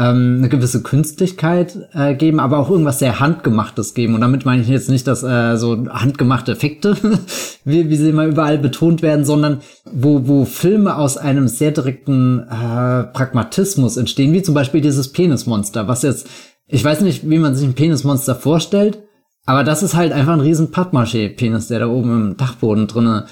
ähm, 0.00 0.36
eine 0.38 0.48
gewisse 0.48 0.82
Künstlichkeit 0.82 1.76
äh, 1.92 2.14
geben, 2.14 2.40
aber 2.40 2.58
auch 2.58 2.70
irgendwas 2.70 3.00
sehr 3.00 3.20
Handgemachtes 3.20 3.92
geben. 3.92 4.14
Und 4.14 4.22
damit 4.22 4.46
meine 4.46 4.62
ich 4.62 4.68
jetzt 4.68 4.88
nicht, 4.88 5.06
dass 5.06 5.22
äh, 5.22 5.56
so 5.56 5.88
handgemachte 5.90 6.52
Effekte, 6.52 6.96
wie, 7.64 7.90
wie 7.90 7.96
sie 7.96 8.08
immer 8.08 8.24
überall 8.24 8.56
betont 8.56 9.02
werden, 9.02 9.26
sondern 9.26 9.60
wo, 9.84 10.26
wo 10.26 10.46
Filme 10.46 10.96
aus 10.96 11.18
einem 11.18 11.48
sehr 11.48 11.72
direkten 11.72 12.40
äh, 12.40 13.04
Pragmatismus 13.12 13.98
entstehen, 13.98 14.32
wie 14.32 14.42
zum 14.42 14.54
Beispiel 14.54 14.80
dieses 14.80 15.12
Penismonster, 15.12 15.86
was 15.86 16.02
jetzt, 16.02 16.26
ich 16.66 16.82
weiß 16.82 17.02
nicht, 17.02 17.28
wie 17.28 17.38
man 17.38 17.54
sich 17.54 17.68
ein 17.68 17.74
Penismonster 17.74 18.34
vorstellt, 18.34 19.02
aber 19.44 19.64
das 19.64 19.82
ist 19.82 19.94
halt 19.94 20.12
einfach 20.12 20.32
ein 20.32 20.40
riesen 20.40 20.70
Pappmaché-Penis, 20.70 21.68
der 21.68 21.80
da 21.80 21.88
oben 21.88 22.30
im 22.30 22.36
Dachboden 22.38 22.86
drinne 22.86 23.26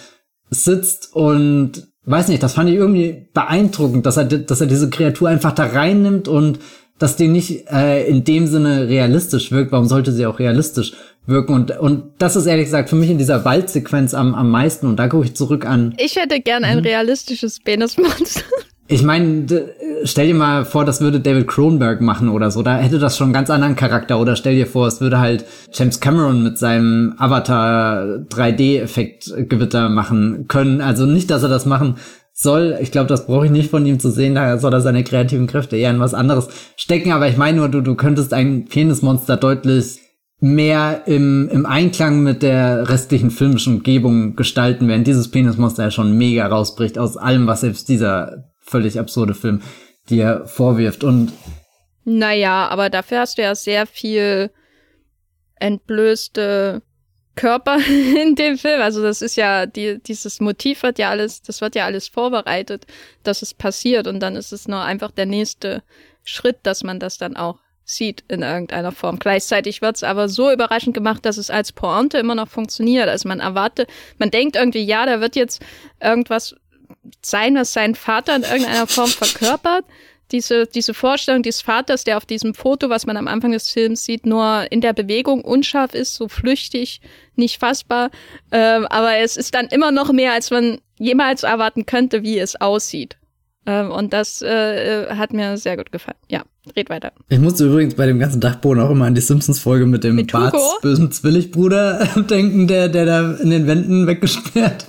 sitzt 0.50 1.14
und 1.14 1.88
weiß 2.10 2.28
nicht, 2.28 2.42
das 2.42 2.54
fand 2.54 2.70
ich 2.70 2.76
irgendwie 2.76 3.26
beeindruckend, 3.34 4.06
dass 4.06 4.16
er, 4.16 4.24
dass 4.24 4.60
er 4.60 4.66
diese 4.66 4.90
Kreatur 4.90 5.28
einfach 5.28 5.52
da 5.52 5.66
reinnimmt 5.66 6.28
und 6.28 6.58
dass 6.98 7.16
die 7.16 7.28
nicht 7.28 7.70
äh, 7.70 8.06
in 8.08 8.24
dem 8.24 8.46
Sinne 8.46 8.88
realistisch 8.88 9.52
wirkt. 9.52 9.72
Warum 9.72 9.86
sollte 9.86 10.12
sie 10.12 10.26
auch 10.26 10.38
realistisch 10.38 10.94
wirken? 11.26 11.54
Und, 11.54 11.78
und 11.78 12.12
das 12.18 12.34
ist 12.34 12.46
ehrlich 12.46 12.64
gesagt 12.64 12.88
für 12.88 12.96
mich 12.96 13.10
in 13.10 13.18
dieser 13.18 13.44
Waldsequenz 13.44 14.14
am, 14.14 14.34
am 14.34 14.50
meisten. 14.50 14.86
Und 14.86 14.96
da 14.96 15.08
gucke 15.08 15.26
ich 15.26 15.34
zurück 15.34 15.64
an. 15.64 15.94
Ich 15.98 16.16
hätte 16.16 16.40
gern 16.40 16.64
ein 16.64 16.78
mhm. 16.78 16.84
realistisches 16.84 17.60
Penismonster. 17.60 18.42
Ich 18.90 19.02
meine, 19.02 19.44
stell 20.04 20.28
dir 20.28 20.34
mal 20.34 20.64
vor, 20.64 20.86
das 20.86 21.02
würde 21.02 21.20
David 21.20 21.46
Cronenberg 21.46 22.00
machen 22.00 22.30
oder 22.30 22.50
so. 22.50 22.62
Da 22.62 22.78
hätte 22.78 22.98
das 22.98 23.18
schon 23.18 23.26
einen 23.26 23.34
ganz 23.34 23.50
anderen 23.50 23.76
Charakter. 23.76 24.18
Oder 24.18 24.34
stell 24.34 24.54
dir 24.54 24.66
vor, 24.66 24.86
es 24.86 25.02
würde 25.02 25.20
halt 25.20 25.44
James 25.74 26.00
Cameron 26.00 26.42
mit 26.42 26.56
seinem 26.56 27.14
Avatar 27.18 28.24
3D-Effekt-Gewitter 28.30 29.90
machen 29.90 30.46
können. 30.48 30.80
Also 30.80 31.04
nicht, 31.04 31.30
dass 31.30 31.42
er 31.42 31.50
das 31.50 31.66
machen 31.66 31.96
soll. 32.32 32.78
Ich 32.80 32.90
glaube, 32.90 33.08
das 33.08 33.26
brauche 33.26 33.44
ich 33.44 33.52
nicht 33.52 33.70
von 33.70 33.84
ihm 33.84 34.00
zu 34.00 34.10
sehen. 34.10 34.34
Da 34.34 34.56
soll 34.56 34.72
er 34.72 34.80
seine 34.80 35.04
kreativen 35.04 35.48
Kräfte 35.48 35.76
eher 35.76 35.90
in 35.90 36.00
was 36.00 36.14
anderes 36.14 36.48
stecken. 36.76 37.12
Aber 37.12 37.28
ich 37.28 37.36
meine 37.36 37.58
nur, 37.58 37.68
du, 37.68 37.82
du 37.82 37.94
könntest 37.94 38.32
ein 38.32 38.64
Penismonster 38.64 39.36
deutlich 39.36 39.98
mehr 40.40 41.02
im, 41.06 41.50
im 41.52 41.66
Einklang 41.66 42.22
mit 42.22 42.42
der 42.42 42.88
restlichen 42.88 43.30
filmischen 43.30 43.76
Umgebung 43.76 44.34
gestalten, 44.34 44.88
während 44.88 45.06
dieses 45.06 45.30
Penismonster 45.30 45.84
ja 45.84 45.90
schon 45.90 46.16
mega 46.16 46.46
rausbricht 46.46 46.98
aus 46.98 47.16
allem, 47.16 47.46
was 47.46 47.62
selbst 47.62 47.88
dieser 47.88 48.48
völlig 48.68 48.98
absurde 48.98 49.34
Film 49.34 49.62
dir 50.08 50.44
vorwirft. 50.46 51.04
Und 51.04 51.32
naja, 52.04 52.68
aber 52.68 52.90
dafür 52.90 53.20
hast 53.20 53.38
du 53.38 53.42
ja 53.42 53.54
sehr 53.54 53.86
viel 53.86 54.50
entblößte 55.56 56.82
Körper 57.34 57.78
in 58.22 58.34
dem 58.34 58.58
Film. 58.58 58.80
Also 58.80 59.02
das 59.02 59.22
ist 59.22 59.36
ja, 59.36 59.66
die, 59.66 60.02
dieses 60.02 60.40
Motiv 60.40 60.82
wird 60.82 60.98
ja 60.98 61.10
alles, 61.10 61.42
das 61.42 61.60
wird 61.60 61.74
ja 61.74 61.84
alles 61.84 62.08
vorbereitet, 62.08 62.86
dass 63.22 63.42
es 63.42 63.54
passiert 63.54 64.06
und 64.06 64.20
dann 64.20 64.36
ist 64.36 64.52
es 64.52 64.68
nur 64.68 64.82
einfach 64.82 65.10
der 65.10 65.26
nächste 65.26 65.82
Schritt, 66.24 66.58
dass 66.64 66.82
man 66.84 66.98
das 67.00 67.18
dann 67.18 67.36
auch 67.36 67.58
sieht 67.84 68.22
in 68.28 68.42
irgendeiner 68.42 68.92
Form. 68.92 69.18
Gleichzeitig 69.18 69.80
wird 69.80 69.96
es 69.96 70.02
aber 70.02 70.28
so 70.28 70.52
überraschend 70.52 70.92
gemacht, 70.92 71.24
dass 71.24 71.38
es 71.38 71.48
als 71.48 71.72
Pointe 71.72 72.18
immer 72.18 72.34
noch 72.34 72.48
funktioniert. 72.48 73.08
Also 73.08 73.28
man 73.28 73.40
erwartet, 73.40 73.88
man 74.18 74.30
denkt 74.30 74.56
irgendwie, 74.56 74.84
ja, 74.84 75.06
da 75.06 75.22
wird 75.22 75.36
jetzt 75.36 75.64
irgendwas 75.98 76.54
sein, 77.22 77.54
was 77.56 77.72
sein 77.72 77.94
Vater 77.94 78.36
in 78.36 78.42
irgendeiner 78.42 78.86
Form 78.86 79.08
verkörpert. 79.08 79.84
Diese, 80.30 80.66
diese 80.66 80.92
Vorstellung 80.92 81.42
des 81.42 81.62
Vaters, 81.62 82.04
der 82.04 82.18
auf 82.18 82.26
diesem 82.26 82.52
Foto, 82.52 82.90
was 82.90 83.06
man 83.06 83.16
am 83.16 83.28
Anfang 83.28 83.52
des 83.52 83.70
Films 83.70 84.04
sieht, 84.04 84.26
nur 84.26 84.66
in 84.70 84.82
der 84.82 84.92
Bewegung 84.92 85.42
unscharf 85.42 85.94
ist, 85.94 86.14
so 86.14 86.28
flüchtig, 86.28 87.00
nicht 87.34 87.58
fassbar. 87.58 88.10
Ähm, 88.52 88.86
aber 88.86 89.16
es 89.16 89.38
ist 89.38 89.54
dann 89.54 89.68
immer 89.68 89.90
noch 89.90 90.12
mehr, 90.12 90.32
als 90.32 90.50
man 90.50 90.80
jemals 90.98 91.44
erwarten 91.44 91.86
könnte, 91.86 92.22
wie 92.22 92.38
es 92.38 92.60
aussieht. 92.60 93.16
Ähm, 93.64 93.90
und 93.90 94.12
das 94.12 94.42
äh, 94.42 95.04
äh 95.04 95.14
hat 95.14 95.32
mir 95.32 95.56
sehr 95.56 95.78
gut 95.78 95.92
gefallen. 95.92 96.18
Ja. 96.28 96.44
Red 96.76 96.90
weiter. 96.90 97.12
Ich 97.28 97.38
musste 97.38 97.64
übrigens 97.64 97.94
bei 97.94 98.06
dem 98.06 98.18
ganzen 98.18 98.40
Dachboden 98.40 98.82
auch 98.82 98.90
immer 98.90 99.06
an 99.06 99.14
die 99.14 99.20
Simpsons-Folge 99.20 99.86
mit 99.86 100.04
dem 100.04 100.16
mit 100.16 100.32
Barts 100.32 100.78
bösen 100.82 101.10
Zwilligbruder 101.10 102.06
denken, 102.30 102.68
der, 102.68 102.88
der 102.88 103.06
da 103.06 103.32
in 103.36 103.50
den 103.50 103.66
Wänden 103.66 104.06
weggesperrt 104.06 104.86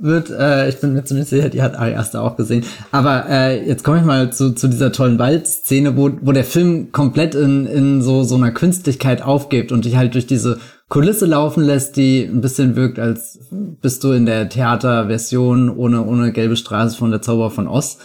wird. 0.00 0.30
Äh, 0.30 0.68
ich 0.68 0.80
bin 0.80 0.92
mir 0.92 1.04
ziemlich 1.04 1.28
sicher, 1.28 1.48
die 1.48 1.62
hat 1.62 1.76
Ari 1.76 1.94
Aster 1.94 2.22
auch 2.22 2.36
gesehen. 2.36 2.64
Aber 2.92 3.26
äh, 3.28 3.66
jetzt 3.66 3.84
komme 3.84 3.98
ich 3.98 4.04
mal 4.04 4.32
zu, 4.32 4.54
zu 4.54 4.68
dieser 4.68 4.92
tollen 4.92 5.18
Waldszene, 5.18 5.96
wo, 5.96 6.10
wo 6.20 6.32
der 6.32 6.44
Film 6.44 6.92
komplett 6.92 7.34
in, 7.34 7.66
in 7.66 8.02
so, 8.02 8.24
so 8.24 8.36
einer 8.36 8.52
Künstlichkeit 8.52 9.22
aufgibt 9.22 9.72
und 9.72 9.84
dich 9.84 9.96
halt 9.96 10.14
durch 10.14 10.26
diese 10.26 10.58
Kulisse 10.88 11.26
laufen 11.26 11.62
lässt, 11.62 11.96
die 11.96 12.24
ein 12.24 12.40
bisschen 12.40 12.74
wirkt, 12.74 12.98
als 12.98 13.38
bist 13.50 14.02
du 14.02 14.10
in 14.12 14.26
der 14.26 14.48
Theaterversion 14.48 15.70
ohne, 15.70 16.04
ohne 16.04 16.32
gelbe 16.32 16.56
Straße 16.56 16.96
von 16.96 17.10
der 17.10 17.22
Zauber 17.22 17.50
von 17.50 17.68
Oz 17.68 17.98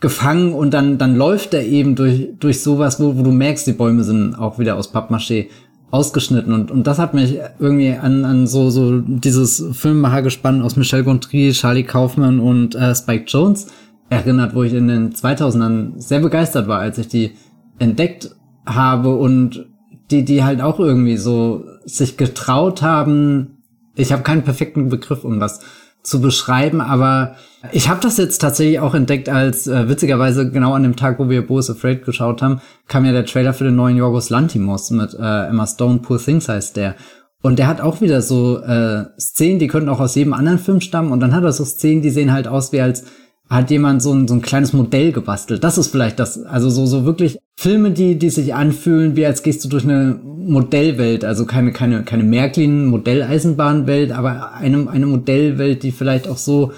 gefangen 0.00 0.52
und 0.52 0.72
dann, 0.74 0.98
dann 0.98 1.16
läuft 1.16 1.54
er 1.54 1.64
eben 1.64 1.96
durch, 1.96 2.28
durch 2.38 2.62
sowas, 2.62 3.00
wo, 3.00 3.16
wo 3.16 3.22
du 3.22 3.32
merkst, 3.32 3.66
die 3.66 3.72
Bäume 3.72 4.04
sind 4.04 4.34
auch 4.34 4.58
wieder 4.58 4.76
aus 4.76 4.94
Pappmaché 4.94 5.48
ausgeschnitten 5.90 6.52
und, 6.52 6.70
und 6.70 6.86
das 6.86 6.98
hat 6.98 7.14
mich 7.14 7.38
irgendwie 7.58 7.92
an, 7.94 8.24
an 8.24 8.46
so, 8.46 8.68
so 8.68 9.00
dieses 9.00 9.64
Filmemachergespann 9.72 10.60
aus 10.62 10.76
Michel 10.76 11.02
Gondry, 11.02 11.52
Charlie 11.52 11.84
Kaufman 11.84 12.40
und 12.40 12.74
äh, 12.74 12.94
Spike 12.94 13.24
Jones 13.26 13.68
erinnert, 14.10 14.54
wo 14.54 14.62
ich 14.62 14.74
in 14.74 14.88
den 14.88 15.12
2000ern 15.12 15.92
sehr 15.96 16.20
begeistert 16.20 16.68
war, 16.68 16.80
als 16.80 16.98
ich 16.98 17.08
die 17.08 17.32
entdeckt 17.78 18.30
habe 18.66 19.14
und 19.14 19.66
die, 20.10 20.24
die 20.24 20.44
halt 20.44 20.60
auch 20.60 20.78
irgendwie 20.78 21.16
so 21.16 21.64
sich 21.84 22.16
getraut 22.16 22.82
haben, 22.82 23.58
ich 23.94 24.12
habe 24.12 24.22
keinen 24.22 24.42
perfekten 24.42 24.88
Begriff, 24.88 25.24
um 25.24 25.40
das 25.40 25.60
zu 26.08 26.20
beschreiben, 26.20 26.80
aber 26.80 27.36
ich 27.72 27.88
habe 27.88 28.00
das 28.00 28.16
jetzt 28.16 28.38
tatsächlich 28.38 28.80
auch 28.80 28.94
entdeckt, 28.94 29.28
als 29.28 29.66
äh, 29.66 29.88
witzigerweise 29.88 30.50
genau 30.50 30.74
an 30.74 30.84
dem 30.84 30.96
Tag, 30.96 31.18
wo 31.18 31.28
wir 31.28 31.46
Bo 31.46 31.58
Afraid 31.58 32.04
geschaut 32.04 32.40
haben, 32.40 32.60
kam 32.86 33.04
ja 33.04 33.12
der 33.12 33.26
Trailer 33.26 33.52
für 33.52 33.64
den 33.64 33.76
neuen 33.76 33.96
Yorgos 33.96 34.30
Lantimos 34.30 34.90
mit 34.90 35.14
äh, 35.14 35.46
Emma 35.48 35.66
Stone, 35.66 35.98
Poor 35.98 36.18
Things 36.18 36.48
heißt 36.48 36.76
der. 36.76 36.94
Und 37.42 37.58
der 37.58 37.68
hat 37.68 37.80
auch 37.80 38.00
wieder 38.00 38.22
so 38.22 38.58
äh, 38.62 39.04
Szenen, 39.18 39.58
die 39.58 39.68
könnten 39.68 39.88
auch 39.88 40.00
aus 40.00 40.14
jedem 40.14 40.32
anderen 40.32 40.58
Film 40.58 40.80
stammen. 40.80 41.12
Und 41.12 41.20
dann 41.20 41.34
hat 41.34 41.44
er 41.44 41.52
so 41.52 41.64
Szenen, 41.64 42.02
die 42.02 42.10
sehen 42.10 42.32
halt 42.32 42.48
aus 42.48 42.72
wie 42.72 42.80
als 42.80 43.04
hat 43.48 43.70
jemand 43.70 44.02
so 44.02 44.12
ein, 44.12 44.28
so 44.28 44.34
ein 44.34 44.42
kleines 44.42 44.72
Modell 44.72 45.12
gebastelt. 45.12 45.64
Das 45.64 45.78
ist 45.78 45.88
vielleicht 45.88 46.18
das, 46.18 46.42
also 46.42 46.68
so, 46.68 46.86
so 46.86 47.04
wirklich 47.04 47.38
Filme, 47.60 47.90
die, 47.90 48.16
die 48.16 48.30
sich 48.30 48.54
anfühlen, 48.54 49.16
wie 49.16 49.26
als 49.26 49.42
gehst 49.42 49.64
du 49.64 49.68
durch 49.68 49.82
eine 49.82 50.16
Modellwelt, 50.22 51.24
also 51.24 51.44
keine, 51.44 51.72
keine, 51.72 52.04
keine 52.04 52.22
Märklin 52.22 52.86
Modelleisenbahnwelt, 52.86 54.12
aber 54.12 54.52
eine, 54.52 54.88
eine 54.88 55.06
Modellwelt, 55.06 55.82
die 55.82 55.90
vielleicht 55.90 56.28
auch 56.28 56.36
so 56.36 56.70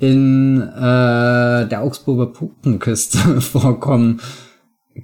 in 0.00 0.58
äh, 0.62 1.68
der 1.68 1.82
Augsburger 1.82 2.32
Puppenkiste 2.32 3.18
vorkommen 3.42 4.22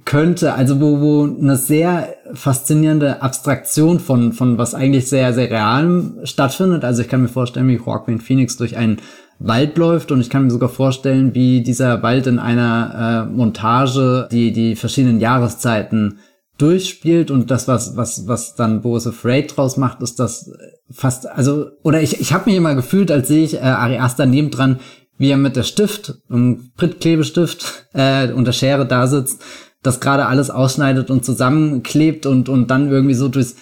könnte, 0.03 0.55
also 0.55 0.81
wo, 0.81 0.99
wo 0.99 1.23
eine 1.25 1.57
sehr 1.57 2.15
faszinierende 2.33 3.21
Abstraktion 3.21 3.99
von, 3.99 4.33
von 4.33 4.57
was 4.57 4.73
eigentlich 4.73 5.09
sehr, 5.09 5.33
sehr 5.33 5.51
realem 5.51 6.21
stattfindet. 6.23 6.83
Also 6.83 7.03
ich 7.03 7.07
kann 7.07 7.21
mir 7.21 7.27
vorstellen, 7.27 7.67
wie 7.67 7.75
Joaquin 7.75 8.19
Phoenix 8.19 8.57
durch 8.57 8.77
einen 8.77 8.97
Wald 9.39 9.77
läuft 9.77 10.11
und 10.11 10.19
ich 10.19 10.29
kann 10.29 10.43
mir 10.43 10.51
sogar 10.51 10.69
vorstellen, 10.69 11.33
wie 11.33 11.61
dieser 11.61 12.03
Wald 12.03 12.27
in 12.27 12.39
einer 12.39 13.27
äh, 13.27 13.31
Montage 13.31 14.27
die, 14.31 14.51
die 14.51 14.75
verschiedenen 14.75 15.19
Jahreszeiten 15.19 16.19
durchspielt 16.57 17.31
und 17.31 17.49
das, 17.49 17.67
was, 17.69 17.95
was, 17.95 18.27
was 18.27 18.55
dann 18.55 18.81
Boris 18.81 19.07
Afraid 19.07 19.55
draus 19.55 19.77
macht, 19.77 20.01
ist 20.01 20.19
das 20.19 20.51
fast, 20.91 21.25
also, 21.25 21.67
oder 21.83 22.01
ich, 22.01 22.19
ich 22.19 22.33
habe 22.33 22.49
mich 22.49 22.57
immer 22.57 22.75
gefühlt, 22.75 23.11
als 23.11 23.29
sehe 23.29 23.45
ich 23.45 23.55
äh, 23.55 23.59
Ari 23.59 23.97
Aster 23.97 24.25
nebendran, 24.25 24.79
wie 25.17 25.29
er 25.29 25.37
mit 25.37 25.55
der 25.55 25.63
Stift, 25.63 26.15
einem 26.29 26.71
Prittklebestift 26.75 27.87
äh, 27.93 28.31
und 28.33 28.45
der 28.45 28.51
Schere 28.51 28.85
da 28.85 29.07
sitzt, 29.07 29.41
das 29.81 30.01
gerade 30.01 30.25
alles 30.25 30.49
ausschneidet 30.49 31.09
und 31.09 31.23
zusammenklebt 31.23 32.25
und, 32.25 32.49
und 32.49 32.67
dann 32.67 32.89
irgendwie 32.91 33.15
so 33.15 33.29
durchs 33.29 33.55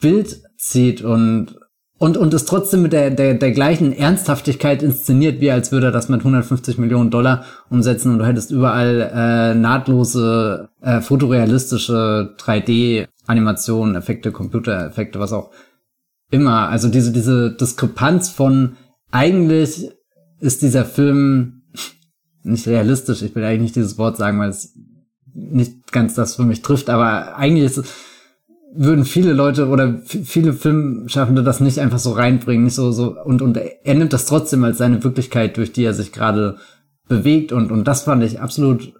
Bild 0.00 0.42
zieht 0.56 1.02
und 1.02 1.59
und, 2.00 2.16
und 2.16 2.32
es 2.32 2.46
trotzdem 2.46 2.80
mit 2.80 2.94
der, 2.94 3.10
der, 3.10 3.34
der 3.34 3.52
gleichen 3.52 3.92
Ernsthaftigkeit 3.92 4.82
inszeniert, 4.82 5.42
wie 5.42 5.50
als 5.50 5.70
würde 5.70 5.88
er 5.88 5.92
das 5.92 6.08
mit 6.08 6.20
150 6.20 6.78
Millionen 6.78 7.10
Dollar 7.10 7.44
umsetzen 7.68 8.10
und 8.10 8.20
du 8.20 8.26
hättest 8.26 8.50
überall 8.50 9.10
äh, 9.14 9.54
nahtlose, 9.54 10.70
äh, 10.80 11.02
fotorealistische 11.02 12.34
3D-Animationen, 12.38 13.96
Effekte, 13.96 14.32
Computereffekte, 14.32 15.20
was 15.20 15.34
auch 15.34 15.50
immer. 16.30 16.70
Also 16.70 16.88
diese, 16.88 17.12
diese 17.12 17.50
Diskrepanz 17.50 18.30
von 18.30 18.76
eigentlich 19.10 19.90
ist 20.40 20.62
dieser 20.62 20.86
Film 20.86 21.64
nicht 22.42 22.66
realistisch. 22.66 23.20
Ich 23.20 23.34
will 23.34 23.44
eigentlich 23.44 23.60
nicht 23.60 23.76
dieses 23.76 23.98
Wort 23.98 24.16
sagen, 24.16 24.40
weil 24.40 24.48
es 24.48 24.74
nicht 25.34 25.92
ganz 25.92 26.14
das 26.14 26.36
für 26.36 26.44
mich 26.44 26.62
trifft, 26.62 26.88
aber 26.88 27.36
eigentlich 27.36 27.66
ist 27.66 27.76
es 27.76 27.92
würden 28.72 29.04
viele 29.04 29.32
Leute 29.32 29.68
oder 29.68 30.00
viele 30.04 30.52
Filmschaffende 30.52 31.42
das 31.42 31.60
nicht 31.60 31.78
einfach 31.78 31.98
so 31.98 32.12
reinbringen, 32.12 32.64
nicht 32.64 32.74
so, 32.74 32.92
so, 32.92 33.16
und, 33.24 33.42
und 33.42 33.56
er 33.56 33.94
nimmt 33.94 34.12
das 34.12 34.26
trotzdem 34.26 34.62
als 34.64 34.78
seine 34.78 35.02
Wirklichkeit, 35.02 35.56
durch 35.56 35.72
die 35.72 35.84
er 35.84 35.94
sich 35.94 36.12
gerade 36.12 36.56
bewegt 37.08 37.52
und, 37.52 37.72
und 37.72 37.88
das 37.88 38.02
fand 38.02 38.22
ich 38.22 38.40
absolut 38.40 38.92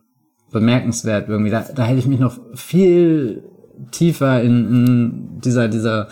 bemerkenswert 0.50 1.28
irgendwie. 1.28 1.50
Da, 1.50 1.64
da 1.74 1.84
hätte 1.84 2.00
ich 2.00 2.06
mich 2.06 2.18
noch 2.18 2.38
viel 2.54 3.44
tiefer 3.92 4.42
in, 4.42 4.66
in 4.66 5.40
dieser, 5.40 5.68
dieser 5.68 6.08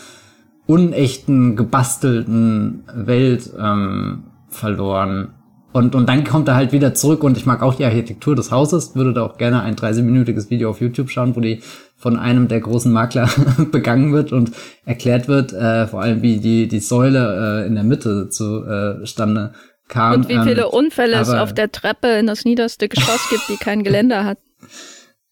unechten, 0.67 1.57
gebastelten 1.57 2.85
Welt 2.95 3.53
ähm, 3.59 4.25
verloren. 4.49 5.35
Und, 5.73 5.95
und 5.95 6.09
dann 6.09 6.25
kommt 6.25 6.49
er 6.49 6.55
halt 6.55 6.73
wieder 6.73 6.95
zurück 6.95 7.23
und 7.23 7.37
ich 7.37 7.47
mag 7.47 7.63
auch 7.63 7.75
die 7.75 7.85
Architektur 7.85 8.35
des 8.35 8.51
Hauses, 8.51 8.95
würde 8.95 9.13
da 9.13 9.23
auch 9.23 9.37
gerne 9.37 9.63
ein 9.63 9.77
30-minütiges 9.77 10.51
Video 10.51 10.71
auf 10.71 10.81
YouTube 10.81 11.11
schauen, 11.11 11.37
wo 11.37 11.41
die 11.41 11.61
von 11.99 12.17
einem 12.17 12.47
der 12.49 12.61
großen 12.61 12.93
Makler 12.93 13.29
begangen 13.73 14.13
wird 14.13 14.33
und 14.33 14.53
erklärt 14.87 15.29
wird, 15.29 15.53
äh, 15.53 15.87
vor 15.89 16.01
allem 16.01 16.23
wie 16.23 16.39
die, 16.39 16.69
die 16.69 16.81
Säule 16.81 17.65
äh, 17.65 17.67
in 17.67 17.75
der 17.75 17.85
Mitte 17.85 18.29
zustande 18.31 19.53
äh, 19.53 19.89
kam. 19.89 20.15
Und 20.15 20.29
wie 20.29 20.39
viele 20.39 20.63
ähm, 20.63 20.71
Unfälle 20.71 21.17
es 21.17 21.29
auf 21.29 21.53
der 21.53 21.73
Treppe 21.73 22.09
in 22.19 22.27
das 22.27 22.45
niederste 22.45 22.89
Geschoss 22.89 23.29
gibt, 23.31 23.49
die 23.49 23.57
kein 23.63 23.83
Geländer 23.83 24.25
hat. 24.25 24.39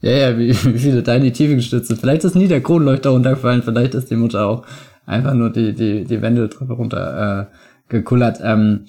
Ja, 0.02 0.12
ja, 0.12 0.38
wie, 0.38 0.50
wie 0.50 0.78
viele 0.78 1.02
Tiny 1.02 1.32
Tiefenstütze. 1.32 1.96
Vielleicht 1.96 2.22
ist 2.22 2.36
nie 2.36 2.48
der 2.48 2.60
Kronleuchter 2.60 3.10
runtergefallen, 3.10 3.62
vielleicht 3.62 3.94
ist 3.94 4.10
die 4.10 4.16
Mutter 4.16 4.46
auch 4.46 4.66
einfach 5.06 5.32
nur 5.32 5.50
die, 5.50 5.72
die, 5.72 6.04
die 6.04 6.20
Wendeltreppe 6.20 6.74
runter 6.74 7.48
äh, 7.50 7.56
gekullert. 7.88 8.38
Ähm, 8.42 8.84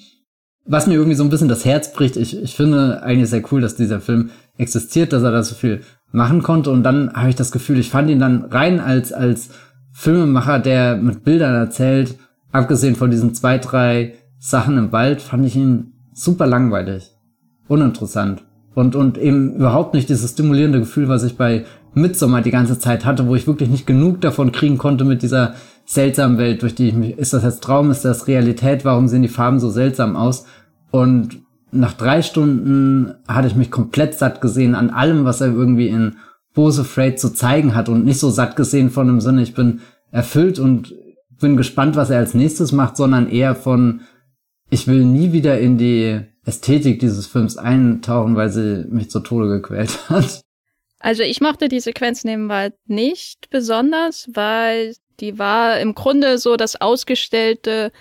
was 0.66 0.86
mir 0.86 0.94
irgendwie 0.94 1.14
so 1.14 1.24
ein 1.24 1.30
bisschen 1.30 1.48
das 1.48 1.64
Herz 1.64 1.94
bricht, 1.94 2.16
ich, 2.16 2.40
ich 2.40 2.54
finde 2.54 3.02
eigentlich 3.02 3.30
sehr 3.30 3.42
cool, 3.50 3.62
dass 3.62 3.74
dieser 3.74 4.00
Film 4.00 4.30
existiert, 4.58 5.14
dass 5.14 5.22
er 5.22 5.32
da 5.32 5.42
so 5.42 5.54
viel 5.54 5.80
machen 6.12 6.42
konnte. 6.42 6.70
Und 6.70 6.82
dann 6.82 7.12
habe 7.12 7.30
ich 7.30 7.36
das 7.36 7.52
Gefühl, 7.52 7.78
ich 7.78 7.90
fand 7.90 8.10
ihn 8.10 8.18
dann 8.18 8.44
rein 8.44 8.80
als, 8.80 9.12
als 9.12 9.50
Filmemacher, 9.92 10.58
der 10.58 10.96
mit 10.96 11.24
Bildern 11.24 11.54
erzählt, 11.54 12.16
abgesehen 12.52 12.96
von 12.96 13.10
diesen 13.10 13.34
zwei, 13.34 13.58
drei 13.58 14.14
Sachen 14.38 14.78
im 14.78 14.92
Wald, 14.92 15.20
fand 15.20 15.44
ich 15.44 15.56
ihn 15.56 15.92
super 16.12 16.46
langweilig, 16.46 17.10
uninteressant. 17.66 18.44
Und, 18.74 18.94
und 18.94 19.18
eben 19.18 19.54
überhaupt 19.56 19.94
nicht 19.94 20.08
dieses 20.08 20.30
stimulierende 20.30 20.78
Gefühl, 20.78 21.08
was 21.08 21.24
ich 21.24 21.36
bei 21.36 21.64
Midsommar 21.94 22.42
die 22.42 22.52
ganze 22.52 22.78
Zeit 22.78 23.04
hatte, 23.04 23.26
wo 23.26 23.34
ich 23.34 23.46
wirklich 23.46 23.68
nicht 23.68 23.86
genug 23.86 24.20
davon 24.20 24.52
kriegen 24.52 24.78
konnte 24.78 25.04
mit 25.04 25.22
dieser 25.22 25.54
seltsamen 25.84 26.38
Welt, 26.38 26.62
durch 26.62 26.74
die 26.74 26.88
ich 26.88 26.94
mich, 26.94 27.18
ist 27.18 27.32
das 27.32 27.42
jetzt 27.42 27.62
Traum, 27.64 27.90
ist 27.90 28.04
das 28.04 28.28
Realität, 28.28 28.84
warum 28.84 29.08
sehen 29.08 29.22
die 29.22 29.28
Farben 29.28 29.58
so 29.58 29.70
seltsam 29.70 30.14
aus? 30.14 30.44
Und 30.90 31.40
nach 31.70 31.92
drei 31.92 32.22
Stunden 32.22 33.14
hatte 33.26 33.48
ich 33.48 33.54
mich 33.54 33.70
komplett 33.70 34.14
satt 34.14 34.40
gesehen 34.40 34.74
an 34.74 34.90
allem, 34.90 35.24
was 35.24 35.40
er 35.40 35.48
irgendwie 35.48 35.88
in 35.88 36.16
Bose 36.54 36.82
Afraid 36.82 37.20
zu 37.20 37.30
zeigen 37.30 37.74
hat 37.74 37.88
und 37.88 38.04
nicht 38.04 38.18
so 38.18 38.30
satt 38.30 38.56
gesehen 38.56 38.90
von 38.90 39.06
dem 39.06 39.20
Sinne, 39.20 39.42
ich 39.42 39.54
bin 39.54 39.80
erfüllt 40.10 40.58
und 40.58 40.94
bin 41.40 41.56
gespannt, 41.56 41.96
was 41.96 42.10
er 42.10 42.18
als 42.18 42.34
nächstes 42.34 42.72
macht, 42.72 42.96
sondern 42.96 43.28
eher 43.28 43.54
von, 43.54 44.00
ich 44.70 44.86
will 44.86 45.04
nie 45.04 45.32
wieder 45.32 45.58
in 45.60 45.78
die 45.78 46.20
Ästhetik 46.44 46.98
dieses 47.00 47.26
Films 47.26 47.56
eintauchen, 47.56 48.34
weil 48.34 48.50
sie 48.50 48.86
mich 48.88 49.10
zu 49.10 49.20
Tode 49.20 49.48
gequält 49.48 49.98
hat. 50.08 50.40
Also 51.00 51.22
ich 51.22 51.40
mochte 51.40 51.68
die 51.68 51.80
Sequenz 51.80 52.24
neben 52.24 52.48
Wald 52.48 52.74
nicht 52.86 53.50
besonders, 53.50 54.28
weil 54.32 54.96
die 55.20 55.38
war 55.38 55.78
im 55.78 55.94
Grunde 55.94 56.38
so 56.38 56.56
das 56.56 56.80
ausgestellte 56.80 57.92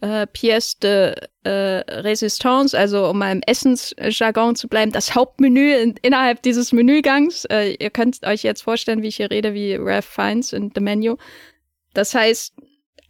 äh, 0.00 0.26
Pièce 0.26 0.78
de 0.80 1.14
äh, 1.44 1.82
Résistance, 2.00 2.74
also 2.74 3.08
um 3.08 3.18
mal 3.18 3.32
im 3.32 3.42
Essensjargon 3.46 4.56
zu 4.56 4.68
bleiben, 4.68 4.92
das 4.92 5.14
Hauptmenü 5.14 5.74
in, 5.74 5.94
innerhalb 6.02 6.42
dieses 6.42 6.72
Menügangs. 6.72 7.44
Äh, 7.46 7.76
ihr 7.78 7.90
könnt 7.90 8.24
euch 8.24 8.42
jetzt 8.42 8.62
vorstellen, 8.62 9.02
wie 9.02 9.08
ich 9.08 9.16
hier 9.16 9.30
rede, 9.30 9.54
wie 9.54 9.74
Ralph 9.74 10.06
Fiennes 10.06 10.52
in 10.52 10.72
The 10.74 10.80
Menu. 10.80 11.16
Das 11.94 12.14
heißt, 12.14 12.54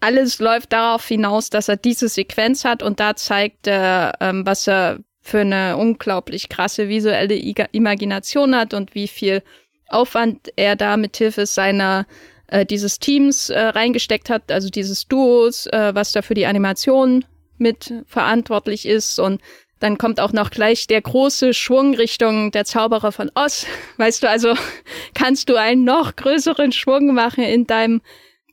alles 0.01 0.39
läuft 0.39 0.73
darauf 0.73 1.07
hinaus, 1.07 1.51
dass 1.51 1.69
er 1.69 1.77
diese 1.77 2.09
Sequenz 2.09 2.65
hat 2.65 2.83
und 2.83 3.01
da 3.01 3.15
zeigt 3.17 3.67
er, 3.67 4.15
ähm, 4.21 4.47
was 4.47 4.67
er 4.67 4.99
für 5.21 5.41
eine 5.41 5.77
unglaublich 5.77 6.49
krasse 6.49 6.89
visuelle 6.89 7.35
I 7.35 7.55
Imagination 7.73 8.57
hat 8.57 8.73
und 8.73 8.95
wie 8.95 9.09
viel 9.09 9.43
Aufwand 9.89 10.53
er 10.57 10.77
da 10.77 10.97
mit 10.97 11.17
Hilfe 11.17 11.47
seiner 11.47 12.07
äh, 12.51 12.67
dieses 12.67 12.99
Teams 12.99 13.51
äh, 13.51 13.59
reingesteckt 13.59 14.31
hat, 14.31 14.51
also 14.51 14.69
dieses 14.69 15.07
Duos, 15.07 15.67
äh, 15.67 15.95
was 15.95 16.13
da 16.13 16.23
für 16.23 16.35
die 16.35 16.47
Animation 16.47 17.25
mit 17.59 17.93
verantwortlich 18.07 18.87
ist 18.87 19.19
und 19.19 19.41
dann 19.79 19.97
kommt 19.97 20.21
auch 20.21 20.33
noch 20.33 20.51
gleich 20.51 20.87
der 20.87 21.01
große 21.01 21.55
Schwung 21.55 21.95
Richtung 21.95 22.51
der 22.51 22.67
Zauberer 22.67 23.13
von 23.13 23.31
Oz. 23.35 23.67
Weißt 23.97 24.23
du, 24.23 24.29
also 24.29 24.55
kannst 25.15 25.49
du 25.49 25.57
einen 25.57 25.85
noch 25.85 26.17
größeren 26.17 26.73
Schwung 26.73 27.15
machen 27.15 27.45
in 27.45 27.67
deinem 27.67 28.03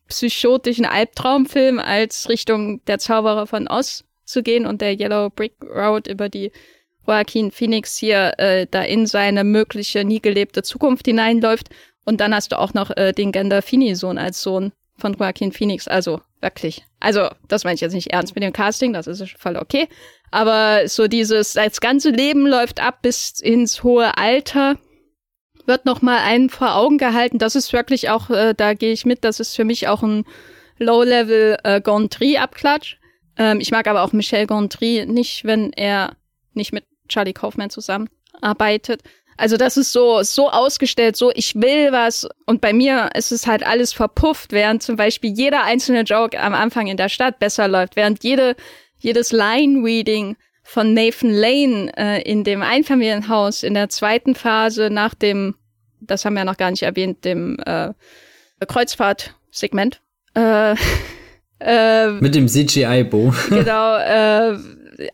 psychotischen 0.08 0.86
Albtraumfilm 0.86 1.80
als 1.80 2.30
Richtung 2.30 2.84
der 2.86 2.98
Zauberer 2.98 3.46
von 3.46 3.68
Oz 3.68 4.06
zu 4.24 4.42
gehen 4.42 4.66
und 4.66 4.82
der 4.82 4.98
Yellow 4.98 5.30
Brick 5.30 5.56
Road 5.62 6.08
über 6.08 6.30
die 6.30 6.52
Joaquin 7.06 7.52
Phoenix 7.52 7.98
hier 7.98 8.34
äh, 8.38 8.68
da 8.70 8.84
in 8.84 9.06
seine 9.06 9.44
mögliche 9.44 10.06
nie 10.06 10.22
gelebte 10.22 10.64
Zukunft 10.64 11.06
hineinläuft. 11.06 11.70
Und 12.08 12.22
dann 12.22 12.34
hast 12.34 12.54
du 12.54 12.58
auch 12.58 12.74
noch 12.74 12.96
äh, 12.96 13.12
den 13.12 13.34
Gandolfini-Sohn 13.34 14.18
als 14.18 14.42
Sohn 14.42 14.72
von 14.98 15.14
Joaquin 15.20 15.52
Phoenix. 15.52 15.90
Also 15.90 16.22
wirklich. 16.40 16.86
Also, 17.02 17.28
das 17.50 17.66
meine 17.66 17.76
ich 17.76 17.82
jetzt 17.82 17.94
nicht 17.94 18.14
ernst 18.14 18.34
mit 18.34 18.46
dem 18.46 18.54
Casting, 18.54 18.94
das 18.94 19.08
ist 19.08 19.30
voll 19.38 19.58
okay. 19.58 19.90
Aber 20.32 20.88
so 20.88 21.10
dieses, 21.10 21.54
das 21.54 21.82
ganze 21.82 22.12
Leben 22.12 22.48
läuft 22.48 22.82
ab 22.82 23.02
bis 23.02 23.42
ins 23.42 23.84
hohe 23.84 24.18
Alter 24.18 24.78
wird 25.66 25.86
noch 25.86 26.02
mal 26.02 26.20
einen 26.20 26.50
vor 26.50 26.76
Augen 26.76 26.98
gehalten. 26.98 27.40
Das 27.40 27.58
ist 27.58 27.74
wirklich 27.74 28.10
auch, 28.10 28.30
äh, 28.30 28.54
da 28.56 28.74
gehe 28.74 28.94
ich 28.94 29.06
mit, 29.06 29.26
das 29.26 29.42
ist 29.42 29.58
für 29.58 29.66
mich 29.66 29.90
auch 29.90 30.02
ein 30.02 30.24
Low-Level 30.78 31.58
äh, 31.66 31.82
Gondry-Abklatsch. 31.82 32.96
Ähm, 33.36 33.60
ich 33.60 33.72
mag 33.72 33.86
aber 33.86 34.04
auch 34.04 34.14
Michel 34.14 34.48
Gondry 34.48 35.06
nicht, 35.06 35.44
wenn 35.44 35.74
er 35.74 36.16
nicht 36.54 36.72
mit 36.72 36.86
Charlie 37.10 37.34
Kaufman 37.34 37.70
zusammenarbeitet. 37.70 39.04
Also 39.38 39.56
das 39.56 39.78
ist 39.78 39.94
so, 39.94 40.24
so 40.24 40.50
ausgestellt, 40.50 41.16
so 41.16 41.32
ich 41.34 41.54
will 41.56 41.92
was 41.92 42.28
und 42.48 42.60
bei 42.60 42.74
mir 42.74 43.12
ist 43.16 43.32
es 43.32 43.46
halt 43.46 43.66
alles 43.66 43.94
verpufft, 43.94 44.52
während 44.52 44.82
zum 44.82 44.96
Beispiel 44.96 45.32
jeder 45.32 45.64
einzelne 45.64 46.02
Joke 46.02 46.40
am 46.40 46.56
Anfang 46.56 46.88
in 46.88 46.98
der 46.98 47.10
Stadt 47.10 47.38
besser 47.38 47.68
läuft, 47.68 47.96
während 47.96 48.24
jede, 48.24 48.56
jedes 48.98 49.32
Line-Reading 49.32 50.38
von 50.64 50.94
Nathan 50.94 51.32
Lane 51.32 51.92
äh, 51.96 52.22
in 52.24 52.44
dem 52.44 52.64
Einfamilienhaus 52.64 53.64
in 53.64 53.76
der 53.76 53.90
zweiten 53.90 54.34
Phase 54.36 54.90
nach 54.90 55.14
dem, 55.14 55.56
das 56.02 56.26
haben 56.26 56.34
wir 56.34 56.44
noch 56.44 56.58
gar 56.58 56.72
nicht 56.72 56.84
erwähnt, 56.84 57.24
dem 57.24 57.60
äh, 57.66 57.94
Kreuzfahrt-Segment. 58.66 60.02
Äh, 60.36 60.76
äh, 61.60 62.10
Mit 62.10 62.36
dem 62.36 62.48
CGI-Bo. 62.48 63.34
genau, 63.50 63.98
äh, 63.98 64.58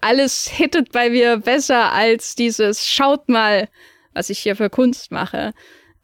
alles 0.01 0.47
hittet 0.47 0.91
bei 0.91 1.09
mir 1.09 1.37
besser 1.37 1.91
als 1.91 2.35
dieses 2.35 2.87
Schaut 2.87 3.27
mal, 3.29 3.67
was 4.13 4.29
ich 4.29 4.39
hier 4.39 4.55
für 4.55 4.69
Kunst 4.69 5.11
mache. 5.11 5.53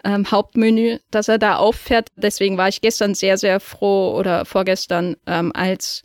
Ähm, 0.03 0.31
Hauptmenü, 0.31 0.99
dass 1.11 1.27
er 1.27 1.37
da 1.37 1.57
auffährt. 1.57 2.07
Deswegen 2.15 2.57
war 2.57 2.69
ich 2.69 2.81
gestern 2.81 3.15
sehr, 3.15 3.37
sehr 3.37 3.59
froh 3.59 4.15
oder 4.17 4.45
vorgestern, 4.45 5.17
ähm, 5.27 5.51
als 5.53 6.03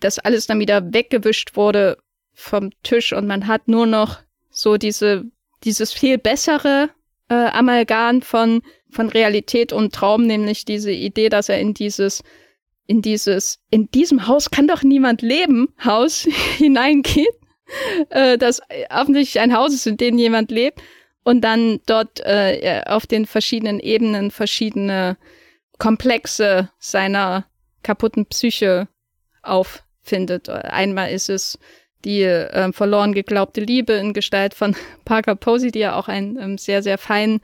das 0.00 0.18
alles 0.18 0.46
dann 0.46 0.60
wieder 0.60 0.92
weggewischt 0.92 1.56
wurde 1.56 1.98
vom 2.32 2.70
Tisch 2.82 3.12
und 3.12 3.26
man 3.26 3.46
hat 3.46 3.66
nur 3.66 3.86
noch 3.86 4.18
so 4.50 4.76
diese, 4.76 5.24
dieses 5.64 5.92
viel 5.92 6.18
bessere 6.18 6.90
äh, 7.28 7.34
Amalgam 7.34 8.22
von, 8.22 8.62
von 8.90 9.08
Realität 9.08 9.72
und 9.72 9.94
Traum, 9.94 10.26
nämlich 10.26 10.64
diese 10.64 10.92
Idee, 10.92 11.28
dass 11.28 11.48
er 11.48 11.58
in 11.60 11.74
dieses, 11.74 12.22
in 12.86 13.02
dieses, 13.02 13.58
in 13.70 13.90
diesem 13.90 14.26
Haus 14.26 14.50
kann 14.50 14.68
doch 14.68 14.82
niemand 14.82 15.22
leben, 15.22 15.74
Haus 15.82 16.26
hineingeht, 16.56 17.34
äh, 18.10 18.38
das 18.38 18.60
offensichtlich 18.90 19.40
ein 19.40 19.56
Haus 19.56 19.74
ist, 19.74 19.86
in 19.86 19.96
dem 19.96 20.18
jemand 20.18 20.50
lebt 20.50 20.80
und 21.26 21.40
dann 21.40 21.80
dort 21.86 22.20
äh, 22.20 22.82
auf 22.86 23.04
den 23.04 23.26
verschiedenen 23.26 23.80
Ebenen 23.80 24.30
verschiedene 24.30 25.16
Komplexe 25.76 26.70
seiner 26.78 27.46
kaputten 27.82 28.26
Psyche 28.26 28.86
auffindet. 29.42 30.48
Einmal 30.48 31.10
ist 31.10 31.28
es 31.28 31.58
die 32.04 32.22
äh, 32.22 32.72
verloren 32.72 33.12
geglaubte 33.12 33.60
Liebe 33.60 33.94
in 33.94 34.12
Gestalt 34.12 34.54
von 34.54 34.76
Parker 35.04 35.34
Posey, 35.34 35.72
die 35.72 35.80
ja 35.80 35.96
auch 35.96 36.06
einen 36.06 36.38
ähm, 36.38 36.58
sehr, 36.58 36.84
sehr 36.84 36.96
feinen, 36.96 37.40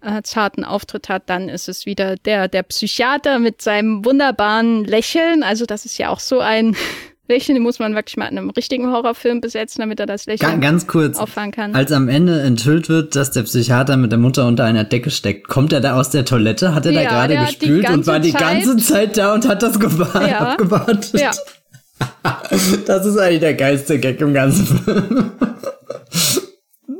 äh, 0.00 0.22
zarten 0.22 0.64
Auftritt 0.64 1.10
hat. 1.10 1.28
Dann 1.28 1.50
ist 1.50 1.68
es 1.68 1.84
wieder 1.84 2.16
der, 2.16 2.48
der 2.48 2.62
Psychiater 2.62 3.38
mit 3.38 3.60
seinem 3.60 4.02
wunderbaren 4.06 4.82
Lächeln. 4.82 5.42
Also 5.42 5.66
das 5.66 5.84
ist 5.84 5.98
ja 5.98 6.08
auch 6.08 6.20
so 6.20 6.40
ein 6.40 6.74
Lächeln, 7.28 7.60
muss 7.62 7.78
man 7.78 7.94
wirklich 7.94 8.16
mal 8.16 8.26
in 8.26 8.38
einem 8.38 8.50
richtigen 8.50 8.90
Horrorfilm 8.90 9.40
besetzen, 9.40 9.80
damit 9.80 10.00
er 10.00 10.06
das 10.06 10.26
Lächeln 10.26 10.60
ganz 10.60 10.86
kurz, 10.86 11.18
auffangen 11.18 11.52
kann. 11.52 11.74
Als 11.74 11.92
am 11.92 12.08
Ende 12.08 12.40
enthüllt 12.40 12.88
wird, 12.88 13.16
dass 13.16 13.30
der 13.30 13.42
Psychiater 13.42 13.96
mit 13.96 14.12
der 14.12 14.18
Mutter 14.18 14.46
unter 14.46 14.64
einer 14.64 14.84
Decke 14.84 15.10
steckt, 15.10 15.48
kommt 15.48 15.72
er 15.72 15.80
da 15.80 15.98
aus 15.98 16.10
der 16.10 16.24
Toilette? 16.24 16.74
Hat 16.74 16.86
er 16.86 16.92
ja, 16.92 17.02
da 17.02 17.08
gerade 17.08 17.36
gespült 17.46 17.88
und 17.90 18.06
war 18.06 18.20
die 18.20 18.32
ganze 18.32 18.76
Zeit 18.76 19.16
da 19.16 19.34
und 19.34 19.48
hat 19.48 19.62
das 19.62 19.78
gewartet, 19.80 20.30
ja. 20.30 20.38
abgewartet? 20.52 21.12
Ja. 21.14 21.30
Das 22.86 23.06
ist 23.06 23.16
eigentlich 23.16 23.40
der 23.40 23.54
geilste 23.54 23.98
Gag 23.98 24.20
im 24.20 24.34
ganzen 24.34 24.66
Film. 24.66 25.30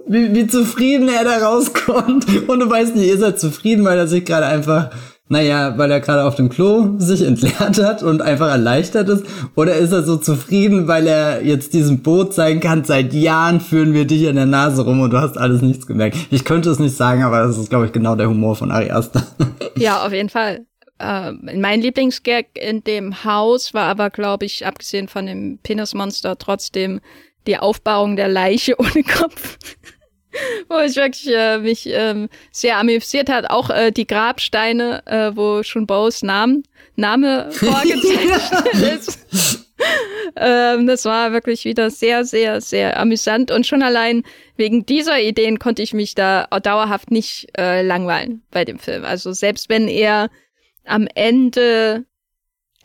Wie, 0.08 0.32
wie 0.32 0.46
zufrieden 0.46 1.08
er 1.08 1.24
da 1.24 1.38
rauskommt. 1.38 2.26
Und 2.48 2.60
du 2.60 2.70
weißt 2.70 2.94
nicht, 2.94 3.10
ist 3.10 3.22
er 3.22 3.34
zufrieden, 3.34 3.84
weil 3.84 3.98
er 3.98 4.06
sich 4.06 4.24
gerade 4.24 4.46
einfach, 4.46 4.90
naja, 5.28 5.76
weil 5.76 5.90
er 5.90 6.00
gerade 6.00 6.24
auf 6.24 6.36
dem 6.36 6.48
Klo 6.48 6.98
sich 6.98 7.22
entleert 7.22 7.82
hat 7.82 8.02
und 8.02 8.22
einfach 8.22 8.48
erleichtert 8.48 9.08
ist? 9.08 9.26
Oder 9.54 9.74
ist 9.74 9.92
er 9.92 10.02
so 10.02 10.16
zufrieden, 10.16 10.86
weil 10.86 11.06
er 11.06 11.44
jetzt 11.44 11.74
diesem 11.74 12.02
Boot 12.02 12.34
sein 12.34 12.60
kann, 12.60 12.84
seit 12.84 13.12
Jahren 13.12 13.60
führen 13.60 13.92
wir 13.92 14.06
dich 14.06 14.28
an 14.28 14.36
der 14.36 14.46
Nase 14.46 14.84
rum 14.84 15.00
und 15.00 15.10
du 15.10 15.20
hast 15.20 15.36
alles 15.36 15.62
nichts 15.62 15.86
gemerkt. 15.86 16.16
Ich 16.30 16.44
könnte 16.44 16.70
es 16.70 16.78
nicht 16.78 16.96
sagen, 16.96 17.22
aber 17.24 17.40
das 17.40 17.58
ist, 17.58 17.70
glaube 17.70 17.86
ich, 17.86 17.92
genau 17.92 18.14
der 18.14 18.28
Humor 18.28 18.56
von 18.56 18.70
Ari 18.70 18.90
Aster. 18.90 19.26
Ja, 19.78 20.06
auf 20.06 20.12
jeden 20.12 20.30
Fall 20.30 20.64
äh, 20.98 21.32
mein 21.32 21.80
Lieblingsgag 21.80 22.46
in 22.54 22.82
dem 22.82 23.24
Haus 23.24 23.74
war 23.74 23.84
aber, 23.84 24.10
glaube 24.10 24.46
ich, 24.46 24.66
abgesehen 24.66 25.08
von 25.08 25.26
dem 25.26 25.58
Penismonster, 25.62 26.38
trotzdem 26.38 27.00
die 27.46 27.58
Aufbauung 27.58 28.16
der 28.16 28.28
Leiche 28.28 28.74
ohne 28.78 29.02
Kopf. 29.02 29.58
wo 30.68 30.78
ich 30.80 30.96
wirklich 30.96 31.26
äh, 31.28 31.58
mich 31.58 31.86
ähm, 31.86 32.28
sehr 32.50 32.78
amüsiert 32.78 33.28
hat. 33.28 33.50
Auch 33.50 33.70
äh, 33.70 33.90
die 33.90 34.06
Grabsteine, 34.06 35.02
äh, 35.06 35.36
wo 35.36 35.62
schon 35.62 35.86
Bows 35.86 36.22
Name, 36.22 36.62
Name 36.96 37.48
vorgezeichnet 37.50 38.74
ist. 38.98 39.66
ähm, 40.36 40.86
das 40.86 41.04
war 41.04 41.32
wirklich 41.32 41.64
wieder 41.64 41.90
sehr, 41.90 42.24
sehr, 42.24 42.60
sehr 42.60 42.98
amüsant. 42.98 43.50
Und 43.50 43.66
schon 43.66 43.82
allein 43.82 44.22
wegen 44.56 44.86
dieser 44.86 45.20
Ideen 45.20 45.58
konnte 45.58 45.82
ich 45.82 45.92
mich 45.92 46.14
da 46.14 46.46
dauerhaft 46.62 47.10
nicht 47.10 47.48
äh, 47.58 47.82
langweilen 47.82 48.42
bei 48.50 48.64
dem 48.64 48.78
Film. 48.78 49.04
Also 49.04 49.32
selbst 49.32 49.68
wenn 49.68 49.88
er 49.88 50.30
am 50.84 51.08
Ende 51.14 52.06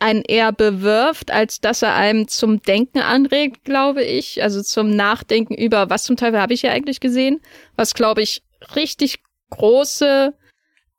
einen 0.01 0.23
eher 0.23 0.51
bewirft, 0.51 1.31
als 1.31 1.61
dass 1.61 1.83
er 1.83 1.95
einem 1.95 2.27
zum 2.27 2.61
Denken 2.61 2.99
anregt, 2.99 3.63
glaube 3.63 4.03
ich. 4.03 4.41
Also 4.41 4.61
zum 4.63 4.89
Nachdenken 4.89 5.53
über, 5.53 5.89
was 5.89 6.03
zum 6.03 6.17
Teil 6.17 6.37
habe 6.39 6.53
ich 6.53 6.63
ja 6.63 6.71
eigentlich 6.71 6.99
gesehen, 6.99 7.39
was, 7.75 7.93
glaube 7.93 8.23
ich, 8.23 8.41
richtig 8.75 9.19
große, 9.51 10.33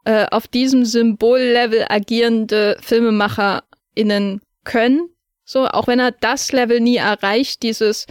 äh, 0.05 0.27
auf 0.31 0.47
diesem 0.47 0.85
Symbollevel 0.85 1.87
agierende 1.89 2.77
FilmemacherInnen 2.81 4.41
können. 4.65 5.09
So, 5.45 5.67
auch 5.67 5.89
wenn 5.89 5.99
er 5.99 6.13
das 6.13 6.53
Level 6.53 6.81
nie 6.81 6.97
erreicht, 6.97 7.65
dieses, 7.65 8.07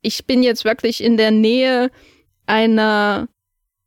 ich 0.00 0.26
bin 0.26 0.42
jetzt 0.42 0.64
wirklich 0.64 1.02
in 1.02 1.16
der 1.16 1.30
Nähe 1.30 1.90
einer 2.46 3.28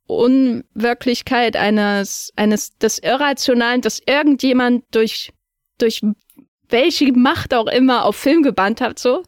Unwirklichkeit 0.06 1.56
eines, 1.56 2.32
eines, 2.36 2.78
des 2.78 2.98
Irrationalen, 2.98 3.82
dass 3.82 4.00
irgendjemand 4.06 4.84
durch, 4.92 5.32
durch 5.78 6.00
welche 6.68 7.12
Macht 7.12 7.54
auch 7.54 7.66
immer 7.66 8.04
auf 8.04 8.16
Film 8.16 8.42
gebannt 8.42 8.80
hat, 8.80 8.98
so. 8.98 9.22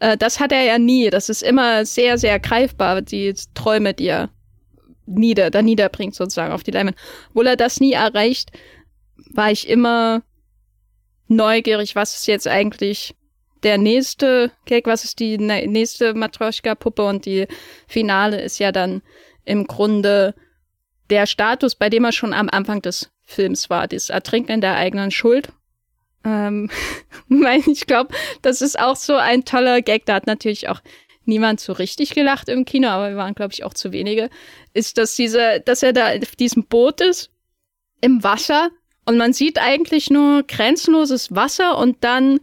Äh, 0.00 0.16
das 0.16 0.40
hat 0.40 0.52
er 0.52 0.62
ja 0.62 0.78
nie. 0.78 1.10
Das 1.10 1.28
ist 1.28 1.42
immer 1.42 1.84
sehr, 1.84 2.18
sehr 2.18 2.38
greifbar, 2.38 3.02
die 3.02 3.34
Träume, 3.54 3.94
die 3.94 4.08
er 4.08 4.30
nieder, 5.06 5.50
da 5.50 5.62
niederbringt, 5.62 6.14
sozusagen, 6.14 6.52
auf 6.52 6.62
die 6.62 6.70
Leinwand. 6.70 6.96
Obwohl 7.30 7.46
er 7.46 7.56
das 7.56 7.80
nie 7.80 7.92
erreicht, 7.92 8.50
war 9.32 9.50
ich 9.50 9.68
immer 9.68 10.22
neugierig, 11.28 11.94
was 11.94 12.14
ist 12.16 12.26
jetzt 12.26 12.48
eigentlich 12.48 13.14
der 13.62 13.78
nächste 13.78 14.52
Gag, 14.64 14.86
was 14.86 15.04
ist 15.04 15.18
die 15.20 15.36
nächste 15.38 16.14
Matroschka-Puppe 16.14 17.04
und 17.04 17.26
die 17.26 17.46
Finale 17.86 18.40
ist 18.40 18.58
ja 18.58 18.72
dann 18.72 19.02
im 19.44 19.66
Grunde 19.66 20.34
der 21.10 21.26
Status, 21.26 21.74
bei 21.74 21.90
dem 21.90 22.04
er 22.04 22.12
schon 22.12 22.32
am 22.32 22.48
Anfang 22.48 22.80
des 22.82 23.10
Films 23.24 23.68
war, 23.68 23.86
das 23.86 24.10
Ertrinken 24.10 24.52
in 24.52 24.60
der 24.60 24.76
eigenen 24.76 25.10
Schuld. 25.10 25.52
Ähm, 26.24 26.70
ich 27.66 27.86
glaube, 27.86 28.14
das 28.42 28.62
ist 28.62 28.78
auch 28.78 28.96
so 28.96 29.16
ein 29.16 29.44
toller 29.44 29.82
Gag. 29.82 30.06
Da 30.06 30.14
hat 30.14 30.26
natürlich 30.26 30.68
auch 30.68 30.80
niemand 31.24 31.60
so 31.60 31.72
richtig 31.72 32.14
gelacht 32.14 32.48
im 32.48 32.64
Kino, 32.64 32.88
aber 32.88 33.10
wir 33.10 33.16
waren, 33.16 33.34
glaube 33.34 33.52
ich, 33.52 33.64
auch 33.64 33.74
zu 33.74 33.92
wenige. 33.92 34.30
Ist, 34.74 34.98
dass 34.98 35.14
diese, 35.14 35.60
dass 35.64 35.82
er 35.82 35.92
da 35.92 36.08
auf 36.14 36.36
diesem 36.36 36.64
Boot 36.64 37.00
ist, 37.00 37.30
im 38.00 38.22
Wasser, 38.24 38.70
und 39.06 39.18
man 39.18 39.32
sieht 39.32 39.58
eigentlich 39.58 40.10
nur 40.10 40.44
grenzenloses 40.44 41.34
Wasser 41.34 41.78
und 41.78 42.04
dann 42.04 42.38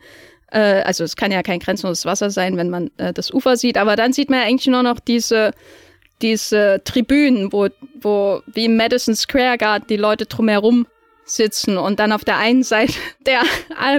äh, 0.51 0.82
also 0.82 1.03
es 1.03 1.15
kann 1.15 1.32
ja 1.32 1.43
kein 1.43 1.59
grenzenloses 1.59 2.05
Wasser 2.05 2.30
sein, 2.30 2.57
wenn 2.57 2.69
man 2.69 2.91
äh, 2.97 3.13
das 3.13 3.34
Ufer 3.34 3.57
sieht, 3.57 3.78
aber 3.78 3.95
dann 3.95 4.13
sieht 4.13 4.30
man 4.30 4.39
ja 4.39 4.45
eigentlich 4.45 4.67
nur 4.67 4.84
noch 4.84 4.99
diese 4.99 5.51
diese 6.21 6.82
Tribünen, 6.84 7.53
wo, 7.53 7.67
wo 8.01 8.41
wie 8.47 8.65
im 8.65 8.75
Madison 8.75 9.15
Square 9.15 9.57
Garden 9.57 9.86
die 9.88 9.97
Leute 9.97 10.25
drumherum 10.25 10.88
sitzen 11.28 11.78
und 11.78 11.99
dann 11.99 12.11
auf 12.11 12.23
der 12.23 12.38
einen 12.38 12.63
Seite 12.63 12.93
der 13.25 13.43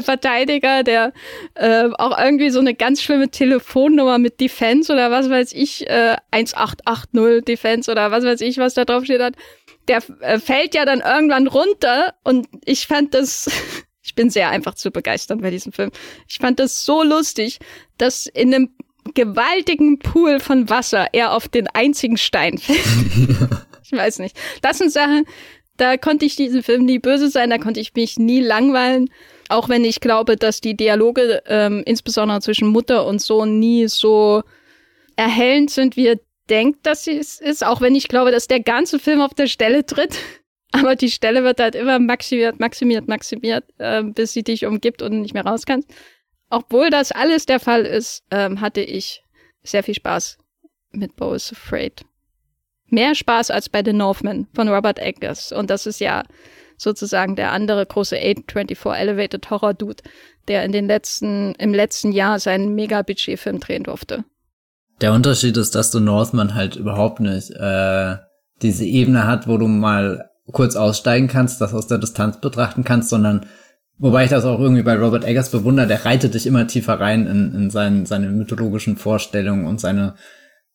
Verteidiger, 0.03 0.83
der 0.83 1.13
äh, 1.55 1.89
auch 1.99 2.19
irgendwie 2.19 2.51
so 2.51 2.61
eine 2.61 2.75
ganz 2.75 3.03
schlimme 3.03 3.29
Telefonnummer 3.29 4.19
mit 4.19 4.41
Defense 4.41 4.93
oder 4.93 5.11
was 5.11 5.31
weiß 5.31 5.53
ich, 5.53 5.89
äh, 5.89 6.17
1880 6.31 7.45
Defense 7.45 7.91
oder 7.91 8.11
was 8.11 8.25
weiß 8.25 8.41
ich, 8.41 8.59
was 8.59 8.75
da 8.75 8.85
drauf 8.85 9.05
steht 9.05 9.21
hat, 9.21 9.35
der 9.87 10.03
äh, 10.21 10.39
fällt 10.39 10.75
ja 10.75 10.85
dann 10.85 11.01
irgendwann 11.01 11.47
runter 11.47 12.15
und 12.25 12.49
ich 12.65 12.87
fand 12.87 13.15
das 13.15 13.51
ich 14.03 14.15
bin 14.15 14.31
sehr 14.31 14.49
einfach 14.49 14.75
zu 14.75 14.91
begeistern 14.91 15.43
bei 15.43 15.51
diesem 15.51 15.73
Film. 15.73 15.91
Ich 16.27 16.39
fand 16.39 16.59
das 16.59 16.85
so 16.85 17.03
lustig, 17.03 17.59
dass 17.99 18.27
in 18.27 18.55
einem 18.55 18.71
gewaltigen 19.15 19.99
Pool 19.99 20.41
von 20.41 20.71
Wasser 20.71 21.09
er 21.13 21.33
auf 21.33 21.49
den 21.49 21.67
einzigen 21.69 22.17
Stein 22.17 22.57
fällt. 22.57 22.79
ich 23.85 23.93
weiß 23.93 24.19
nicht. 24.21 24.37
Das 24.63 24.79
sind 24.79 24.93
Sachen, 24.93 25.25
da 25.79 25.97
konnte 25.97 26.27
ich 26.27 26.37
diesem 26.37 26.63
Film 26.63 26.85
nie 26.85 26.99
böse 26.99 27.31
sein, 27.31 27.51
da 27.51 27.59
konnte 27.59 27.81
ich 27.81 27.95
mich 27.95 28.19
nie 28.19 28.41
langweilen. 28.41 29.11
Auch 29.49 29.69
wenn 29.69 29.85
ich 29.85 30.01
glaube, 30.01 30.37
dass 30.37 30.61
die 30.61 30.77
Dialoge, 30.77 31.43
ähm, 31.47 31.83
insbesondere 31.87 32.41
zwischen 32.41 32.69
Mutter 32.69 33.07
und 33.07 33.23
Sohn, 33.23 33.59
nie 33.59 33.89
so 33.89 34.43
erhellend 35.17 35.71
sind, 35.71 35.97
wie 35.97 36.09
er 36.09 36.21
denkt, 36.51 36.85
dass 36.85 37.05
sie 37.05 37.17
es 37.17 37.41
ist. 37.41 37.65
Auch 37.65 37.81
wenn 37.81 37.95
ich 37.95 38.09
glaube, 38.09 38.31
dass 38.31 38.49
der 38.49 38.61
ganze 38.61 38.99
Film 38.99 39.21
auf 39.21 39.35
der 39.35 39.47
Stelle 39.47 39.87
tritt. 39.87 40.17
Aber 40.73 40.97
die 40.97 41.11
Stelle 41.11 41.45
wird 41.45 41.61
halt 41.61 41.75
immer 41.75 41.99
maximiert, 41.99 42.61
maximiert, 42.61 43.09
maximiert, 43.09 43.65
äh, 43.79 44.03
bis 44.03 44.35
sie 44.35 44.43
dich 44.43 44.67
umgibt 44.67 45.01
und 45.01 45.23
nicht 45.23 45.33
mehr 45.33 45.47
raus 45.47 45.65
kannst. 45.65 45.89
Obwohl 46.51 46.91
das 46.91 47.13
alles 47.13 47.47
der 47.47 47.61
Fall 47.61 47.87
ist, 47.87 48.23
ähm, 48.31 48.61
hatte 48.61 48.83
ich 48.83 49.23
sehr 49.63 49.83
viel 49.83 49.95
Spaß 49.95 50.39
mit 50.93 51.17
Bo 51.17 51.35
is 51.35 51.53
Afraid. 51.53 52.05
Mehr 52.91 53.15
Spaß 53.15 53.51
als 53.51 53.69
bei 53.69 53.83
The 53.85 53.93
Northman 53.93 54.47
von 54.55 54.69
Robert 54.69 54.99
Eggers. 54.99 55.53
Und 55.53 55.71
das 55.71 55.87
ist 55.87 56.01
ja 56.01 56.23
sozusagen 56.77 57.37
der 57.37 57.53
andere 57.53 57.85
große 57.85 58.17
A24 58.17 58.95
Elevated 58.95 59.51
Horror 59.51 59.75
Dude, 59.75 60.03
der 60.47 60.65
in 60.65 60.73
den 60.73 60.87
letzten, 60.87 61.55
im 61.57 61.75
letzten 61.75 62.13
Jahr 62.13 62.39
seinen 62.39 62.75
Mega-Budget-Film 62.75 63.61
drehen 63.61 63.85
durfte. 63.85 64.25
Der 65.01 65.13
Unterschied 65.13 65.57
ist, 65.57 65.75
dass 65.75 65.93
The 65.93 66.01
Northman 66.01 66.55
halt 66.55 66.77
überhaupt 66.77 67.21
nicht 67.21 67.51
äh, 67.51 68.17
diese 68.63 68.85
Ebene 68.85 69.27
hat, 69.27 69.47
wo 69.47 69.57
du 69.59 69.69
mal 69.69 70.31
kurz 70.51 70.77
aussteigen 70.77 71.29
kannst, 71.29 71.61
das 71.61 71.75
aus 71.75 71.87
der 71.87 71.99
Distanz 71.99 72.41
betrachten 72.41 72.85
kannst, 72.85 73.11
sondern 73.11 73.47
wobei 73.99 74.25
ich 74.25 74.31
das 74.31 74.45
auch 74.45 74.59
irgendwie 74.59 74.83
bei 74.83 74.97
Robert 74.97 75.25
Eggers 75.25 75.51
bewundere, 75.51 75.87
der 75.87 76.05
reitet 76.05 76.35
dich 76.35 76.47
immer 76.47 76.67
tiefer 76.67 76.99
rein 76.99 77.27
in, 77.27 77.55
in 77.55 77.71
seinen, 77.71 78.07
seine 78.07 78.31
mythologischen 78.31 78.97
Vorstellungen 78.97 79.67
und 79.67 79.81
seine 79.81 80.15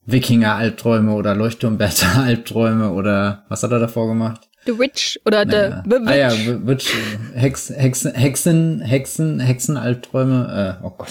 Wikinger-Albträume 0.05 1.13
oder 1.13 1.35
Leuchtturmwärter-Albträume 1.35 2.89
oder 2.93 3.45
was 3.49 3.63
hat 3.63 3.71
er 3.71 3.79
davor 3.79 4.07
gemacht? 4.07 4.49
The 4.65 4.79
Witch 4.79 5.19
oder 5.25 5.45
naja. 5.45 5.83
The, 5.83 5.89
the 5.89 5.95
Witch. 6.01 6.09
Ah 6.09 6.15
ja, 6.15 6.67
Witch, 6.67 6.93
Hex, 7.33 7.69
Hexen, 7.69 8.13
Hexen, 8.13 8.81
Hexen, 8.81 9.39
Hexen-Albträume, 9.39 10.79
äh, 10.81 10.85
oh 10.85 10.91
Gott. 10.91 11.09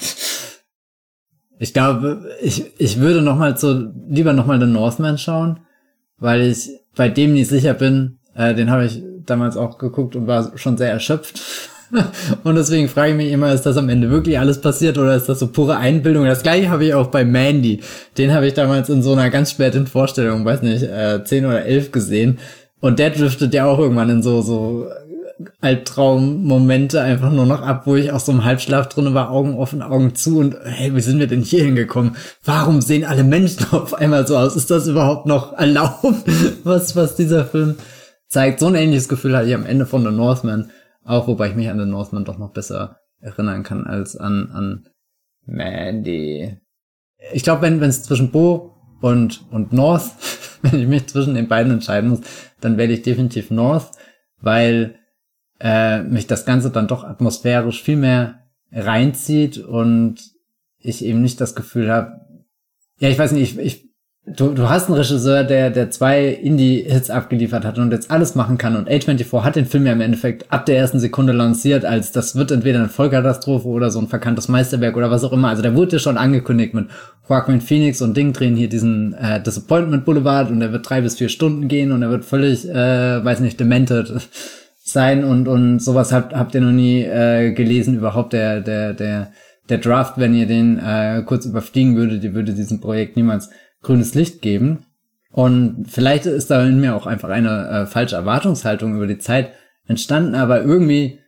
Ich 1.58 1.72
glaube, 1.72 2.28
ich, 2.40 2.72
ich 2.78 2.98
würde 2.98 3.22
noch 3.22 3.36
mal 3.36 3.56
so, 3.56 3.92
lieber 4.08 4.32
noch 4.32 4.46
mal 4.46 4.58
The 4.58 4.66
Northman 4.66 5.18
schauen, 5.18 5.60
weil 6.18 6.42
ich 6.42 6.70
bei 6.96 7.08
dem 7.08 7.34
nicht 7.34 7.48
sicher 7.48 7.74
bin, 7.74 8.18
äh, 8.34 8.54
den 8.54 8.70
habe 8.70 8.86
ich 8.86 9.02
damals 9.26 9.56
auch 9.56 9.78
geguckt 9.78 10.16
und 10.16 10.26
war 10.26 10.56
schon 10.56 10.76
sehr 10.76 10.90
erschöpft. 10.90 11.40
und 12.44 12.54
deswegen 12.54 12.88
frage 12.88 13.10
ich 13.10 13.16
mich 13.16 13.32
immer, 13.32 13.52
ist 13.52 13.66
das 13.66 13.76
am 13.76 13.88
Ende 13.88 14.10
wirklich 14.10 14.38
alles 14.38 14.60
passiert 14.60 14.98
oder 14.98 15.14
ist 15.14 15.28
das 15.28 15.38
so 15.38 15.48
pure 15.48 15.76
Einbildung? 15.76 16.24
Das 16.24 16.42
gleiche 16.42 16.70
habe 16.70 16.84
ich 16.84 16.94
auch 16.94 17.08
bei 17.08 17.24
Mandy. 17.24 17.80
Den 18.18 18.32
habe 18.32 18.46
ich 18.46 18.54
damals 18.54 18.88
in 18.88 19.02
so 19.02 19.12
einer 19.12 19.30
ganz 19.30 19.50
späten 19.50 19.86
Vorstellung, 19.86 20.44
weiß 20.44 20.62
nicht, 20.62 20.82
äh, 20.82 21.22
10 21.24 21.46
oder 21.46 21.64
11 21.64 21.92
gesehen. 21.92 22.38
Und 22.80 22.98
der 22.98 23.10
driftet 23.10 23.54
ja 23.54 23.66
auch 23.66 23.78
irgendwann 23.78 24.10
in 24.10 24.22
so, 24.22 24.42
so 24.42 24.88
Albtraummomente 25.60 27.00
einfach 27.00 27.30
nur 27.30 27.46
noch 27.46 27.62
ab, 27.62 27.82
wo 27.86 27.96
ich 27.96 28.12
auch 28.12 28.20
so 28.20 28.32
im 28.32 28.44
Halbschlaf 28.44 28.88
drin 28.88 29.14
war, 29.14 29.30
Augen 29.30 29.56
offen, 29.56 29.82
Augen 29.82 30.14
zu 30.14 30.38
und 30.38 30.56
hey, 30.64 30.94
wie 30.94 31.00
sind 31.00 31.18
wir 31.18 31.26
denn 31.26 31.42
hier 31.42 31.64
hingekommen? 31.64 32.16
Warum 32.44 32.80
sehen 32.80 33.04
alle 33.04 33.24
Menschen 33.24 33.66
auf 33.72 33.94
einmal 33.94 34.26
so 34.26 34.36
aus? 34.36 34.56
Ist 34.56 34.70
das 34.70 34.86
überhaupt 34.86 35.26
noch 35.26 35.52
erlaubt, 35.52 36.24
was, 36.64 36.96
was 36.96 37.16
dieser 37.16 37.44
Film 37.44 37.76
zeigt. 38.32 38.60
So 38.60 38.66
ein 38.66 38.74
ähnliches 38.74 39.08
Gefühl 39.08 39.36
hatte 39.36 39.48
ich 39.48 39.54
am 39.54 39.66
Ende 39.66 39.86
von 39.86 40.02
The 40.02 40.10
Northman, 40.10 40.70
auch 41.04 41.26
wobei 41.26 41.48
ich 41.48 41.54
mich 41.54 41.68
an 41.68 41.78
The 41.78 41.86
Northman 41.86 42.24
doch 42.24 42.38
noch 42.38 42.52
besser 42.52 42.98
erinnern 43.20 43.62
kann 43.62 43.86
als 43.86 44.16
an, 44.16 44.50
an 44.52 44.88
Mandy. 45.44 46.56
Ich 47.32 47.42
glaube, 47.42 47.62
wenn 47.62 47.82
es 47.82 48.02
zwischen 48.02 48.30
Bo 48.30 48.74
und, 49.00 49.44
und 49.50 49.72
North, 49.72 50.10
wenn 50.62 50.80
ich 50.80 50.88
mich 50.88 51.06
zwischen 51.06 51.34
den 51.34 51.48
beiden 51.48 51.72
entscheiden 51.72 52.10
muss, 52.10 52.20
dann 52.60 52.76
wähle 52.76 52.92
ich 52.92 53.02
definitiv 53.02 53.50
North, 53.50 53.92
weil 54.40 54.98
äh, 55.60 56.02
mich 56.02 56.26
das 56.26 56.44
Ganze 56.44 56.70
dann 56.70 56.88
doch 56.88 57.04
atmosphärisch 57.04 57.82
viel 57.82 57.96
mehr 57.96 58.40
reinzieht 58.72 59.58
und 59.58 60.20
ich 60.78 61.04
eben 61.04 61.22
nicht 61.22 61.40
das 61.40 61.54
Gefühl 61.54 61.90
habe, 61.90 62.20
ja, 62.98 63.08
ich 63.08 63.18
weiß 63.18 63.32
nicht, 63.32 63.56
ich, 63.56 63.58
ich 63.58 63.91
Du, 64.24 64.50
du 64.50 64.68
hast 64.68 64.86
einen 64.86 64.98
Regisseur, 64.98 65.42
der, 65.42 65.70
der 65.70 65.90
zwei 65.90 66.28
Indie-Hits 66.28 67.10
abgeliefert 67.10 67.64
hat 67.64 67.78
und 67.78 67.90
jetzt 67.90 68.08
alles 68.12 68.36
machen 68.36 68.56
kann. 68.56 68.76
Und 68.76 68.88
A24 68.88 69.42
hat 69.42 69.56
den 69.56 69.66
Film 69.66 69.84
ja 69.84 69.92
im 69.92 70.00
Endeffekt 70.00 70.50
ab 70.52 70.64
der 70.64 70.78
ersten 70.78 71.00
Sekunde 71.00 71.32
lanciert, 71.32 71.84
als 71.84 72.12
das 72.12 72.36
wird 72.36 72.52
entweder 72.52 72.78
eine 72.78 72.88
Vollkatastrophe 72.88 73.66
oder 73.66 73.90
so 73.90 73.98
ein 73.98 74.06
verkanntes 74.06 74.46
Meisterwerk 74.46 74.96
oder 74.96 75.10
was 75.10 75.24
auch 75.24 75.32
immer. 75.32 75.48
Also 75.48 75.62
der 75.62 75.74
wurde 75.74 75.96
ja 75.96 75.98
schon 75.98 76.18
angekündigt 76.18 76.72
mit 76.72 76.86
Joaquin 77.28 77.60
Phoenix 77.60 78.00
und 78.00 78.16
Ding 78.16 78.32
drehen 78.32 78.54
hier 78.54 78.68
diesen 78.68 79.12
äh, 79.14 79.42
Disappointment 79.42 80.04
Boulevard 80.04 80.52
und 80.52 80.62
er 80.62 80.70
wird 80.70 80.88
drei 80.88 81.00
bis 81.00 81.16
vier 81.16 81.28
Stunden 81.28 81.66
gehen 81.66 81.90
und 81.90 82.02
er 82.02 82.10
wird 82.10 82.24
völlig, 82.24 82.68
äh, 82.68 83.24
weiß 83.24 83.40
nicht, 83.40 83.58
demented 83.58 84.12
sein 84.84 85.24
und, 85.24 85.48
und 85.48 85.80
sowas 85.80 86.12
habt, 86.12 86.32
habt 86.32 86.54
ihr 86.54 86.60
noch 86.60 86.70
nie 86.70 87.02
äh, 87.02 87.50
gelesen 87.52 87.96
überhaupt 87.96 88.34
der, 88.34 88.60
der, 88.60 88.94
der, 88.94 89.32
der 89.68 89.78
Draft, 89.78 90.14
wenn 90.18 90.32
ihr 90.32 90.46
den 90.46 90.78
äh, 90.78 91.24
kurz 91.26 91.44
überfliegen 91.44 91.96
würdet, 91.96 92.22
ihr 92.22 92.34
würdet 92.34 92.56
diesem 92.56 92.80
Projekt 92.80 93.16
niemals 93.16 93.50
grünes 93.82 94.14
Licht 94.14 94.42
geben. 94.42 94.86
Und 95.30 95.86
vielleicht 95.88 96.26
ist 96.26 96.50
da 96.50 96.64
in 96.64 96.80
mir 96.80 96.94
auch 96.94 97.06
einfach 97.06 97.30
eine 97.30 97.68
äh, 97.68 97.86
falsche 97.86 98.16
Erwartungshaltung 98.16 98.94
über 98.94 99.06
die 99.06 99.18
Zeit 99.18 99.52
entstanden, 99.86 100.34
aber 100.34 100.62
irgendwie 100.62 101.20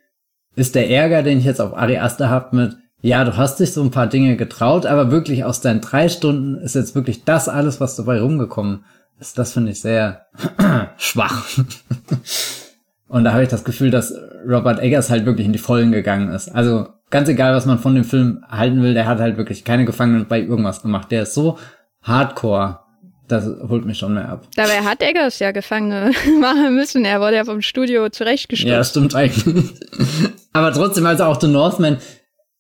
ist 0.57 0.75
der 0.75 0.91
Ärger, 0.91 1.23
den 1.23 1.39
ich 1.39 1.45
jetzt 1.45 1.61
auf 1.61 1.77
Ari 1.77 1.99
Aster 1.99 2.31
habe 2.31 2.55
mit, 2.55 2.77
ja, 3.01 3.25
du 3.25 3.37
hast 3.37 3.61
dich 3.61 3.73
so 3.73 3.83
ein 3.83 3.91
paar 3.91 4.07
Dinge 4.07 4.37
getraut, 4.37 4.87
aber 4.87 5.11
wirklich 5.11 5.45
aus 5.45 5.61
deinen 5.61 5.81
drei 5.81 6.09
Stunden 6.09 6.57
ist 6.57 6.75
jetzt 6.75 6.95
wirklich 6.95 7.25
das 7.25 7.49
alles, 7.49 7.81
was 7.81 7.97
dabei 7.97 8.21
rumgekommen 8.21 8.85
ist. 9.21 9.37
Das 9.37 9.53
finde 9.53 9.73
ich 9.73 9.81
sehr 9.81 10.27
schwach. 10.97 11.47
Und 13.09 13.25
da 13.25 13.33
habe 13.33 13.43
ich 13.43 13.49
das 13.49 13.65
Gefühl, 13.65 13.91
dass 13.91 14.15
Robert 14.49 14.81
Eggers 14.81 15.11
halt 15.11 15.27
wirklich 15.27 15.47
in 15.47 15.53
die 15.53 15.59
Vollen 15.59 15.93
gegangen 15.93 16.31
ist. 16.31 16.49
Also 16.49 16.89
ganz 17.11 17.29
egal, 17.29 17.55
was 17.55 17.67
man 17.67 17.79
von 17.79 17.95
dem 17.95 18.05
Film 18.05 18.43
halten 18.49 18.83
will, 18.83 18.95
der 18.95 19.07
hat 19.07 19.19
halt 19.19 19.37
wirklich 19.37 19.65
keine 19.65 19.85
Gefangenen 19.85 20.27
bei 20.27 20.41
irgendwas 20.41 20.83
gemacht. 20.83 21.11
Der 21.11 21.25
ist 21.25 21.35
so 21.35 21.59
Hardcore. 22.05 22.79
Das 23.27 23.47
holt 23.47 23.87
mich 23.87 23.99
schon 23.99 24.15
mehr 24.15 24.29
ab. 24.29 24.47
Dabei 24.55 24.83
hat 24.83 25.03
Eggers 25.03 25.39
ja 25.39 25.51
Gefangene 25.51 26.13
machen 26.41 26.75
müssen. 26.75 27.05
Er 27.05 27.21
wurde 27.21 27.37
ja 27.37 27.45
vom 27.45 27.63
Studio 27.63 28.09
zurechtgestellt. 28.11 28.73
Ja, 28.73 28.85
stimmt 28.85 29.15
eigentlich. 29.15 29.65
Aber 30.53 30.73
trotzdem, 30.73 31.07
also 31.07 31.25
auch 31.25 31.41
The 31.41 31.49
Northman, 31.49 31.97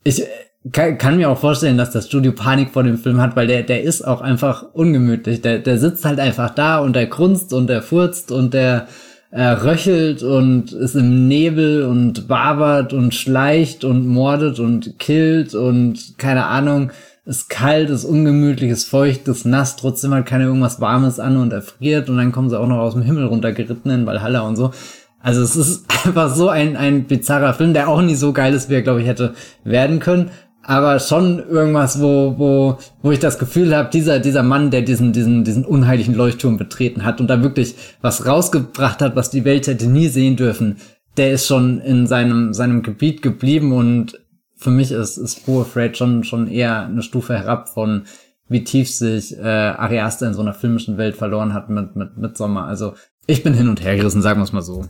ich 0.05 0.25
kann, 0.73 0.97
kann, 0.97 1.19
mir 1.19 1.29
auch 1.29 1.39
vorstellen, 1.39 1.77
dass 1.77 1.91
das 1.91 2.07
Studio 2.07 2.33
Panik 2.33 2.71
vor 2.71 2.83
dem 2.83 2.97
Film 2.97 3.21
hat, 3.21 3.37
weil 3.37 3.47
der, 3.47 3.63
der 3.63 3.83
ist 3.83 4.03
auch 4.03 4.23
einfach 4.23 4.65
ungemütlich. 4.73 5.43
Der, 5.43 5.59
der 5.59 5.79
sitzt 5.79 6.07
halt 6.07 6.19
einfach 6.19 6.51
da 6.51 6.79
und 6.79 6.97
der 6.97 7.07
grunzt 7.07 7.53
und 7.53 7.67
der 7.67 7.83
furzt 7.83 8.33
und 8.33 8.55
der 8.55 8.89
äh, 9.31 9.43
röchelt 9.43 10.23
und 10.23 10.73
ist 10.73 10.95
im 10.95 11.29
Nebel 11.29 11.85
und 11.85 12.31
wabert 12.31 12.95
und 12.95 13.15
schleicht 13.15 13.85
und 13.85 14.07
mordet 14.07 14.59
und 14.61 14.99
killt 14.99 15.55
und 15.55 16.15
keine 16.17 16.47
Ahnung 16.47 16.91
ist 17.27 17.49
kalt, 17.49 17.91
ist 17.91 18.05
ungemütlich, 18.05 18.71
ist 18.71 18.89
feucht, 18.89 19.27
ist 19.29 19.47
nass, 19.47 19.77
trotzdem 19.77 20.13
hat 20.15 20.27
keiner 20.27 20.45
irgendwas 20.45 20.81
Warmes 20.81 21.19
an 21.19 21.37
und 21.37 21.53
erfriert 21.53 22.11
und 22.11 22.19
dann 22.19 22.33
kommen 22.33 22.51
sie 22.51 22.59
auch 22.59 22.67
noch 22.67 22.79
aus 22.79 22.95
dem 22.95 23.03
Himmel 23.03 23.27
runtergeritten 23.27 23.91
in 23.91 24.07
Valhalla 24.07 24.41
und 24.41 24.57
so. 24.57 24.73
Also 25.21 25.43
es 25.43 25.57
ist 25.57 25.87
einfach 26.05 26.35
so 26.35 26.49
ein, 26.49 26.77
ein 26.77 27.05
bizarrer 27.05 27.55
Film, 27.55 27.73
der 27.73 27.89
auch 27.89 28.03
nie 28.03 28.15
so 28.15 28.33
geil 28.33 28.53
ist, 28.53 28.69
wie 28.69 28.75
er, 28.75 28.83
glaube 28.83 29.01
ich, 29.01 29.07
hätte 29.07 29.35
werden 29.65 30.01
können. 30.01 30.31
Aber 30.67 30.99
schon 30.99 31.41
irgendwas, 31.51 32.01
wo, 32.01 32.35
wo, 32.39 32.79
wo 33.03 33.11
ich 33.11 33.19
das 33.19 33.39
Gefühl 33.39 33.75
habe, 33.77 33.91
dieser, 33.91 34.19
dieser 34.19 34.43
Mann, 34.43 34.71
der 34.71 34.81
diesen, 34.81 35.13
diesen, 35.13 35.45
diesen 35.45 35.65
unheiligen 35.65 36.15
Leuchtturm 36.15 36.57
betreten 36.57 37.05
hat 37.05 37.21
und 37.21 37.29
da 37.29 37.43
wirklich 37.43 37.75
was 38.01 38.27
rausgebracht 38.27 39.03
hat, 39.03 39.15
was 39.15 39.31
die 39.31 39.45
Welt 39.45 39.67
hätte 39.67 39.87
nie 39.87 40.09
sehen 40.09 40.37
dürfen, 40.37 40.77
der 41.19 41.33
ist 41.33 41.47
schon 41.47 41.81
in 41.81 42.07
seinem, 42.07 42.55
seinem 42.55 42.83
Gebiet 42.83 43.21
geblieben 43.21 43.73
und 43.73 44.19
für 44.65 44.71
mich 44.71 44.91
ist, 44.91 45.19
ist 45.19 45.45
Poor 45.45 45.63
Afraid 45.63 45.97
schon, 45.97 46.25
schon 46.25 46.49
eher 46.49 46.87
eine 46.87 47.03
Stufe 47.03 47.35
herab 47.35 47.69
von, 47.69 48.07
wie 48.49 48.65
tief 48.65 48.91
sich 48.91 49.37
äh, 49.37 49.43
Ari 49.43 50.01
Aster 50.01 50.27
in 50.27 50.35
so 50.35 50.41
einer 50.41 50.55
filmischen 50.55 50.97
Welt 50.97 51.17
verloren 51.17 51.53
hat 51.53 51.69
mit, 51.69 51.95
mit, 51.95 52.17
mit 52.17 52.37
Sommer. 52.37 52.65
Also 52.67 52.95
ich 53.27 53.43
bin 53.43 53.53
hin 53.53 53.69
und 53.69 53.83
her 53.83 53.97
gerissen, 53.97 54.23
sagen 54.23 54.41
wir 54.41 54.45
es 54.45 54.53
mal 54.53 54.63
so. 54.63 54.87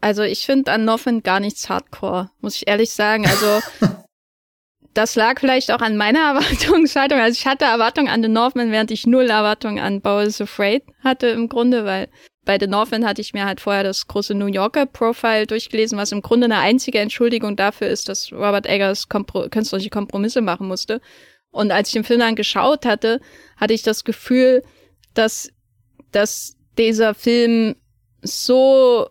Also 0.00 0.22
ich 0.22 0.44
finde 0.44 0.72
an 0.72 0.84
Northwind 0.84 1.22
gar 1.22 1.38
nichts 1.38 1.68
Hardcore, 1.68 2.30
muss 2.40 2.56
ich 2.56 2.66
ehrlich 2.66 2.90
sagen. 2.90 3.26
Also 3.26 3.60
das 4.94 5.14
lag 5.14 5.38
vielleicht 5.38 5.70
auch 5.70 5.80
an 5.80 5.96
meiner 5.96 6.34
Erwartungshaltung. 6.34 7.20
Also 7.20 7.38
ich 7.38 7.46
hatte 7.46 7.64
Erwartungen 7.64 8.08
an 8.08 8.24
The 8.24 8.28
Northman, 8.28 8.72
während 8.72 8.90
ich 8.90 9.06
null 9.06 9.30
Erwartungen 9.30 9.78
an 9.78 10.00
Bowles 10.00 10.40
Afraid 10.40 10.82
hatte 11.04 11.28
im 11.28 11.48
Grunde, 11.48 11.84
weil 11.84 12.08
bei 12.46 12.58
The 12.58 12.68
Northman 12.68 13.04
hatte 13.04 13.20
ich 13.20 13.34
mir 13.34 13.44
halt 13.44 13.60
vorher 13.60 13.82
das 13.82 14.06
große 14.06 14.34
New 14.34 14.46
Yorker 14.46 14.86
Profile 14.86 15.46
durchgelesen, 15.46 15.98
was 15.98 16.12
im 16.12 16.22
Grunde 16.22 16.46
eine 16.46 16.58
einzige 16.58 17.00
Entschuldigung 17.00 17.56
dafür 17.56 17.88
ist, 17.88 18.08
dass 18.08 18.32
Robert 18.32 18.66
Eggers 18.66 19.08
Kompro 19.08 19.48
künstlerische 19.50 19.90
Kompromisse 19.90 20.40
machen 20.40 20.68
musste. 20.68 21.00
Und 21.50 21.72
als 21.72 21.88
ich 21.88 21.94
den 21.94 22.04
Film 22.04 22.20
dann 22.20 22.36
geschaut 22.36 22.86
hatte, 22.86 23.20
hatte 23.56 23.74
ich 23.74 23.82
das 23.82 24.04
Gefühl, 24.04 24.62
dass, 25.12 25.50
dass 26.12 26.56
dieser 26.78 27.14
Film 27.14 27.74
so 28.22 29.08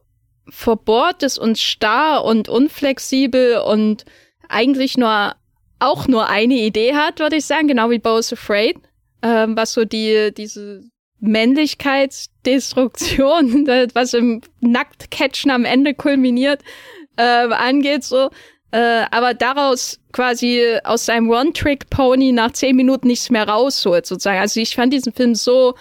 verbohrt 0.47 1.21
ist 1.21 1.37
und 1.37 1.57
starr 1.57 2.23
und 2.23 2.47
unflexibel 2.47 3.57
und 3.57 4.05
eigentlich 4.47 4.97
nur 4.97 5.35
auch 5.79 6.07
nur 6.07 6.29
eine 6.29 6.53
Idee 6.53 6.95
hat, 6.95 7.19
würde 7.19 7.35
ich 7.35 7.45
sagen, 7.45 7.67
genau 7.67 7.89
wie 7.89 7.99
Bo's 7.99 8.31
Afraid, 8.31 8.77
ähm, 9.21 9.57
was 9.57 9.73
so 9.73 9.83
die 9.83 10.33
diese 10.35 10.83
Männlichkeitsdestruktion, 11.27 13.67
was 13.93 14.13
im 14.13 14.41
Nacktcatchen 14.61 15.51
am 15.51 15.65
Ende 15.65 15.93
kulminiert, 15.93 16.61
äh, 17.17 17.21
angeht, 17.21 18.03
so. 18.03 18.29
Äh, 18.71 19.05
aber 19.11 19.33
daraus 19.33 19.99
quasi 20.11 20.79
aus 20.83 21.05
seinem 21.05 21.29
One-Trick-Pony 21.29 22.33
nach 22.33 22.51
zehn 22.51 22.75
Minuten 22.75 23.07
nichts 23.07 23.29
mehr 23.29 23.47
rausholt, 23.47 24.05
sozusagen. 24.05 24.39
Also 24.39 24.59
ich 24.59 24.75
fand 24.75 24.91
diesen 24.91 25.13
Film 25.13 25.35
so, 25.35 25.75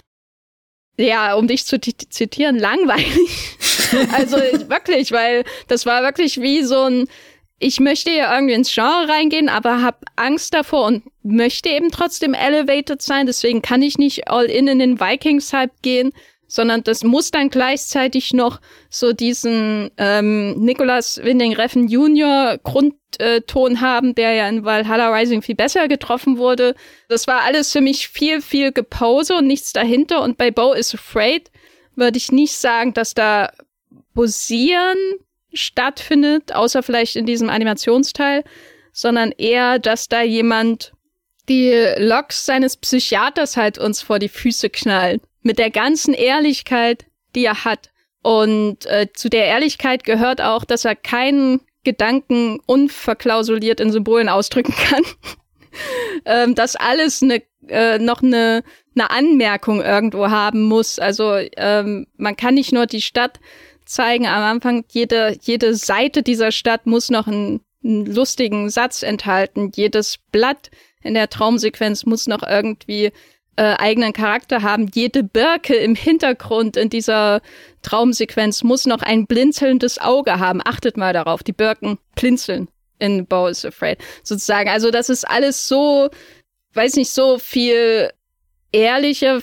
ja, 0.97 1.35
um 1.35 1.47
dich 1.47 1.65
zu 1.65 1.79
zitieren, 1.79 2.57
langweilig. 2.57 3.57
also 4.13 4.37
wirklich, 4.37 5.11
weil 5.11 5.43
das 5.67 5.85
war 5.85 6.03
wirklich 6.03 6.39
wie 6.39 6.63
so 6.63 6.83
ein, 6.83 7.09
ich 7.59 7.79
möchte 7.79 8.11
ja 8.11 8.33
irgendwie 8.35 8.53
ins 8.53 8.73
Genre 8.73 9.07
reingehen, 9.07 9.47
aber 9.49 9.81
habe 9.81 9.99
Angst 10.15 10.53
davor 10.53 10.85
und 10.85 11.03
möchte 11.23 11.69
eben 11.69 11.89
trotzdem 11.89 12.33
elevated 12.33 13.01
sein. 13.01 13.25
Deswegen 13.25 13.61
kann 13.61 13.81
ich 13.81 13.97
nicht 13.97 14.29
all 14.29 14.45
in 14.45 14.67
in 14.67 14.79
den 14.79 14.99
Vikings-Hype 14.99 15.81
gehen, 15.81 16.11
sondern 16.47 16.83
das 16.83 17.03
muss 17.03 17.31
dann 17.31 17.49
gleichzeitig 17.49 18.33
noch 18.33 18.59
so 18.89 19.13
diesen 19.13 19.89
ähm, 19.97 20.53
Nicholas 20.59 21.21
Winding 21.23 21.53
Reffen 21.53 21.87
Jr. 21.87 22.59
Grundton 22.61 23.81
haben, 23.81 24.15
der 24.15 24.33
ja 24.33 24.49
in 24.49 24.65
Valhalla 24.65 25.09
Rising 25.15 25.41
viel 25.41 25.55
besser 25.55 25.87
getroffen 25.87 26.37
wurde. 26.37 26.75
Das 27.07 27.25
war 27.25 27.41
alles 27.41 27.71
für 27.71 27.81
mich 27.81 28.09
viel, 28.09 28.41
viel 28.41 28.73
Gepose 28.73 29.35
und 29.35 29.47
nichts 29.47 29.73
dahinter. 29.73 30.21
Und 30.21 30.37
bei 30.37 30.51
Bo 30.51 30.73
is 30.73 30.93
Afraid 30.93 31.51
würde 31.95 32.17
ich 32.17 32.31
nicht 32.31 32.53
sagen, 32.53 32.93
dass 32.93 33.13
da 33.13 33.51
Posieren 34.13 34.97
stattfindet, 35.55 36.53
außer 36.53 36.83
vielleicht 36.83 37.15
in 37.15 37.25
diesem 37.25 37.49
Animationsteil, 37.49 38.43
sondern 38.91 39.31
eher, 39.31 39.79
dass 39.79 40.07
da 40.07 40.21
jemand 40.21 40.93
die 41.49 41.73
Loks 41.97 42.45
seines 42.45 42.77
Psychiaters 42.77 43.57
halt 43.57 43.77
uns 43.77 44.01
vor 44.01 44.19
die 44.19 44.29
Füße 44.29 44.69
knallt. 44.69 45.21
Mit 45.41 45.59
der 45.59 45.69
ganzen 45.69 46.13
Ehrlichkeit, 46.13 47.05
die 47.35 47.45
er 47.45 47.65
hat. 47.65 47.91
Und 48.21 48.85
äh, 48.87 49.07
zu 49.13 49.29
der 49.29 49.45
Ehrlichkeit 49.45 50.03
gehört 50.03 50.41
auch, 50.41 50.65
dass 50.65 50.85
er 50.85 50.95
keinen 50.95 51.61
Gedanken 51.83 52.59
unverklausuliert 52.65 53.79
in 53.79 53.91
Symbolen 53.91 54.29
ausdrücken 54.29 54.73
kann. 54.73 55.03
ähm, 56.25 56.55
dass 56.55 56.75
alles 56.75 57.21
ne, 57.21 57.43
äh, 57.67 57.99
noch 57.99 58.23
eine 58.23 58.63
ne 58.95 59.09
Anmerkung 59.09 59.81
irgendwo 59.81 60.29
haben 60.29 60.63
muss. 60.63 60.97
Also 60.97 61.37
ähm, 61.57 62.07
man 62.17 62.35
kann 62.35 62.55
nicht 62.55 62.71
nur 62.71 62.87
die 62.87 63.01
Stadt 63.01 63.39
zeigen 63.85 64.25
am 64.25 64.43
Anfang, 64.43 64.85
jede, 64.91 65.37
jede 65.41 65.75
Seite 65.75 66.23
dieser 66.23 66.51
Stadt 66.51 66.85
muss 66.85 67.09
noch 67.09 67.27
einen, 67.27 67.61
einen 67.83 68.05
lustigen 68.05 68.69
Satz 68.69 69.03
enthalten. 69.03 69.71
Jedes 69.75 70.17
Blatt 70.31 70.71
in 71.01 71.13
der 71.13 71.29
Traumsequenz 71.29 72.05
muss 72.05 72.27
noch 72.27 72.43
irgendwie 72.43 73.11
äh, 73.57 73.75
eigenen 73.77 74.13
Charakter 74.13 74.63
haben. 74.63 74.89
Jede 74.93 75.23
Birke 75.23 75.75
im 75.75 75.95
Hintergrund 75.95 76.77
in 76.77 76.89
dieser 76.89 77.41
Traumsequenz 77.83 78.63
muss 78.63 78.85
noch 78.85 79.01
ein 79.01 79.27
blinzelndes 79.27 79.99
Auge 79.99 80.39
haben. 80.39 80.61
Achtet 80.63 80.97
mal 80.97 81.13
darauf, 81.13 81.43
die 81.43 81.53
Birken 81.53 81.99
blinzeln 82.15 82.67
in 82.99 83.25
Bo 83.25 83.47
is 83.47 83.65
Afraid. 83.65 83.99
Sozusagen. 84.23 84.69
Also 84.69 84.91
das 84.91 85.09
ist 85.09 85.27
alles 85.29 85.67
so, 85.67 86.09
weiß 86.73 86.95
nicht, 86.95 87.11
so 87.11 87.37
viel 87.37 88.09
ehrlicher, 88.71 89.41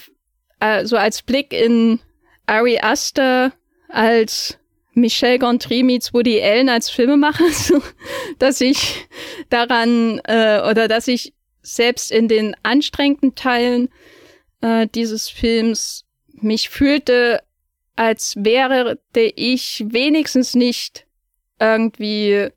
äh, 0.60 0.84
so 0.84 0.96
als 0.96 1.22
Blick 1.22 1.52
in 1.52 2.00
Ari 2.46 2.80
Aster 2.80 3.52
als 3.92 4.58
Michel 4.94 5.38
Gondry 5.38 5.82
meets 5.82 6.12
Woody 6.12 6.42
Allen 6.42 6.68
als 6.68 6.90
Filmemacher, 6.90 7.48
so, 7.52 7.82
dass 8.38 8.60
ich 8.60 9.06
daran 9.48 10.20
äh, 10.24 10.60
oder 10.68 10.88
dass 10.88 11.08
ich 11.08 11.32
selbst 11.62 12.10
in 12.10 12.28
den 12.28 12.56
anstrengenden 12.62 13.34
Teilen 13.34 13.88
äh, 14.60 14.88
dieses 14.94 15.28
Films 15.28 16.04
mich 16.32 16.70
fühlte, 16.70 17.42
als 17.94 18.34
wäre 18.36 18.98
ich 19.14 19.84
wenigstens 19.86 20.54
nicht 20.54 21.06
irgendwie 21.60 22.30
äh, 22.30 22.50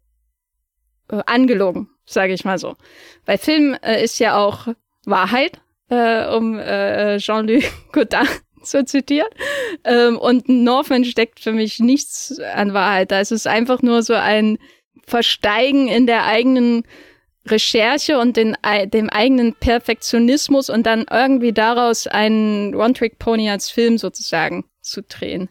angelogen, 1.26 1.90
sage 2.06 2.34
ich 2.34 2.46
mal 2.46 2.58
so. 2.58 2.76
Weil 3.26 3.38
Film 3.38 3.78
äh, 3.84 4.04
ist 4.04 4.20
ja 4.20 4.38
auch 4.38 4.70
Wahrheit, 5.06 5.62
äh, 5.90 6.26
um 6.36 6.58
äh, 6.58 7.18
Jean-Luc 7.18 7.64
Godard 7.92 8.45
zu 8.70 8.86
zitieren. 8.86 9.30
Ähm, 9.84 10.18
und 10.18 10.49
Northman 10.49 11.05
steckt 11.05 11.39
für 11.39 11.53
mich 11.53 11.80
nichts 11.80 12.39
an 12.39 12.74
Wahrheit. 12.74 13.11
Da 13.11 13.20
ist 13.20 13.32
es 13.32 13.47
einfach 13.47 13.82
nur 13.82 14.03
so 14.03 14.13
ein 14.13 14.57
Versteigen 15.07 15.88
in 15.88 16.07
der 16.07 16.26
eigenen 16.26 16.84
Recherche 17.47 18.18
und 18.20 18.38
den, 18.38 18.57
dem 18.88 19.09
eigenen 19.09 19.53
Perfektionismus 19.53 20.70
und 20.70 20.86
dann 20.86 21.05
irgendwie 21.11 21.53
daraus 21.53 22.07
einen 22.07 22.74
One-Trick-Pony 22.74 23.49
als 23.49 23.70
Film 23.70 23.97
sozusagen 23.97 24.66
zu 24.82 25.03
drehen. 25.03 25.49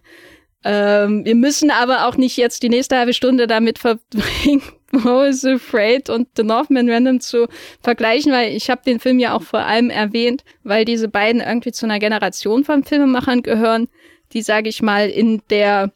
Ähm, 0.65 1.25
wir 1.25 1.35
müssen 1.35 1.71
aber 1.71 2.07
auch 2.09 2.17
nicht 2.17 2.37
jetzt 2.37 2.63
die 2.63 2.69
nächste 2.69 2.97
halbe 2.97 3.13
Stunde 3.13 3.47
damit 3.47 3.79
verbringen, 3.81 4.63
Mo 5.05 5.23
is 5.23 5.45
Afraid 5.45 6.11
und 6.11 6.29
The 6.37 6.43
Northman 6.43 6.89
Random 6.89 7.21
zu 7.21 7.49
vergleichen, 7.83 8.33
weil 8.33 8.55
ich 8.55 8.71
habe 8.71 8.83
den 8.85 9.01
Film 9.01 9.19
ja 9.19 9.35
auch 9.35 9.43
vor 9.43 9.61
allem 9.61 9.91
erwähnt, 9.91 10.45
weil 10.63 10.85
diese 10.85 11.09
beiden 11.09 11.41
irgendwie 11.41 11.73
zu 11.73 11.87
einer 11.87 11.99
Generation 11.99 12.65
von 12.65 12.85
Filmemachern 12.85 13.43
gehören, 13.43 13.89
die, 14.33 14.43
sage 14.43 14.69
ich 14.69 14.83
mal, 14.83 15.09
in 15.09 15.43
der 15.51 15.93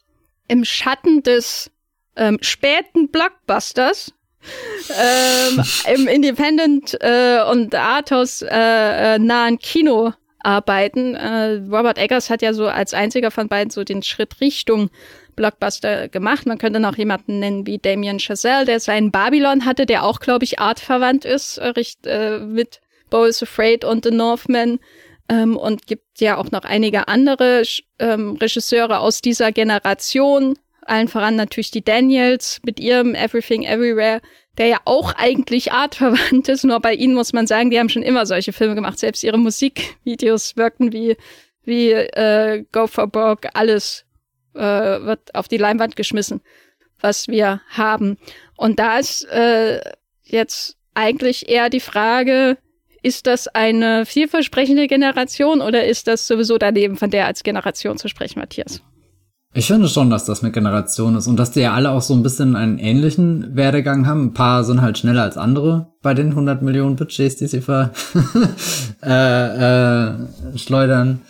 im 0.47 0.65
Schatten 0.65 1.23
des 1.23 1.71
ähm, 2.15 2.37
späten 2.41 3.09
Blockbusters 3.09 4.13
ähm, 4.99 5.63
im 5.93 6.07
Independent 6.07 6.97
äh, 7.01 7.41
und 7.49 7.75
Arthouse 7.75 8.41
äh, 8.41 9.15
äh, 9.15 9.19
nahen 9.19 9.59
Kino 9.59 10.13
arbeiten. 10.41 11.15
Äh, 11.15 11.61
Robert 11.69 11.97
Eggers 11.97 12.29
hat 12.29 12.41
ja 12.41 12.53
so 12.53 12.67
als 12.67 12.93
einziger 12.93 13.31
von 13.31 13.47
beiden 13.47 13.69
so 13.69 13.83
den 13.83 14.03
Schritt 14.03 14.39
Richtung 14.41 14.89
Blockbuster 15.35 16.09
gemacht. 16.09 16.45
Man 16.45 16.57
könnte 16.57 16.79
noch 16.79 16.97
jemanden 16.97 17.39
nennen 17.39 17.65
wie 17.65 17.77
Damien 17.77 18.19
Chazelle, 18.19 18.65
der 18.65 18.79
seinen 18.79 19.11
Babylon 19.11 19.65
hatte, 19.65 19.85
der 19.85 20.03
auch, 20.03 20.19
glaube 20.19 20.43
ich, 20.43 20.59
artverwandt 20.59 21.25
ist 21.25 21.57
äh, 21.57 21.73
äh, 22.05 22.39
mit 22.39 22.81
Bo 23.09 23.23
is 23.23 23.41
Afraid 23.41 23.85
und 23.85 24.05
The 24.05 24.11
Northman. 24.11 24.79
Ähm, 25.29 25.57
und 25.57 25.85
gibt 25.87 26.19
ja 26.19 26.37
auch 26.37 26.51
noch 26.51 26.63
einige 26.63 27.07
andere 27.07 27.63
ähm, 27.99 28.35
Regisseure 28.41 28.99
aus 28.99 29.21
dieser 29.21 29.51
Generation, 29.51 30.57
allen 30.81 31.07
voran 31.07 31.35
natürlich 31.35 31.71
die 31.71 31.83
Daniels 31.83 32.59
mit 32.65 32.79
ihrem 32.79 33.13
Everything 33.13 33.63
Everywhere, 33.63 34.21
der 34.57 34.67
ja 34.67 34.77
auch 34.85 35.13
eigentlich 35.15 35.71
artverwandt 35.71 36.49
ist, 36.49 36.63
nur 36.63 36.79
bei 36.79 36.93
ihnen 36.93 37.13
muss 37.13 37.33
man 37.33 37.47
sagen, 37.47 37.69
die 37.69 37.79
haben 37.79 37.89
schon 37.89 38.03
immer 38.03 38.25
solche 38.25 38.53
Filme 38.53 38.75
gemacht. 38.75 38.99
Selbst 38.99 39.23
ihre 39.23 39.37
Musikvideos 39.37 40.57
wirkten 40.57 40.91
wie, 40.91 41.15
wie 41.63 41.91
äh, 41.91 42.65
Go 42.71 42.87
for 42.87 43.07
Broke, 43.07 43.53
alles 43.55 44.05
äh, 44.55 44.61
wird 44.61 45.33
auf 45.35 45.47
die 45.47 45.57
Leinwand 45.57 45.95
geschmissen, 45.95 46.41
was 46.99 47.27
wir 47.27 47.61
haben. 47.69 48.17
Und 48.57 48.79
da 48.79 48.99
ist 48.99 49.23
äh, 49.25 49.79
jetzt 50.23 50.77
eigentlich 50.93 51.47
eher 51.47 51.69
die 51.69 51.79
Frage, 51.79 52.57
ist 53.01 53.27
das 53.27 53.47
eine 53.47 54.05
vielversprechende 54.05 54.87
Generation 54.87 55.61
oder 55.61 55.85
ist 55.85 56.07
das 56.07 56.27
sowieso 56.27 56.57
daneben, 56.57 56.97
von 56.97 57.09
der 57.09 57.27
als 57.27 57.43
Generation 57.43 57.97
zu 57.97 58.09
sprechen, 58.09 58.39
Matthias? 58.39 58.81
Ich 59.51 59.65
finde 59.65 59.87
schon, 59.87 60.11
dass 60.11 60.25
das 60.25 60.43
mit 60.43 60.53
Generation 60.53 61.15
ist 61.15 61.25
und 61.25 61.37
dass 61.37 61.51
die 61.51 61.61
ja 61.61 61.73
alle 61.73 61.89
auch 61.89 62.03
so 62.03 62.13
ein 62.13 62.21
bisschen 62.21 62.55
einen 62.55 62.77
ähnlichen 62.77 63.55
Werdegang 63.55 64.05
haben. 64.05 64.25
Ein 64.25 64.33
paar 64.33 64.63
sind 64.63 64.81
halt 64.81 64.99
schneller 64.99 65.23
als 65.23 65.37
andere 65.37 65.87
bei 66.03 66.13
den 66.13 66.29
100 66.29 66.61
Millionen 66.61 66.95
Budgets, 66.95 67.37
die 67.37 67.47
sie 67.47 67.61
ver 67.61 67.91
äh, 69.03 70.07
äh, 70.07 70.13
schleudern 70.55 71.21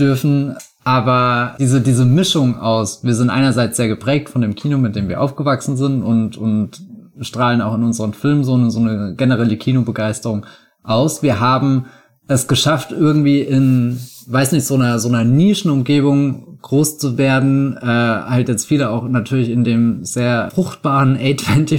dürfen. 0.00 0.56
Aber 0.82 1.54
diese, 1.60 1.80
diese 1.80 2.04
Mischung 2.04 2.58
aus, 2.58 3.04
wir 3.04 3.14
sind 3.14 3.30
einerseits 3.30 3.76
sehr 3.76 3.88
geprägt 3.88 4.30
von 4.30 4.42
dem 4.42 4.56
Kino, 4.56 4.76
mit 4.76 4.96
dem 4.96 5.08
wir 5.08 5.20
aufgewachsen 5.20 5.76
sind 5.76 6.02
und, 6.02 6.36
und 6.36 6.82
strahlen 7.20 7.62
auch 7.62 7.74
in 7.74 7.84
unseren 7.84 8.14
Filmen 8.14 8.42
so 8.42 8.54
eine, 8.54 8.70
so 8.72 8.80
eine 8.80 9.14
generelle 9.14 9.56
Kinobegeisterung 9.56 10.44
aus. 10.82 11.22
Wir 11.22 11.38
haben 11.38 11.86
es 12.26 12.48
geschafft, 12.48 12.92
irgendwie 12.92 13.40
in, 13.40 14.00
weiß 14.26 14.52
nicht, 14.52 14.66
so 14.66 14.74
einer, 14.74 14.98
so 14.98 15.08
einer 15.08 15.24
Nischenumgebung 15.24 16.58
groß 16.62 16.98
zu 16.98 17.18
werden. 17.18 17.76
Äh, 17.76 17.86
halt 17.86 18.48
jetzt 18.48 18.66
viele 18.66 18.90
auch 18.90 19.06
natürlich 19.08 19.50
in 19.50 19.64
dem 19.64 20.04
sehr 20.04 20.50
fruchtbaren 20.54 21.16
A24 21.18 21.78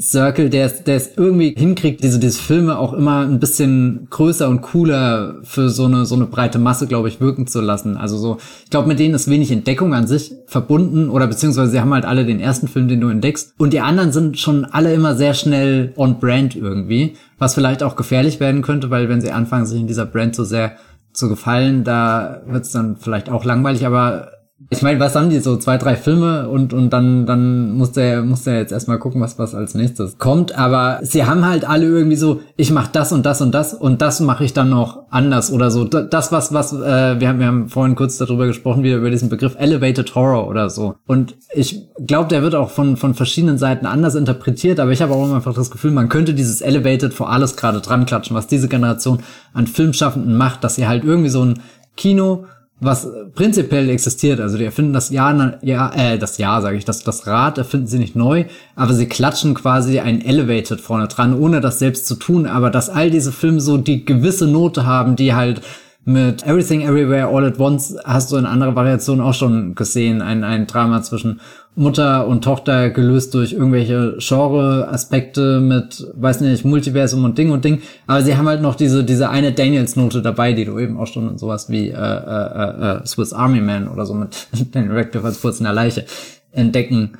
Circle, 0.00 0.48
der 0.48 0.66
es, 0.66 0.84
der 0.84 0.96
es 0.96 1.16
irgendwie 1.16 1.54
hinkriegt, 1.56 2.04
diese, 2.04 2.20
diese 2.20 2.40
Filme 2.40 2.78
auch 2.78 2.92
immer 2.92 3.20
ein 3.20 3.40
bisschen 3.40 4.06
größer 4.10 4.48
und 4.48 4.60
cooler 4.60 5.36
für 5.42 5.70
so 5.70 5.86
eine, 5.86 6.06
so 6.06 6.14
eine 6.14 6.26
breite 6.26 6.60
Masse, 6.60 6.86
glaube 6.86 7.08
ich, 7.08 7.20
wirken 7.20 7.48
zu 7.48 7.60
lassen. 7.60 7.96
Also 7.96 8.16
so, 8.16 8.38
ich 8.64 8.70
glaube, 8.70 8.86
mit 8.86 9.00
denen 9.00 9.14
ist 9.14 9.28
wenig 9.28 9.50
Entdeckung 9.50 9.94
an 9.94 10.06
sich 10.06 10.32
verbunden 10.46 11.08
oder 11.08 11.26
beziehungsweise 11.26 11.72
sie 11.72 11.80
haben 11.80 11.92
halt 11.92 12.04
alle 12.04 12.24
den 12.24 12.38
ersten 12.38 12.68
Film, 12.68 12.86
den 12.86 13.00
du 13.00 13.08
entdeckst. 13.08 13.54
Und 13.58 13.72
die 13.72 13.80
anderen 13.80 14.12
sind 14.12 14.38
schon 14.38 14.64
alle 14.64 14.94
immer 14.94 15.16
sehr 15.16 15.34
schnell 15.34 15.92
on 15.96 16.20
brand 16.20 16.54
irgendwie, 16.54 17.14
was 17.38 17.54
vielleicht 17.54 17.82
auch 17.82 17.96
gefährlich 17.96 18.38
werden 18.38 18.62
könnte, 18.62 18.90
weil 18.90 19.08
wenn 19.08 19.20
sie 19.20 19.32
anfangen, 19.32 19.66
sich 19.66 19.80
in 19.80 19.88
dieser 19.88 20.06
Brand 20.06 20.36
so 20.36 20.44
sehr 20.44 20.76
zu 21.12 21.28
gefallen, 21.28 21.82
da 21.82 22.42
wird 22.46 22.64
es 22.64 22.70
dann 22.70 22.96
vielleicht 22.96 23.30
auch 23.30 23.44
langweilig, 23.44 23.84
aber 23.84 24.37
ich 24.70 24.82
meine, 24.82 24.98
was 24.98 25.14
haben 25.14 25.30
die 25.30 25.38
so? 25.38 25.56
Zwei, 25.56 25.78
drei 25.78 25.94
Filme 25.94 26.48
und, 26.48 26.72
und 26.72 26.90
dann, 26.90 27.26
dann 27.26 27.72
muss 27.72 27.92
der, 27.92 28.22
muss 28.22 28.42
der 28.42 28.56
jetzt 28.56 28.72
erstmal 28.72 28.98
gucken, 28.98 29.20
was, 29.20 29.38
was 29.38 29.54
als 29.54 29.74
nächstes 29.74 30.18
kommt. 30.18 30.58
Aber 30.58 30.98
sie 31.02 31.24
haben 31.24 31.46
halt 31.46 31.64
alle 31.66 31.86
irgendwie 31.86 32.16
so, 32.16 32.40
ich 32.56 32.72
mach 32.72 32.88
das 32.88 33.12
und 33.12 33.24
das 33.24 33.40
und 33.40 33.52
das 33.52 33.72
und 33.72 34.02
das 34.02 34.18
mache 34.18 34.44
ich 34.44 34.54
dann 34.54 34.68
noch 34.68 35.04
anders 35.10 35.52
oder 35.52 35.70
so. 35.70 35.84
Das, 35.84 36.32
was, 36.32 36.52
was, 36.52 36.72
äh, 36.72 37.20
wir 37.20 37.28
haben, 37.28 37.38
wir 37.38 37.46
haben 37.46 37.68
vorhin 37.68 37.94
kurz 37.94 38.18
darüber 38.18 38.46
gesprochen, 38.46 38.82
wieder 38.82 38.96
über 38.96 39.10
diesen 39.10 39.28
Begriff 39.28 39.54
Elevated 39.56 40.12
Horror 40.16 40.48
oder 40.48 40.68
so. 40.70 40.96
Und 41.06 41.36
ich 41.54 41.88
glaube, 42.04 42.28
der 42.28 42.42
wird 42.42 42.56
auch 42.56 42.70
von, 42.70 42.96
von 42.96 43.14
verschiedenen 43.14 43.58
Seiten 43.58 43.86
anders 43.86 44.16
interpretiert, 44.16 44.80
aber 44.80 44.90
ich 44.90 45.00
habe 45.00 45.14
auch 45.14 45.32
einfach 45.32 45.54
das 45.54 45.70
Gefühl, 45.70 45.92
man 45.92 46.08
könnte 46.08 46.34
dieses 46.34 46.62
Elevated 46.62 47.14
vor 47.14 47.30
alles 47.30 47.56
gerade 47.56 47.80
dran 47.80 48.06
klatschen, 48.06 48.36
was 48.36 48.48
diese 48.48 48.68
Generation 48.68 49.20
an 49.54 49.68
Filmschaffenden 49.68 50.36
macht, 50.36 50.64
dass 50.64 50.74
sie 50.74 50.88
halt 50.88 51.04
irgendwie 51.04 51.30
so 51.30 51.44
ein 51.44 51.60
Kino 51.96 52.44
was 52.80 53.08
prinzipiell 53.34 53.88
existiert. 53.90 54.40
Also 54.40 54.56
die 54.56 54.64
erfinden 54.64 54.92
das 54.92 55.10
Jahr, 55.10 55.58
ja, 55.62 55.92
äh, 55.94 56.18
das 56.18 56.38
Jahr 56.38 56.62
sage 56.62 56.76
ich, 56.76 56.84
das, 56.84 57.02
das 57.02 57.26
Rad 57.26 57.58
erfinden 57.58 57.86
sie 57.86 57.98
nicht 57.98 58.14
neu, 58.14 58.44
aber 58.76 58.94
sie 58.94 59.06
klatschen 59.06 59.54
quasi 59.54 59.98
ein 59.98 60.20
Elevated 60.20 60.80
vorne 60.80 61.08
dran, 61.08 61.38
ohne 61.38 61.60
das 61.60 61.78
selbst 61.78 62.06
zu 62.06 62.14
tun. 62.14 62.46
Aber 62.46 62.70
dass 62.70 62.88
all 62.88 63.10
diese 63.10 63.32
Filme 63.32 63.60
so 63.60 63.78
die 63.78 64.04
gewisse 64.04 64.46
Note 64.46 64.86
haben, 64.86 65.16
die 65.16 65.34
halt 65.34 65.62
mit 66.04 66.46
Everything 66.46 66.80
Everywhere 66.82 67.26
All 67.26 67.44
at 67.44 67.58
Once 67.58 67.94
hast 68.04 68.32
du 68.32 68.36
in 68.36 68.46
anderer 68.46 68.74
Variation 68.74 69.20
auch 69.20 69.34
schon 69.34 69.74
gesehen, 69.74 70.22
ein, 70.22 70.42
ein 70.42 70.66
Drama 70.66 71.02
zwischen 71.02 71.40
Mutter 71.78 72.26
und 72.26 72.42
Tochter 72.42 72.90
gelöst 72.90 73.34
durch 73.34 73.52
irgendwelche 73.52 74.16
Genre-Aspekte 74.18 75.60
mit, 75.60 76.06
weiß 76.14 76.40
nicht, 76.40 76.64
Multiversum 76.64 77.24
und 77.24 77.38
Ding 77.38 77.52
und 77.52 77.64
Ding. 77.64 77.82
Aber 78.08 78.22
sie 78.22 78.36
haben 78.36 78.48
halt 78.48 78.62
noch 78.62 78.74
diese, 78.74 79.04
diese 79.04 79.30
eine 79.30 79.52
Daniels-Note 79.52 80.20
dabei, 80.20 80.52
die 80.52 80.64
du 80.64 80.76
eben 80.78 80.98
auch 80.98 81.06
schon 81.06 81.30
in 81.30 81.38
sowas 81.38 81.70
wie 81.70 81.90
äh, 81.90 81.94
äh, 81.94 82.98
äh, 82.98 83.06
Swiss 83.06 83.32
Army 83.32 83.60
Man 83.60 83.86
oder 83.86 84.06
so 84.06 84.14
mit 84.14 84.48
Daniel 84.72 84.92
Radcliffe 84.92 85.26
als 85.26 85.38
Furz 85.38 85.60
in 85.60 85.64
der 85.64 85.72
Leiche 85.72 86.04
entdecken 86.50 87.12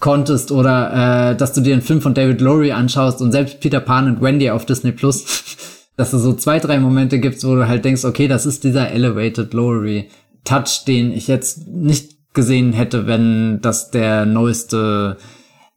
konntest 0.00 0.52
oder 0.52 1.32
äh, 1.32 1.36
dass 1.36 1.52
du 1.52 1.60
dir 1.60 1.74
einen 1.74 1.82
Film 1.82 2.00
von 2.00 2.14
David 2.14 2.40
Lowry 2.40 2.72
anschaust 2.72 3.20
und 3.20 3.32
selbst 3.32 3.60
Peter 3.60 3.80
Pan 3.80 4.06
und 4.06 4.22
Wendy 4.22 4.50
auf 4.50 4.64
Disney 4.64 4.92
Plus, 4.92 5.56
dass 5.96 6.14
es 6.14 6.22
so 6.22 6.32
zwei, 6.32 6.60
drei 6.60 6.78
Momente 6.78 7.18
gibt, 7.18 7.44
wo 7.44 7.54
du 7.54 7.68
halt 7.68 7.84
denkst, 7.84 8.06
okay, 8.06 8.26
das 8.26 8.46
ist 8.46 8.64
dieser 8.64 8.90
Elevated 8.90 9.52
Lowry 9.52 10.08
Touch, 10.44 10.84
den 10.86 11.12
ich 11.12 11.28
jetzt 11.28 11.68
nicht 11.68 12.17
gesehen 12.34 12.72
hätte, 12.72 13.06
wenn 13.06 13.60
das 13.60 13.90
der 13.90 14.26
neueste 14.26 15.16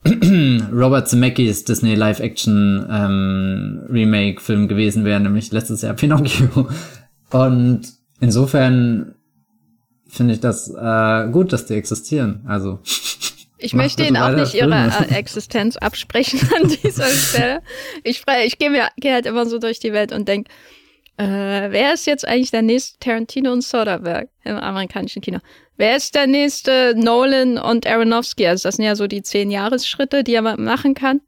Robert 0.71 1.07
Zemeckis 1.07 1.63
Disney 1.63 1.95
Live-Action 1.95 2.87
ähm, 2.89 3.81
Remake-Film 3.89 4.67
gewesen 4.67 5.05
wäre, 5.05 5.19
nämlich 5.19 5.51
letztes 5.51 5.81
Jahr 5.81 5.93
Pinocchio. 5.95 6.67
Und 7.29 7.81
insofern 8.19 9.15
finde 10.07 10.33
ich 10.33 10.39
das 10.39 10.69
äh, 10.69 11.29
gut, 11.31 11.53
dass 11.53 11.65
die 11.65 11.75
existieren. 11.75 12.43
Also 12.47 12.79
ich 13.57 13.73
möchte 13.73 14.03
Ihnen 14.03 14.17
auch 14.17 14.35
nicht 14.35 14.55
Ihre 14.55 14.73
äh, 14.73 15.13
Existenz 15.13 15.77
absprechen 15.77 16.39
an 16.59 16.67
dieser 16.67 17.05
Stelle. 17.07 17.61
Ich, 18.03 18.23
ich 18.45 18.57
gehe 18.57 18.87
geh 18.97 19.13
halt 19.13 19.27
immer 19.27 19.45
so 19.45 19.59
durch 19.59 19.79
die 19.79 19.93
Welt 19.93 20.11
und 20.11 20.27
denke, 20.27 20.51
äh, 21.17 21.71
wer 21.71 21.93
ist 21.93 22.07
jetzt 22.07 22.27
eigentlich 22.27 22.51
der 22.51 22.61
nächste 22.61 22.99
Tarantino 22.99 23.51
und 23.51 23.63
Soderbergh 23.63 24.29
im 24.43 24.55
amerikanischen 24.55 25.21
Kino? 25.21 25.39
Wer 25.77 25.95
ist 25.95 26.15
der 26.15 26.27
nächste 26.27 26.93
Nolan 26.95 27.57
und 27.57 27.87
Aronofsky? 27.87 28.47
Also 28.47 28.67
das 28.67 28.75
sind 28.75 28.85
ja 28.85 28.95
so 28.95 29.07
die 29.07 29.23
zehn 29.23 29.51
Jahresschritte, 29.51 30.23
die 30.23 30.35
er 30.35 30.41
machen 30.41 30.93
kann. 30.93 31.21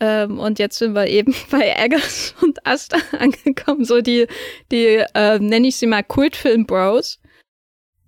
Ähm, 0.00 0.38
und 0.38 0.58
jetzt 0.58 0.78
sind 0.78 0.94
wir 0.94 1.06
eben 1.06 1.34
bei 1.50 1.74
Eggers 1.76 2.34
und 2.42 2.66
Asta 2.66 2.98
angekommen, 3.18 3.84
so 3.84 4.00
die, 4.00 4.26
die 4.70 5.02
äh, 5.14 5.38
nenne 5.38 5.68
ich 5.68 5.76
sie 5.76 5.86
mal 5.86 6.02
Kultfilm-Bros, 6.02 7.20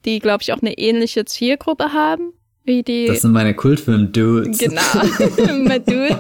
die, 0.05 0.19
glaube 0.19 0.43
ich, 0.43 0.53
auch 0.53 0.61
eine 0.61 0.77
ähnliche 0.77 1.25
Zielgruppe 1.25 1.93
haben. 1.93 2.33
Wie 2.65 2.83
die 2.83 3.07
das 3.07 3.21
sind 3.21 3.31
meine 3.31 3.55
Kultfilm-Dudes. 3.55 4.59
Genau, 4.59 4.83
mein 5.65 5.85
Dude. 5.85 6.19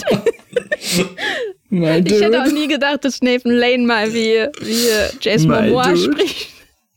Ich 1.70 2.20
hätte 2.20 2.42
auch 2.42 2.52
nie 2.52 2.68
gedacht, 2.68 3.04
dass 3.04 3.22
Nathan 3.22 3.52
Lane 3.52 3.86
mal 3.86 4.12
wie, 4.12 4.46
wie 4.60 4.88
Jason 5.20 5.50
Momoa 5.50 5.96
spricht. 5.96 6.48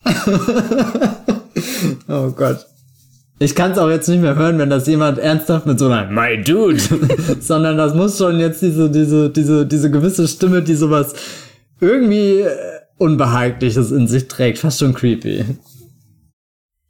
oh 2.08 2.32
Gott. 2.32 2.66
Ich 3.42 3.56
kann 3.56 3.72
es 3.72 3.78
auch 3.78 3.90
jetzt 3.90 4.10
nicht 4.10 4.22
mehr 4.22 4.36
hören, 4.36 4.60
wenn 4.60 4.70
das 4.70 4.86
jemand 4.86 5.18
ernsthaft 5.18 5.66
mit 5.66 5.80
so 5.80 5.88
einer 5.88 6.12
My 6.12 6.44
Dude, 6.44 6.82
sondern 7.40 7.78
das 7.78 7.96
muss 7.96 8.18
schon 8.18 8.40
jetzt 8.40 8.62
diese, 8.62 8.92
diese, 8.92 9.30
diese, 9.30 9.66
diese 9.66 9.90
gewisse 9.90 10.28
Stimme, 10.28 10.62
die 10.62 10.76
sowas 10.76 11.14
irgendwie 11.80 12.46
Unbehagliches 12.98 13.92
in 13.92 14.08
sich 14.08 14.28
trägt, 14.28 14.60
fast 14.60 14.80
schon 14.80 14.94
creepy. 14.94 15.46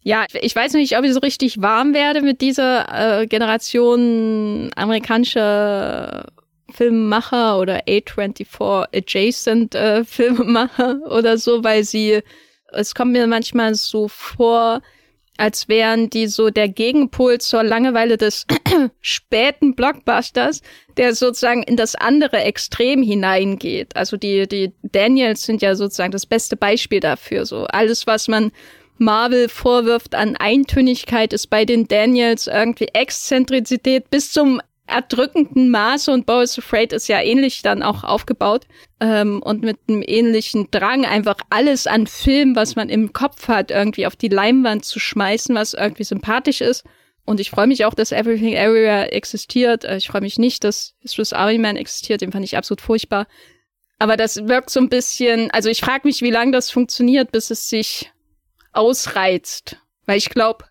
Ja, 0.02 0.26
ich 0.42 0.56
weiß 0.56 0.74
nicht, 0.74 0.98
ob 0.98 1.06
ich 1.06 1.14
so 1.14 1.20
richtig 1.20 1.62
warm 1.62 1.94
werde 1.94 2.22
mit 2.22 2.42
dieser 2.42 3.22
äh, 3.22 3.28
Generation 3.28 4.72
amerikanischer 4.76 6.26
Filmemacher 6.72 7.60
oder 7.60 7.82
A24 7.88 8.88
adjacent 8.96 9.76
äh, 9.76 10.04
Filmemacher 10.06 11.00
oder 11.10 11.38
so, 11.38 11.64
weil 11.64 11.84
sie, 11.84 12.22
es 12.72 12.96
kommt 12.96 13.12
mir 13.12 13.28
manchmal 13.28 13.76
so 13.76 14.08
vor, 14.08 14.82
als 15.40 15.70
wären 15.70 16.10
die 16.10 16.28
so 16.28 16.50
der 16.50 16.68
Gegenpol 16.68 17.40
zur 17.40 17.64
Langeweile 17.64 18.18
des 18.18 18.46
späten 19.02 19.74
Blockbusters, 19.74 20.62
der 20.98 21.16
sozusagen 21.16 21.64
in 21.64 21.78
das 21.78 21.96
andere 21.96 22.40
Extrem 22.44 23.02
hineingeht. 23.02 23.96
Also 23.96 24.18
die, 24.18 24.48
die 24.48 24.74
Daniels 24.84 25.44
sind 25.44 25.62
ja 25.62 25.76
sozusagen 25.76 26.12
das 26.12 26.26
beste 26.26 26.58
Beispiel 26.58 27.00
dafür. 27.00 27.46
So 27.46 27.64
alles, 27.66 28.06
was 28.06 28.28
man 28.28 28.52
Marvel 28.98 29.48
vorwirft 29.48 30.14
an 30.14 30.36
Eintönigkeit, 30.36 31.32
ist 31.32 31.48
bei 31.48 31.64
den 31.64 31.88
Daniels 31.88 32.48
irgendwie 32.48 32.90
Exzentrizität 32.92 34.10
bis 34.10 34.34
zum 34.34 34.62
erdrückenden 34.90 35.70
Maße 35.70 36.12
und 36.12 36.26
Boris 36.26 36.58
Afraid 36.58 36.94
ist 36.94 37.08
ja 37.08 37.22
ähnlich 37.22 37.62
dann 37.62 37.84
auch 37.84 38.04
aufgebaut 38.04 38.66
ähm, 39.00 39.42
und 39.42 39.62
mit 39.62 39.78
einem 39.88 40.04
ähnlichen 40.06 40.70
Drang 40.72 41.06
einfach 41.06 41.38
alles 41.50 41.88
an 41.88 42.08
Film, 42.08 42.56
was 42.56 42.76
man 42.76 42.90
im 42.90 43.14
Kopf 43.14 43.48
hat, 43.48 43.72
irgendwie 43.72 44.06
auf 44.06 44.16
die 44.16 44.28
Leinwand 44.28 44.86
zu 44.86 45.00
schmeißen, 45.00 45.56
was 45.56 45.74
irgendwie 45.74 46.04
sympathisch 46.04 46.62
ist. 46.62 46.84
Und 47.26 47.40
ich 47.40 47.52
freue 47.52 47.68
mich 47.68 47.86
auch, 47.86 47.94
dass 47.94 48.12
Everything 48.12 48.56
Everywhere 48.56 49.12
existiert. 49.12 49.86
Äh, 49.86 49.98
ich 49.98 50.08
freue 50.08 50.22
mich 50.22 50.40
nicht, 50.40 50.64
dass 50.64 50.96
Swiss 51.06 51.32
Army 51.32 51.60
Man 51.60 51.76
existiert. 51.76 52.22
Den 52.22 52.32
fand 52.32 52.44
ich 52.44 52.58
absolut 52.58 52.82
furchtbar. 52.82 53.28
Aber 54.00 54.18
das 54.18 54.48
wirkt 54.48 54.70
so 54.72 54.80
ein 54.80 54.90
bisschen, 54.90 55.52
also 55.52 55.70
ich 55.70 55.82
frage 55.82 56.08
mich, 56.08 56.22
wie 56.22 56.32
lange 56.32 56.54
das 56.54 56.72
funktioniert, 56.72 57.32
bis 57.32 57.52
es 57.52 57.70
sich 57.70 58.12
ausreizt. 58.72 59.78
Weil 60.06 60.18
ich 60.18 60.30
glaube, 60.30 60.66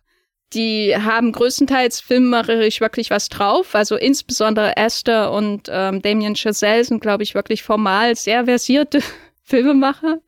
die 0.55 0.97
haben 0.97 1.33
größtenteils 1.33 2.01
filmerisch 2.01 2.81
wirklich 2.81 3.11
was 3.11 3.29
drauf. 3.29 3.75
Also 3.75 3.97
insbesondere 3.97 4.77
Esther 4.77 5.33
und 5.33 5.69
ähm, 5.71 6.01
Damien 6.01 6.37
Chazelle 6.37 6.85
sind, 6.85 7.01
glaube 7.01 7.23
ich, 7.23 7.35
wirklich 7.35 7.63
formal 7.63 8.17
sehr 8.17 8.47
versierte 8.47 9.01
Filmemacher. 9.43 10.21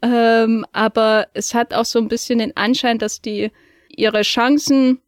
Ähm, 0.00 0.64
aber 0.72 1.26
es 1.34 1.54
hat 1.54 1.74
auch 1.74 1.84
so 1.84 1.98
ein 1.98 2.08
bisschen 2.08 2.38
den 2.38 2.56
Anschein, 2.56 2.98
dass 2.98 3.20
die 3.20 3.50
ihre 3.88 4.22
Chancen 4.22 5.00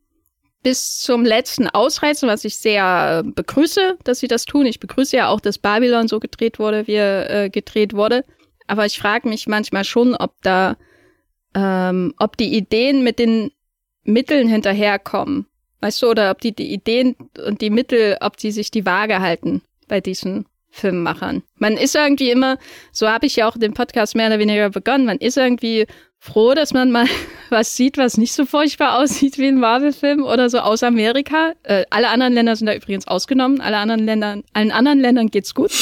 bis 0.63 0.99
zum 0.99 1.25
letzten 1.25 1.69
ausreizen, 1.69 2.29
was 2.29 2.45
ich 2.45 2.57
sehr 2.57 3.23
äh, 3.25 3.31
begrüße, 3.31 3.99
dass 4.05 4.19
sie 4.19 4.29
das 4.29 4.45
tun. 4.45 4.67
Ich 4.67 4.81
begrüße 4.81 5.17
ja 5.17 5.29
auch, 5.29 5.41
dass 5.41 5.59
Babylon 5.59 6.09
so 6.09 6.21
gedreht 6.21 6.59
wurde, 6.59 6.87
wie 6.87 6.95
er 6.95 7.31
äh, 7.31 7.51
gedreht 7.51 7.95
wurde. 7.95 8.25
Aber 8.67 8.85
ich 8.85 8.99
frage 8.99 9.29
mich 9.29 9.47
manchmal 9.47 9.85
schon, 9.85 10.15
ob 10.15 10.35
da, 10.43 10.77
ähm, 11.55 12.15
ob 12.19 12.37
die 12.37 12.55
Ideen 12.55 13.03
mit 13.03 13.19
den 13.19 13.53
Mitteln 14.05 14.49
hinterherkommen. 14.49 15.47
Weißt 15.81 16.03
du, 16.03 16.09
oder 16.09 16.31
ob 16.31 16.41
die, 16.41 16.55
die 16.55 16.73
Ideen 16.73 17.17
und 17.47 17.61
die 17.61 17.71
Mittel, 17.71 18.17
ob 18.21 18.37
die 18.37 18.53
sich 18.53 18.71
die 18.71 18.85
Waage 18.85 19.21
halten 19.21 19.63
bei 19.89 20.01
diesen 20.01 20.47
Filmemachern. 20.71 21.43
Man 21.57 21.77
ist 21.77 21.97
irgendwie 21.97 22.31
immer, 22.31 22.59
so 22.93 23.09
habe 23.09 23.27
ich 23.27 23.37
ja 23.37 23.49
auch 23.49 23.57
den 23.57 23.75
Podcast 23.75 24.15
mehr 24.15 24.29
oder 24.29 24.39
weniger 24.39 24.71
begonnen, 24.71 25.07
man 25.07 25.19
ist 25.19 25.37
irgendwie 25.37 25.87
froh, 26.21 26.55
dass 26.55 26.73
man 26.73 26.93
mal 26.93 27.07
was 27.51 27.77
sieht, 27.77 27.99
was 27.99 28.17
nicht 28.17 28.33
so 28.33 28.47
furchtbar 28.47 28.99
aussieht 28.99 29.39
wie 29.39 29.49
ein 29.49 29.59
Marvel-Film 29.59 30.23
oder 30.23 30.49
so 30.49 30.61
aus 30.61 30.83
Amerika. 30.83 31.55
Äh, 31.65 31.85
alle 31.91 32.09
anderen 32.09 32.35
Länder 32.35 32.55
sind 32.55 32.67
da 32.67 32.75
übrigens 32.75 33.09
ausgenommen. 33.09 33.61
Alle 33.61 33.79
anderen 33.79 34.05
Ländern, 34.05 34.45
allen 34.53 34.71
anderen 34.71 35.01
Ländern 35.01 35.29
geht's 35.29 35.55
gut. 35.55 35.73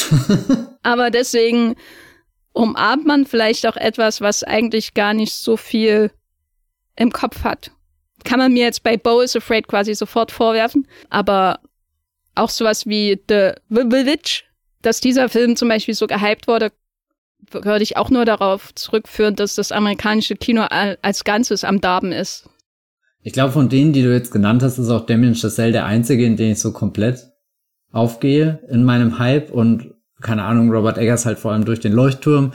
Aber 0.83 1.11
deswegen 1.11 1.75
umarmt 2.53 3.05
man 3.05 3.27
vielleicht 3.27 3.67
auch 3.67 3.77
etwas, 3.77 4.21
was 4.21 4.45
eigentlich 4.45 4.95
gar 4.95 5.13
nicht 5.13 5.35
so 5.35 5.57
viel 5.57 6.11
im 6.97 7.13
Kopf 7.13 7.45
hat. 7.45 7.73
Kann 8.25 8.39
man 8.39 8.53
mir 8.53 8.65
jetzt 8.65 8.83
bei 8.83 8.97
Bo 8.97 9.21
is 9.21 9.37
Afraid 9.37 9.69
quasi 9.69 9.95
sofort 9.95 10.33
vorwerfen. 10.33 10.87
Aber 11.11 11.61
auch 12.35 12.51
sowas 12.51 12.87
wie 12.87 13.21
The 13.29 13.53
Village, 13.69 14.43
dass 14.83 15.01
dieser 15.01 15.29
Film 15.29 15.57
zum 15.57 15.69
Beispiel 15.69 15.95
so 15.95 16.07
gehypt 16.07 16.47
wurde, 16.47 16.73
würde 17.51 17.83
ich 17.83 17.97
auch 17.97 18.11
nur 18.11 18.25
darauf 18.25 18.75
zurückführen, 18.75 19.37
dass 19.37 19.55
das 19.55 19.73
amerikanische 19.73 20.37
Kino 20.37 20.63
als 20.63 21.25
Ganzes 21.25 21.65
am 21.65 21.81
Darben 21.81 22.13
ist. 22.13 22.49
Ich 23.23 23.33
glaube, 23.33 23.53
von 23.53 23.69
denen, 23.69 23.93
die 23.93 24.03
du 24.03 24.13
jetzt 24.13 24.31
genannt 24.31 24.63
hast, 24.63 24.79
ist 24.79 24.91
auch 24.91 25.07
Damien 25.07 25.35
Chazelle 25.35 25.73
der 25.73 25.87
einzige, 25.87 26.25
in 26.25 26.37
den 26.37 26.53
ich 26.53 26.61
so 26.61 26.73
komplett 26.73 27.29
aufgehe 27.91 28.61
in 28.69 28.85
meinem 28.85 29.19
Hype 29.19 29.51
und 29.51 29.95
keine 30.21 30.45
Ahnung, 30.45 30.71
Robert 30.71 30.99
Eggers 30.99 31.27
halt 31.27 31.39
vor 31.39 31.53
allem 31.53 31.65
durch 31.65 31.81
den 31.81 31.93
Leuchtturm, 31.93 32.53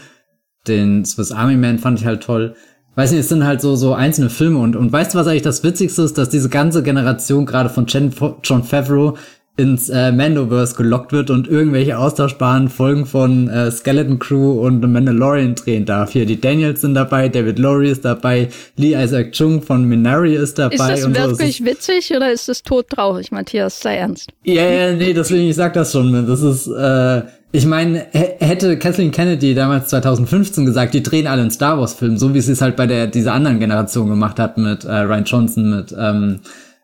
den 0.68 1.05
Swiss 1.05 1.32
Army 1.32 1.55
Man 1.55 1.80
fand 1.80 1.99
ich 1.99 2.05
halt 2.05 2.24
toll. 2.24 2.55
Weiß 2.95 3.11
nicht, 3.11 3.21
es 3.21 3.29
sind 3.29 3.45
halt 3.45 3.59
so, 3.61 3.75
so 3.75 3.93
einzelne 3.93 4.29
Filme 4.29 4.59
und, 4.59 4.75
und 4.75 4.91
weißt 4.91 5.13
du, 5.13 5.17
was 5.17 5.27
eigentlich 5.27 5.41
das 5.41 5.63
Witzigste 5.63 6.03
ist, 6.03 6.17
dass 6.17 6.29
diese 6.29 6.49
ganze 6.49 6.83
Generation 6.83 7.45
gerade 7.45 7.69
von 7.69 7.87
John 7.87 8.63
Favreau 8.63 9.17
ins 9.55 9.89
äh, 9.89 10.11
Mandoverse 10.11 10.75
gelockt 10.75 11.11
wird 11.11 11.29
und 11.29 11.47
irgendwelche 11.47 11.97
austauschbaren 11.99 12.69
Folgen 12.69 13.05
von 13.05 13.49
äh, 13.49 13.69
Skeleton 13.69 14.17
Crew 14.17 14.59
und 14.65 14.81
The 14.81 14.87
Mandalorian 14.87 15.53
drehen 15.53 15.85
darf. 15.85 16.11
Hier, 16.11 16.25
die 16.25 16.41
Daniels 16.41 16.81
sind 16.81 16.95
dabei, 16.95 17.29
David 17.29 17.59
Lowry 17.59 17.91
ist 17.91 18.03
dabei, 18.03 18.49
Lee 18.77 18.95
Isaac 18.95 19.31
Chung 19.31 19.61
von 19.61 19.85
Minari 19.85 20.35
ist 20.35 20.57
dabei. 20.57 20.73
Ist 20.73 20.89
das 20.89 21.05
und 21.05 21.15
wirklich 21.15 21.57
so. 21.57 21.65
witzig 21.65 22.11
oder 22.15 22.31
ist 22.31 22.49
das 22.49 22.63
todtraurig, 22.63 23.31
Matthias? 23.31 23.79
Sei 23.79 23.97
ernst. 23.97 24.31
Ja, 24.43 24.67
ja, 24.67 24.93
nee, 24.93 25.13
deswegen, 25.13 25.47
ich 25.47 25.55
sag 25.55 25.73
das 25.73 25.91
schon. 25.91 26.25
Das 26.25 26.41
ist, 26.41 26.67
äh, 26.67 27.21
ich 27.55 27.67
meine, 27.67 28.07
hätte 28.11 28.79
Kathleen 28.79 29.11
Kennedy 29.11 29.53
damals 29.53 29.89
2015 29.89 30.65
gesagt, 30.65 30.95
die 30.95 31.03
drehen 31.03 31.27
alle 31.27 31.43
einen 31.43 31.51
Star 31.51 31.79
Wars 31.79 31.93
Film, 31.93 32.17
so 32.17 32.33
wie 32.33 32.41
sie 32.41 32.53
es 32.53 32.63
halt 32.63 32.75
bei 32.75 32.87
der 32.87 33.05
dieser 33.05 33.33
anderen 33.33 33.59
Generation 33.59 34.09
gemacht 34.09 34.39
hat 34.39 34.57
mit 34.57 34.85
äh, 34.85 34.91
Ryan 34.91 35.23
Johnson, 35.23 35.69
mit 35.69 35.95
ähm, 35.95 36.39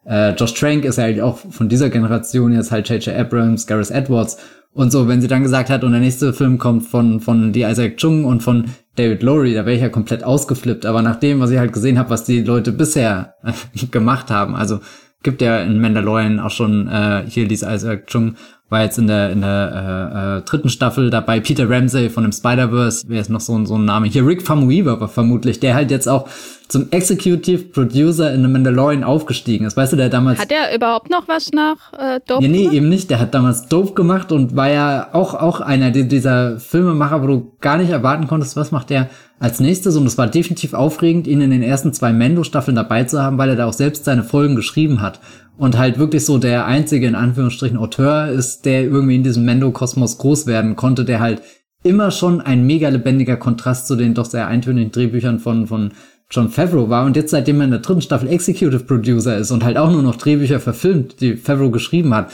äh, 0.06 0.36
Josh 0.36 0.54
Trank 0.54 0.86
ist 0.86 0.98
ja 0.98 1.06
eigentlich 1.06 1.24
auch 1.24 1.40
von 1.40 1.70
dieser 1.70 1.90
Generation, 1.90 2.54
jetzt 2.54 2.72
halt 2.72 2.88
J.J. 2.88 3.16
Abrams, 3.16 3.66
Gareth 3.66 3.90
Edwards 3.90 4.38
und 4.72 4.92
so, 4.92 5.08
wenn 5.08 5.22
sie 5.22 5.28
dann 5.28 5.42
gesagt 5.42 5.72
hat, 5.72 5.84
und 5.84 5.92
der 5.92 6.02
nächste 6.02 6.34
Film 6.34 6.60
kommt 6.60 6.84
von, 6.86 7.20
von 7.20 7.52
die 7.52 7.64
Isaac 7.64 7.98
Chung 7.98 8.24
und 8.26 8.44
von 8.44 8.66
David 8.96 9.24
Lowry, 9.24 9.56
da 9.56 9.66
wäre 9.66 9.76
ich 9.76 9.82
ja 9.82 9.90
komplett 9.90 10.24
ausgeflippt. 10.24 10.86
Aber 10.86 11.02
nach 11.02 11.16
dem, 11.16 11.40
was 11.40 11.50
ich 11.50 11.58
halt 11.58 11.74
gesehen 11.74 11.98
habe, 11.98 12.12
was 12.12 12.26
die 12.26 12.44
Leute 12.44 12.72
bisher 12.72 13.34
gemacht 13.92 14.30
haben, 14.30 14.56
also 14.56 14.82
gibt 15.24 15.42
ja 15.42 15.60
in 15.62 15.82
Mandalorian 15.82 16.40
auch 16.40 16.52
schon 16.52 16.88
äh, 16.88 17.24
hier 17.28 17.48
diese 17.48 17.72
Isaac 17.72 18.08
Chung 18.08 18.36
war 18.70 18.84
jetzt 18.84 18.98
in 19.00 19.08
der 19.08 19.32
in 19.32 19.42
der 19.42 19.72
äh, 20.14 20.38
äh, 20.38 20.42
dritten 20.44 20.70
Staffel 20.70 21.10
dabei 21.10 21.40
Peter 21.40 21.70
Ramsey 21.70 22.10
von 22.10 22.24
dem 22.24 22.32
Spider-Verse, 22.32 23.06
wer 23.08 23.22
ist 23.22 23.30
noch 23.30 23.42
so, 23.42 23.66
so 23.66 23.76
ein 23.76 23.86
Name? 23.86 24.08
Hier 24.08 24.26
Rick 24.26 24.44
Famuyiwa 24.44 25.00
war 25.00 25.08
vermutlich, 25.08 25.60
der 25.60 25.74
halt 25.74 25.90
jetzt 25.92 26.08
auch 26.08 26.28
zum 26.68 26.92
Executive 26.92 27.64
Producer 27.64 28.32
in 28.32 28.44
The 28.44 28.48
Mandalorian 28.48 29.04
aufgestiegen 29.04 29.66
ist. 29.66 29.76
Weißt 29.76 29.94
du, 29.94 29.98
der 29.98 30.10
damals 30.10 30.40
Hat 30.40 30.52
er 30.52 30.76
überhaupt 30.76 31.10
noch 31.10 31.28
was 31.28 31.52
nach 31.52 31.94
äh, 31.94 32.20
Dope? 32.28 32.48
Nee, 32.48 32.60
gemacht? 32.60 32.76
eben 32.76 32.90
nicht. 32.90 33.10
Der 33.10 33.20
hat 33.20 33.34
damals 33.34 33.68
Dope 33.68 33.94
gemacht 33.94 34.32
und 34.32 34.56
war 34.56 34.70
ja 34.70 35.08
auch 35.14 35.34
auch 35.34 35.62
einer 35.62 35.90
dieser 35.90 36.60
Filmemacher, 36.60 37.24
wo 37.24 37.28
du 37.28 37.52
gar 37.60 37.78
nicht 37.78 37.90
erwarten 37.90 38.28
konntest, 38.28 38.56
was 38.56 38.72
macht 38.72 38.92
der 38.92 39.10
als 39.40 39.60
nächstes 39.62 39.96
und 39.96 40.06
es 40.06 40.18
war 40.18 40.28
definitiv 40.28 40.74
aufregend, 40.74 41.26
ihn 41.26 41.40
in 41.40 41.50
den 41.50 41.64
ersten 41.64 41.94
zwei 41.94 42.12
Mando-Staffeln 42.12 42.76
dabei 42.76 43.06
zu 43.06 43.24
haben, 43.24 43.38
weil 43.38 43.50
er 43.50 43.56
da 43.56 43.66
auch 43.68 43.74
selbst 43.74 44.04
seine 44.04 44.24
Folgen 44.24 44.58
geschrieben 44.58 45.02
hat 45.02 45.22
und 45.60 45.78
halt 45.78 46.00
wirklich 46.00 46.24
so 46.24 46.38
der 46.38 46.66
einzige, 46.66 47.06
in 47.06 47.16
Anführungsstrichen, 47.16 47.78
Auteur 47.78 48.30
ist, 48.30 48.66
der 48.66 48.84
irgendwie 48.84 49.16
in 49.16 49.24
diesem 49.24 49.44
Mendo-Kosmos 49.44 50.18
groß 50.18 50.48
werden 50.48 50.78
konnte, 50.78 51.04
der 51.04 51.20
halt 51.20 51.42
immer 51.84 52.12
schon 52.12 52.40
ein 52.40 52.66
mega 52.66 52.88
lebendiger 52.88 53.36
Kontrast 53.36 53.86
zu 53.86 53.98
den 53.98 54.14
doch 54.14 54.26
sehr 54.26 54.48
eintönigen 54.48 54.94
Drehbüchern 54.94 55.40
von, 55.40 55.68
von 55.68 55.92
John 56.32 56.48
Favreau 56.48 56.90
war 56.90 57.06
und 57.06 57.18
jetzt 57.18 57.32
seitdem 57.32 57.60
er 57.60 57.66
in 57.66 57.72
der 57.72 57.82
dritten 57.82 58.02
Staffel 58.02 58.30
Executive 58.30 58.86
Producer 58.86 59.38
ist 59.38 59.52
und 59.52 59.66
halt 59.66 59.78
auch 59.78 59.92
nur 59.92 60.02
noch 60.02 60.16
Drehbücher 60.16 60.62
verfilmt, 60.62 61.20
die 61.20 61.36
Favreau 61.36 61.72
geschrieben 61.72 62.14
hat, 62.14 62.32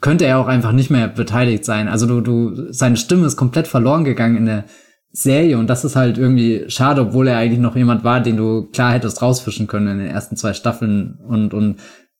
könnte 0.00 0.24
er 0.24 0.38
auch 0.38 0.46
einfach 0.46 0.72
nicht 0.72 0.90
mehr 0.90 1.08
beteiligt 1.08 1.66
sein. 1.66 1.88
Also 1.88 2.06
du, 2.06 2.22
du, 2.22 2.72
seine 2.72 2.96
Stimme 2.96 3.26
ist 3.26 3.36
komplett 3.36 3.68
verloren 3.68 4.04
gegangen 4.04 4.38
in 4.38 4.46
der 4.46 4.64
Serie 5.10 5.58
und 5.58 5.68
das 5.68 5.84
ist 5.84 5.94
halt 5.94 6.16
irgendwie 6.16 6.64
schade, 6.68 7.02
obwohl 7.02 7.28
er 7.28 7.36
eigentlich 7.36 7.60
noch 7.60 7.76
jemand 7.76 8.02
war, 8.02 8.22
den 8.22 8.38
du 8.38 8.70
klar 8.72 8.94
hättest 8.94 9.20
rausfischen 9.20 9.66
können 9.66 9.88
in 9.88 9.98
den 9.98 10.08
ersten 10.08 10.38
zwei 10.38 10.54
Staffeln 10.54 11.18
und, 11.28 11.52
und 11.52 11.76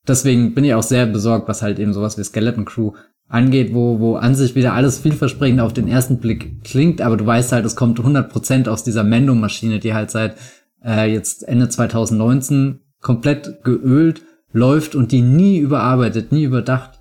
deswegen 0.07 0.55
bin 0.55 0.64
ich 0.64 0.74
auch 0.74 0.82
sehr 0.82 1.07
besorgt, 1.07 1.48
was 1.48 1.62
halt 1.62 1.78
eben 1.78 1.92
sowas 1.92 2.18
wie 2.18 2.24
Skeleton 2.24 2.64
Crew 2.64 2.92
angeht, 3.28 3.72
wo, 3.72 3.98
wo 3.98 4.16
an 4.16 4.34
sich 4.34 4.55
wieder 4.55 4.74
alles 4.74 4.98
vielversprechend 4.98 5.61
auf 5.61 5.72
den 5.72 5.88
ersten 5.88 6.18
Blick 6.18 6.62
klingt, 6.64 7.00
aber 7.00 7.16
du 7.16 7.24
weißt 7.24 7.53
halt, 7.53 7.64
es 7.64 7.76
kommt 7.76 7.98
100% 7.98 8.68
aus 8.68 8.84
dieser 8.84 9.05
Mendo-Maschine, 9.05 9.78
die 9.78 9.94
halt 9.94 10.11
seit 10.11 10.36
äh, 10.84 11.11
jetzt 11.11 11.48
Ende 11.48 11.68
2019 11.68 12.80
komplett 13.00 13.64
geölt 13.64 14.22
läuft 14.53 14.94
und 14.94 15.12
die 15.12 15.22
nie 15.22 15.59
überarbeitet, 15.59 16.30
nie 16.30 16.44
überdacht 16.44 17.00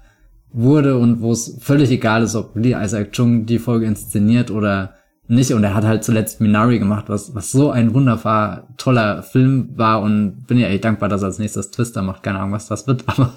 wurde 0.53 0.97
und 0.97 1.21
wo 1.21 1.31
es 1.31 1.57
völlig 1.59 1.91
egal 1.91 2.23
ist, 2.23 2.35
ob 2.35 2.55
Lee 2.55 2.75
Isaac 2.81 3.11
Chung 3.11 3.45
die 3.45 3.59
Folge 3.59 3.85
inszeniert 3.85 4.51
oder 4.51 4.95
nicht. 5.27 5.53
Und 5.53 5.63
er 5.63 5.73
hat 5.73 5.83
halt 5.83 6.03
zuletzt 6.03 6.41
Minari 6.41 6.79
gemacht, 6.79 7.05
was, 7.07 7.35
was 7.35 7.51
so 7.51 7.71
ein 7.71 7.93
wunderbar 7.93 8.67
toller 8.77 9.23
Film 9.23 9.69
war 9.75 10.01
und 10.01 10.45
bin 10.47 10.57
ja 10.57 10.67
echt 10.67 10.85
dankbar, 10.85 11.09
dass 11.09 11.21
er 11.21 11.27
als 11.27 11.39
nächstes 11.39 11.71
Twister 11.71 12.01
macht. 12.01 12.23
Keine 12.23 12.39
Ahnung, 12.39 12.53
was 12.53 12.67
das 12.67 12.87
wird, 12.87 13.03
aber 13.07 13.33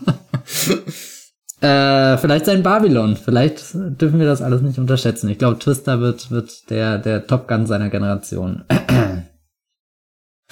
äh, 1.61 2.19
vielleicht 2.19 2.47
sein 2.47 2.63
Babylon. 2.63 3.17
Vielleicht 3.17 3.75
dürfen 3.75 4.19
wir 4.19 4.27
das 4.27 4.43
alles 4.43 4.63
nicht 4.63 4.79
unterschätzen. 4.79 5.29
Ich 5.29 5.39
glaube, 5.39 5.59
Twister 5.59 6.01
wird, 6.01 6.31
wird 6.31 6.71
der, 6.71 6.99
der 6.99 7.27
Top 7.27 7.49
Gun 7.49 7.67
seiner 7.67 7.91
Generation. 7.91 8.65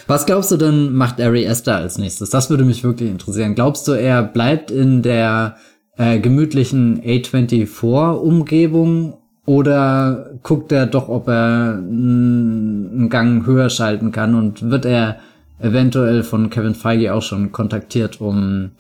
Was 0.07 0.27
glaubst 0.27 0.51
du 0.51 0.57
denn, 0.57 0.95
macht 0.95 1.21
Ari 1.21 1.45
Esther 1.45 1.77
als 1.77 1.99
nächstes? 1.99 2.31
Das 2.31 2.51
würde 2.51 2.65
mich 2.65 2.83
wirklich 2.83 3.11
interessieren. 3.11 3.55
Glaubst 3.55 3.87
du, 3.87 3.93
er 3.93 4.23
bleibt 4.23 4.71
in 4.71 5.03
der 5.03 5.57
äh, 5.97 6.19
gemütlichen 6.19 7.03
A24-Umgebung 7.03 9.19
oder 9.45 10.39
guckt 10.43 10.73
er 10.73 10.87
doch, 10.87 11.09
ob 11.09 11.29
er 11.29 11.75
einen 11.75 13.09
Gang 13.11 13.45
höher 13.47 13.71
schalten 13.71 14.13
kann 14.13 14.35
und 14.35 14.71
wird 14.71 14.85
er 14.85 15.21
eventuell 15.61 16.23
von 16.23 16.51
Kevin 16.51 16.75
Feige 16.75 17.13
auch 17.15 17.23
schon 17.23 17.53
kontaktiert, 17.53 18.21
um 18.21 18.73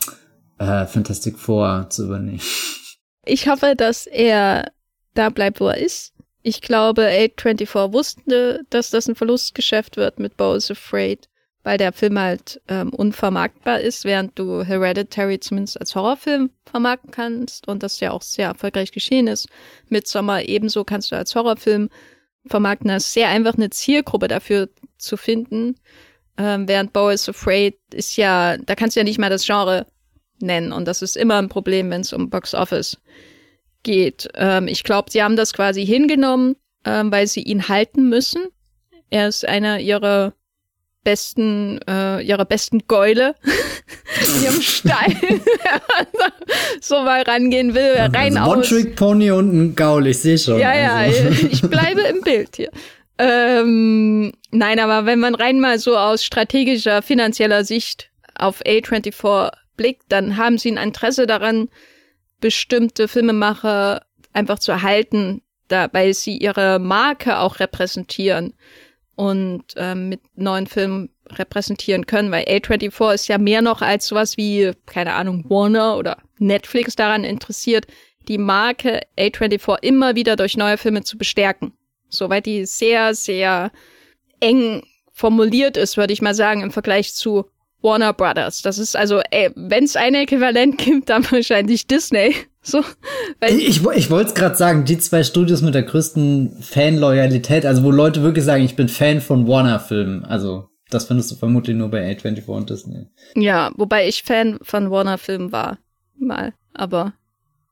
äh, 0.59 0.87
Fantastic 0.87 1.39
Four 1.39 1.87
zu 1.91 2.05
übernehmen? 2.07 2.41
Ich 3.25 3.49
hoffe, 3.49 3.75
dass 3.77 4.07
er 4.07 4.71
da 5.15 5.31
bleibt, 5.31 5.61
wo 5.61 5.69
er 5.69 5.79
ist. 5.79 6.13
Ich 6.43 6.61
glaube, 6.61 7.07
A24 7.07 7.93
wusste, 7.93 8.63
dass 8.71 8.91
das 8.91 9.09
ein 9.09 9.15
Verlustgeschäft 9.15 9.97
wird 9.97 10.19
mit 10.19 10.37
Bo 10.37 10.55
is 10.55 10.71
Afraid 10.71 11.29
weil 11.63 11.79
der 11.79 11.93
Film 11.93 12.19
halt 12.19 12.61
ähm, 12.69 12.91
unvermarktbar 12.91 13.81
ist, 13.81 14.05
während 14.05 14.39
du 14.39 14.63
Hereditary 14.63 15.39
zumindest 15.39 15.81
als 15.81 15.95
Horrorfilm 15.95 16.51
vermarkten 16.65 17.11
kannst 17.11 17.69
und 17.69 17.83
das 17.83 18.01
ja 18.01 18.11
auch 18.11 18.23
sehr 18.23 18.49
erfolgreich 18.49 18.93
geschehen 18.93 19.29
ist. 19.29 19.49
Midsommar 19.89 20.43
ebenso 20.49 20.85
kannst 20.85 21.13
du 21.13 21.17
als 21.17 21.35
Horrorfilm 21.35 21.89
vermarkten. 22.47 22.89
Das 22.89 23.05
ist 23.07 23.13
sehr 23.13 23.29
einfach 23.29 23.55
eine 23.55 23.71
Zielgruppe 23.71 24.29
dafür 24.29 24.69
zu 24.99 25.17
finden. 25.17 25.77
Ähm, 26.37 26.67
während 26.67 26.93
Bo 26.93 27.11
is 27.11 27.29
Afraid 27.29 27.77
ist 27.93 28.17
ja, 28.17 28.57
da 28.57 28.75
kannst 28.75 28.97
du 28.97 29.01
ja 29.01 29.05
nicht 29.05 29.19
mal 29.19 29.31
das 29.31 29.47
Genre 29.47 29.87
nennen 30.41 30.73
und 30.73 30.87
das 30.87 31.03
ist 31.03 31.17
immer 31.17 31.37
ein 31.37 31.49
Problem, 31.49 31.91
wenn 31.91 32.01
es 32.01 32.13
um 32.13 32.31
Box 32.31 32.55
Office 32.55 32.99
geht. 33.83 34.29
Ähm, 34.35 34.67
ich 34.67 34.83
glaube, 34.83 35.11
sie 35.11 35.23
haben 35.23 35.37
das 35.37 35.53
quasi 35.53 35.87
hingenommen, 35.87 36.57
ähm, 36.85 37.13
weil 37.13 37.27
sie 37.27 37.43
ihn 37.43 37.69
halten 37.69 38.09
müssen. 38.09 38.49
Er 39.11 39.29
ist 39.29 39.47
einer 39.47 39.79
ihrer 39.79 40.33
besten, 41.05 41.81
äh, 41.89 42.23
ihrer 42.23 42.45
besten 42.45 42.87
Gäule 42.87 43.35
in 44.21 44.45
ihrem 44.45 44.63
Stall 44.63 45.15
so 46.81 47.03
mal 47.03 47.23
rangehen 47.23 47.75
will, 47.75 47.95
ja, 47.97 48.07
rein 48.07 48.37
also 48.37 48.51
aus. 48.51 48.73
One-Trick-Pony 48.73 49.31
und 49.33 49.53
ein 49.53 49.75
Gaul, 49.75 50.07
ich 50.07 50.19
sehe 50.21 50.39
schon. 50.39 50.59
Ja, 50.59 50.71
also. 50.71 51.23
ja, 51.23 51.31
ich 51.31 51.63
bleibe 51.71 52.03
im 52.03 52.21
Bild 52.23 52.57
hier. 52.57 52.71
Ähm, 53.19 54.33
nein, 54.51 54.79
aber 54.81 55.07
wenn 55.07 55.21
man 55.21 55.35
rein 55.35 55.61
mal 55.61 55.79
so 55.79 55.97
aus 55.97 56.25
strategischer, 56.25 57.03
finanzieller 57.03 57.65
Sicht 57.65 58.11
auf 58.35 58.63
A24 58.63 59.51
blickt, 59.77 60.05
dann 60.09 60.37
haben 60.37 60.59
sie 60.59 60.71
ein 60.71 60.83
Interesse 60.89 61.27
daran, 61.27 61.69
bestimmte 62.41 63.09
Filmemacher 63.09 64.03
einfach 64.33 64.59
zu 64.59 64.73
erhalten, 64.73 65.43
da, 65.69 65.89
weil 65.93 66.15
sie 66.15 66.37
ihre 66.37 66.79
Marke 66.79 67.39
auch 67.39 67.61
repräsentieren 67.61 68.55
und 69.15 69.65
ähm, 69.77 70.09
mit 70.09 70.21
neuen 70.35 70.67
Filmen 70.67 71.11
repräsentieren 71.31 72.07
können, 72.07 72.31
weil 72.31 72.45
A24 72.45 73.15
ist 73.15 73.29
ja 73.29 73.39
mehr 73.39 73.63
noch 73.63 73.83
als 73.83 74.07
sowas 74.07 74.37
wie, 74.37 74.73
keine 74.87 75.15
Ahnung, 75.15 75.45
Warner 75.49 75.97
oder 75.97 76.19
Netflix 76.39 76.97
daran 76.97 77.25
interessiert, 77.25 77.87
die 78.29 78.39
Marke 78.39 79.01
A24 79.19 79.79
immer 79.83 80.15
wieder 80.15 80.37
durch 80.37 80.57
neue 80.57 80.79
Filme 80.79 81.03
zu 81.03 81.19
bestärken. 81.19 81.73
Soweit 82.09 82.47
die 82.47 82.67
sehr, 82.67 83.15
sehr 83.15 83.71
eng 84.41 84.83
formuliert 85.13 85.77
ist, 85.77 85.97
würde 85.97 86.13
ich 86.13 86.23
mal 86.23 86.35
sagen, 86.35 86.63
im 86.63 86.71
Vergleich 86.71 87.15
zu 87.15 87.47
Warner 87.81 88.13
Brothers. 88.13 88.63
Das 88.63 88.79
ist 88.79 88.97
also, 88.97 89.21
wenn 89.55 89.85
es 89.85 89.97
ein 89.97 90.15
Äquivalent 90.15 90.79
gibt, 90.85 91.09
dann 91.09 91.31
wahrscheinlich 91.31 91.87
Disney. 91.87 92.35
So, 92.65 92.85
ich 93.45 93.85
ich 93.85 94.11
wollte 94.11 94.29
es 94.29 94.35
gerade 94.35 94.55
sagen, 94.55 94.85
die 94.85 94.97
zwei 94.99 95.25
Studios 95.25 95.63
mit 95.63 95.75
der 95.75 95.83
größten 95.83 96.59
Fanloyalität, 96.63 97.67
also 97.67 97.83
wo 97.83 97.91
Leute 97.91 98.23
wirklich 98.23 98.45
sagen, 98.45 98.65
ich 98.65 98.77
bin 98.77 98.89
Fan 98.89 99.21
von 99.21 99.49
Warner-Filmen. 99.49 100.25
Also 100.25 100.69
das 100.89 101.07
findest 101.07 101.33
du 101.33 101.37
vermutlich 101.37 101.77
nur 101.77 101.91
bei 101.91 102.09
A24 102.13 102.47
und 102.47 102.71
Disney. 102.71 103.07
Ja, 103.35 103.73
wobei 103.77 104.07
ich 104.07 104.23
Fan 104.23 104.59
von 104.63 104.91
Warner-Filmen 104.91 105.51
war. 105.51 105.79
Mal. 106.17 106.53
Aber 106.73 107.15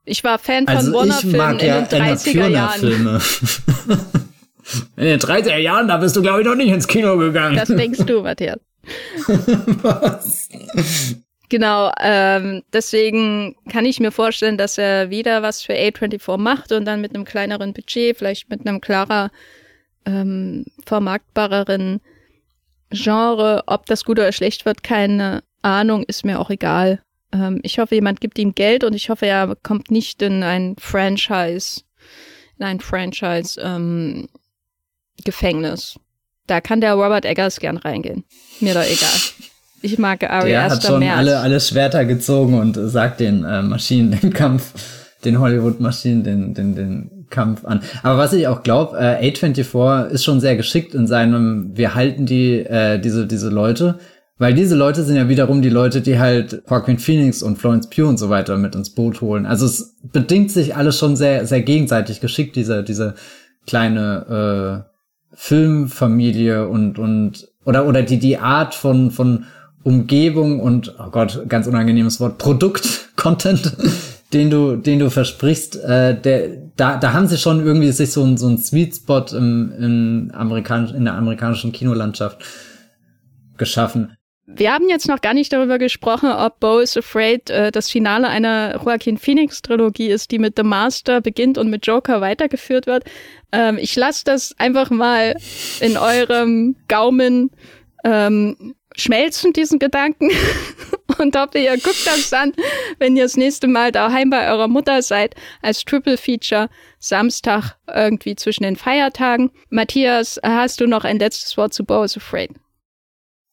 ich 0.05 0.25
war 0.25 0.39
Fan 0.39 0.67
von 0.67 0.77
also 0.77 0.93
Warner-Filmen 0.93 1.59
ja 1.61 1.79
in 1.79 1.89
den 1.89 2.03
30er 2.03 2.49
Jahren. 2.49 3.21
In 4.97 5.05
den 5.05 5.19
30er 5.19 5.57
Jahren, 5.57 5.89
da 5.89 5.97
bist 5.97 6.15
du, 6.15 6.23
glaube 6.23 6.41
ich, 6.41 6.47
noch 6.47 6.55
nicht 6.55 6.69
ins 6.69 6.87
Kino 6.87 7.17
gegangen. 7.17 7.57
Das 7.57 7.69
denkst 7.69 8.05
du, 8.07 8.23
Matthias. 8.23 8.61
Was? 9.27 10.49
Genau, 11.51 11.91
ähm, 11.99 12.63
deswegen 12.73 13.57
kann 13.69 13.85
ich 13.85 13.99
mir 13.99 14.13
vorstellen, 14.13 14.57
dass 14.57 14.79
er 14.79 15.11
wieder 15.11 15.43
was 15.43 15.63
für 15.63 15.73
A24 15.73 16.39
macht 16.39 16.71
und 16.71 16.85
dann 16.85 17.01
mit 17.01 17.13
einem 17.13 17.25
kleineren 17.25 17.73
Budget, 17.73 18.17
vielleicht 18.17 18.49
mit 18.51 18.67
einem 18.67 18.81
klarer 18.81 19.33
ähm, 20.07 20.65
vermarktbareren 20.87 22.01
Genre. 22.91 23.65
Ob 23.67 23.87
das 23.87 24.05
gut 24.05 24.21
oder 24.21 24.31
schlecht 24.31 24.65
wird, 24.65 24.85
keine 24.85 25.43
Ahnung, 25.61 26.05
ist 26.05 26.25
mir 26.25 26.39
auch 26.39 26.51
egal. 26.51 27.03
Ähm, 27.33 27.59
ich 27.65 27.81
hoffe, 27.81 27.97
jemand 27.97 28.21
gibt 28.21 28.39
ihm 28.39 28.55
Geld 28.55 28.85
und 28.85 28.95
ich 28.95 29.11
hoffe, 29.11 29.27
er 29.27 29.57
kommt 29.61 29.91
nicht 29.91 30.23
in 30.23 30.45
ein 30.45 30.77
Franchise, 30.79 31.83
in 32.61 32.65
ein 32.65 32.79
Franchise 32.79 33.61
ähm, 33.61 34.29
Gefängnis. 35.25 35.99
Da 36.47 36.61
kann 36.61 36.81
der 36.81 36.95
Robert 36.95 37.25
Eggers 37.25 37.59
gern 37.59 37.77
reingehen. 37.77 38.23
Mir 38.61 38.75
doch 38.75 38.85
egal. 38.85 39.19
Ich 39.83 39.99
mag 39.99 40.23
Ari 40.29 40.51
Der 40.51 40.71
hat 40.71 40.83
schon 40.83 41.03
alle, 41.03 41.39
alle 41.39 41.61
Schwerter 41.61 42.05
gezogen 42.05 42.59
und 42.59 42.75
sagt 42.75 43.21
den 43.21 43.45
äh, 43.45 43.63
Maschinen 43.63 44.19
den 44.23 44.33
Kampf, 44.33 44.73
den 45.25 45.39
Hollywood-Maschinen 45.39 46.23
den, 46.23 46.55
den, 46.55 46.75
den 46.75 47.27
Kampf 47.31 47.65
an. 47.65 47.81
Aber 48.03 48.19
was 48.19 48.33
ich 48.33 48.47
auch 48.49 48.63
glaube, 48.63 48.99
äh, 48.99 49.31
A24 49.31 50.09
ist 50.09 50.25
schon 50.25 50.41
sehr 50.41 50.57
geschickt 50.57 50.95
in 50.95 51.07
seinem, 51.07 51.71
wir 51.75 51.95
halten 51.95 52.27
die, 52.27 52.59
äh, 52.59 52.99
diese, 52.99 53.27
diese 53.27 53.49
Leute, 53.49 53.99
weil 54.39 54.55
diese 54.55 54.75
Leute 54.75 55.05
sind 55.05 55.17
ja 55.17 55.29
wiederum 55.29 55.63
die 55.63 55.69
Leute, 55.69 56.01
die 56.01 56.19
halt 56.19 56.63
Joaquin 56.69 56.99
Phoenix 56.99 57.43
und 57.43 57.59
Florence 57.59 57.89
Pugh 57.89 58.09
und 58.09 58.19
so 58.19 58.31
weiter 58.31 58.57
mit 58.57 58.75
ins 58.75 58.91
Boot 58.91 59.21
holen. 59.21 59.47
Also 59.47 59.67
es 59.67 59.97
bedingt 60.03 60.51
sich 60.51 60.77
alles 60.77 60.99
schon 60.99 61.15
sehr, 61.15 61.47
sehr 61.47 61.61
gegenseitig 61.63 62.21
geschickt, 62.21 62.57
diese, 62.57 62.83
diese 62.83 63.15
kleine 63.67 64.85
äh, 64.85 65.37
Filmfamilie 65.37 66.67
und, 66.69 66.99
und 66.99 67.49
oder, 67.65 67.87
oder 67.87 68.03
die, 68.03 68.19
die 68.19 68.39
Art 68.39 68.75
von, 68.75 69.11
von 69.11 69.45
Umgebung 69.83 70.61
und, 70.61 70.95
oh 70.99 71.11
Gott, 71.11 71.49
ganz 71.49 71.67
unangenehmes 71.67 72.21
Wort, 72.21 72.39
Produkt, 72.39 73.11
Content, 73.17 73.77
den 74.33 74.51
du, 74.51 74.77
den 74.77 74.99
du 74.99 75.11
versprichst, 75.11 75.77
äh, 75.77 76.21
der, 76.21 76.49
da, 76.77 76.97
da 76.97 77.13
haben 77.13 77.27
sie 77.27 77.39
schon 77.39 77.65
irgendwie 77.65 77.91
sich 77.93 78.13
so 78.13 78.23
ein, 78.23 78.37
so 78.37 78.49
ein 78.49 78.59
Sweet 78.59 78.97
Spot 78.97 79.25
im, 79.33 79.73
im 79.79 80.31
amerikanisch, 80.35 80.93
in 80.93 81.05
der 81.05 81.15
amerikanischen 81.15 81.73
Kinolandschaft 81.73 82.39
geschaffen. 83.57 84.17
Wir 84.53 84.73
haben 84.73 84.89
jetzt 84.89 85.09
noch 85.09 85.21
gar 85.21 85.33
nicht 85.33 85.53
darüber 85.53 85.79
gesprochen, 85.79 86.31
ob 86.31 86.59
Bo 86.59 86.81
is 86.81 86.97
Afraid 86.97 87.51
äh, 87.51 87.71
das 87.71 87.89
Finale 87.89 88.29
einer 88.29 88.81
Joaquin 88.85 89.17
Phoenix 89.17 89.63
Trilogie 89.63 90.09
ist, 90.09 90.33
die 90.33 90.39
mit 90.39 90.57
The 90.57 90.65
Master 90.65 91.21
beginnt 91.21 91.57
und 91.57 91.71
mit 91.71 91.87
Joker 91.87 92.21
weitergeführt 92.21 92.87
wird. 92.87 93.05
Ähm, 93.53 93.79
ich 93.79 93.95
lasse 93.95 94.25
das 94.25 94.55
einfach 94.59 94.91
mal 94.91 95.37
in 95.81 95.97
eurem 95.97 96.77
Gaumen 96.89 97.51
ähm, 98.05 98.75
schmelzen, 98.97 99.53
diesen 99.53 99.79
Gedanken. 99.79 100.31
und 101.19 101.37
hoffe, 101.37 101.59
ihr 101.59 101.73
guckt 101.73 102.07
das 102.07 102.31
dann, 102.31 102.53
wenn 102.99 103.17
ihr 103.17 103.25
das 103.25 103.37
nächste 103.37 103.69
Mal 103.69 103.93
daheim 103.93 104.31
bei 104.31 104.51
eurer 104.51 104.69
Mutter 104.69 105.03
seid, 105.03 105.35
als 105.63 105.85
Triple 105.85 106.17
Feature 106.17 106.69
Samstag 106.99 107.77
irgendwie 107.93 108.37
zwischen 108.37 108.63
den 108.63 108.77
Feiertagen. 108.77 109.51
Matthias, 109.69 110.41
hast 110.43 110.81
du 110.81 110.87
noch 110.87 111.05
ein 111.05 111.19
letztes 111.19 111.57
Wort 111.57 111.75
zu 111.75 111.85
Bo 111.85 112.03
is 112.03 112.17
Afraid? 112.17 112.51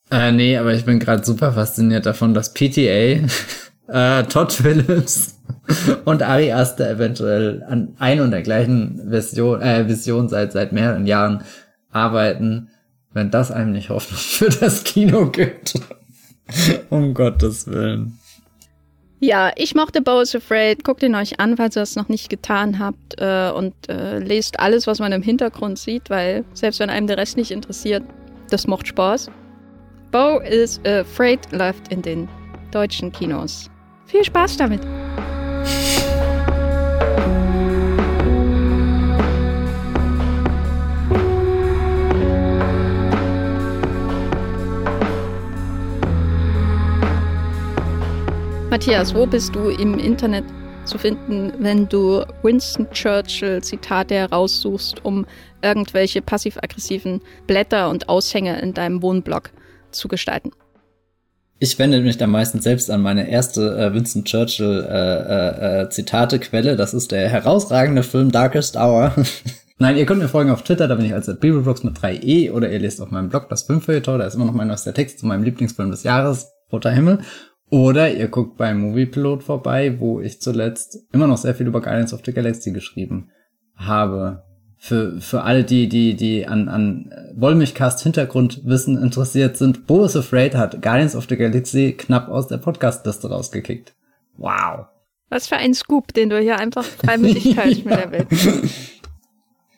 Äh, 0.10 0.32
nee, 0.32 0.58
aber 0.58 0.74
ich 0.74 0.86
bin 0.86 1.00
gerade 1.00 1.26
super 1.26 1.54
fasziniert 1.54 2.06
davon, 2.06 2.34
dass 2.34 2.54
PTA, 2.54 3.28
äh, 3.88 4.24
Todd 4.24 4.54
Phillips 4.54 5.40
und 6.06 6.24
Ari 6.24 6.52
Aster 6.52 6.90
eventuell 6.90 7.64
an 7.68 7.96
ein 8.00 8.22
und 8.22 8.32
der 8.32 8.42
gleichen 8.42 9.12
Vision, 9.12 9.62
äh, 9.62 9.88
Vision 9.88 10.30
seit, 10.30 10.54
seit 10.54 10.72
mehreren 10.72 11.06
Jahren 11.06 11.44
arbeiten 11.92 12.70
wenn 13.18 13.32
das 13.32 13.52
einem 13.52 13.74
nicht 13.74 13.90
Hoffnung 13.90 14.20
für 14.20 14.50
das 14.50 14.84
Kino 14.84 15.30
gibt. 15.30 15.74
um 16.90 17.14
Gottes 17.14 17.68
Willen. 17.68 18.18
Ja, 19.20 19.52
ich 19.56 19.74
mochte 19.74 20.02
Bo 20.02 20.22
is 20.22 20.36
Afraid. 20.36 20.84
Guckt 20.84 21.02
ihn 21.02 21.16
euch 21.16 21.40
an, 21.40 21.58
falls 21.58 21.76
ihr 21.76 21.82
das 21.82 21.96
noch 21.96 22.08
nicht 22.08 22.30
getan 22.30 22.78
habt. 22.78 23.20
Äh, 23.20 23.52
und 23.52 23.74
äh, 23.90 24.20
lest 24.20 24.60
alles, 24.60 24.86
was 24.86 25.00
man 25.00 25.12
im 25.12 25.24
Hintergrund 25.24 25.80
sieht, 25.80 26.10
weil 26.10 26.46
selbst 26.54 26.80
wenn 26.80 26.92
einem 26.92 27.08
der 27.08 27.18
Rest 27.18 27.36
nicht 27.36 27.52
interessiert, 27.52 28.04
das 28.52 28.68
macht 28.68 28.88
Spaß. 28.88 29.32
Bo 30.12 30.40
is 30.40 30.80
Afraid 30.86 31.40
läuft 31.52 31.92
in 31.92 32.02
den 32.02 32.30
deutschen 32.72 33.12
Kinos. 33.12 33.70
Viel 34.06 34.24
Spaß 34.24 34.58
damit! 34.58 34.82
Matthias, 48.70 49.16
wo 49.16 49.26
bist 49.26 49.56
du 49.56 49.70
im 49.70 49.98
Internet 49.98 50.44
zu 50.84 50.98
finden, 50.98 51.54
wenn 51.60 51.88
du 51.88 52.26
Winston 52.44 52.86
Churchill 52.92 53.64
Zitate 53.64 54.16
heraussuchst, 54.16 55.06
um 55.06 55.26
irgendwelche 55.62 56.22
passiv-aggressiven 56.22 57.22
Blätter 57.48 57.90
und 57.90 58.10
Aushänge 58.10 58.60
in 58.60 58.74
deinem 58.74 59.02
Wohnblock 59.02 59.52
zu 59.92 60.10
gestalten? 60.10 60.52
Ich 61.60 61.80
wende 61.80 62.02
mich 62.02 62.18
da 62.18 62.28
meistens 62.28 62.66
selbst 62.66 62.92
an 62.92 63.02
meine 63.02 63.30
erste 63.30 63.78
äh, 63.78 63.94
Winston 63.94 64.26
Churchill 64.26 64.86
äh, 64.88 64.94
äh, 64.94 65.84
äh 65.84 65.90
Zitatequelle. 65.90 66.76
Das 66.76 66.94
ist 66.94 67.14
der 67.14 67.30
herausragende 67.30 68.04
Film 68.04 68.34
Darkest 68.34 68.76
Hour. 68.76 69.14
Nein, 69.80 69.96
ihr 69.96 70.06
könnt 70.06 70.22
mir 70.22 70.28
folgen 70.28 70.52
auf 70.52 70.64
Twitter, 70.64 70.90
da 70.90 70.96
bin 70.96 71.06
ich 71.06 71.14
als 71.14 71.28
Bibelbrooks 71.28 71.84
mit 71.84 71.98
3e 71.98 72.52
oder 72.52 72.70
ihr 72.70 72.80
lest 72.80 73.00
auf 73.00 73.12
meinem 73.12 73.30
Blog 73.30 73.48
das 73.48 73.64
Filmfeuilleton, 73.64 74.20
da 74.20 74.26
ist 74.26 74.36
immer 74.36 74.46
noch 74.46 74.54
mein 74.54 74.68
neuester 74.68 74.94
Text 74.94 75.20
zu 75.20 75.26
meinem 75.26 75.44
Lieblingsfilm 75.44 75.90
des 75.90 76.04
Jahres, 76.04 76.52
Roter 76.72 76.92
Himmel. 76.92 77.20
Oder 77.70 78.14
ihr 78.14 78.30
guckt 78.30 78.58
beim 78.58 78.80
Moviepilot 78.80 79.44
vorbei, 79.44 80.00
wo 80.00 80.22
ich 80.22 80.40
zuletzt 80.42 81.00
immer 81.12 81.28
noch 81.28 81.38
sehr 81.38 81.54
viel 81.54 81.68
über 81.68 81.82
Guardians 81.82 82.14
of 82.14 82.22
the 82.26 82.34
Galaxy 82.34 82.72
geschrieben 82.72 83.30
habe. 83.76 84.44
Für, 84.80 85.20
für 85.20 85.42
alle, 85.42 85.64
die, 85.64 85.90
die, 85.90 86.16
die 86.16 86.46
an, 86.46 86.70
an 86.70 87.12
Wollmilchcast 87.36 88.04
Hintergrundwissen 88.04 89.02
interessiert 89.02 89.58
sind, 89.58 89.88
Bo 89.88 90.06
is 90.06 90.16
Afraid 90.16 90.56
hat 90.56 90.82
Guardians 90.82 91.16
of 91.16 91.26
the 91.28 91.36
Galaxy 91.36 91.94
knapp 91.94 92.30
aus 92.30 92.48
der 92.48 92.58
Podcastliste 92.58 93.28
rausgekickt. 93.28 93.96
Wow. 94.38 94.86
Was 95.30 95.48
für 95.48 95.58
ein 95.58 95.74
Scoop, 95.74 96.14
den 96.14 96.30
du 96.30 96.40
hier 96.40 96.60
einfach 96.60 96.86
freimütig 96.86 97.56
mit 97.86 97.90
der 97.90 98.12
Welt. 98.12 98.28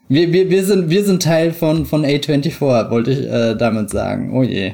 Wir, 0.09 0.33
wir, 0.33 0.49
wir, 0.49 0.63
sind, 0.63 0.89
wir 0.89 1.03
sind 1.05 1.23
Teil 1.23 1.53
von, 1.53 1.85
von 1.85 2.05
A24, 2.05 2.91
wollte 2.91 3.11
ich 3.11 3.25
äh, 3.25 3.55
damit 3.55 3.89
sagen. 3.89 4.35
Oh 4.35 4.43
je. 4.43 4.73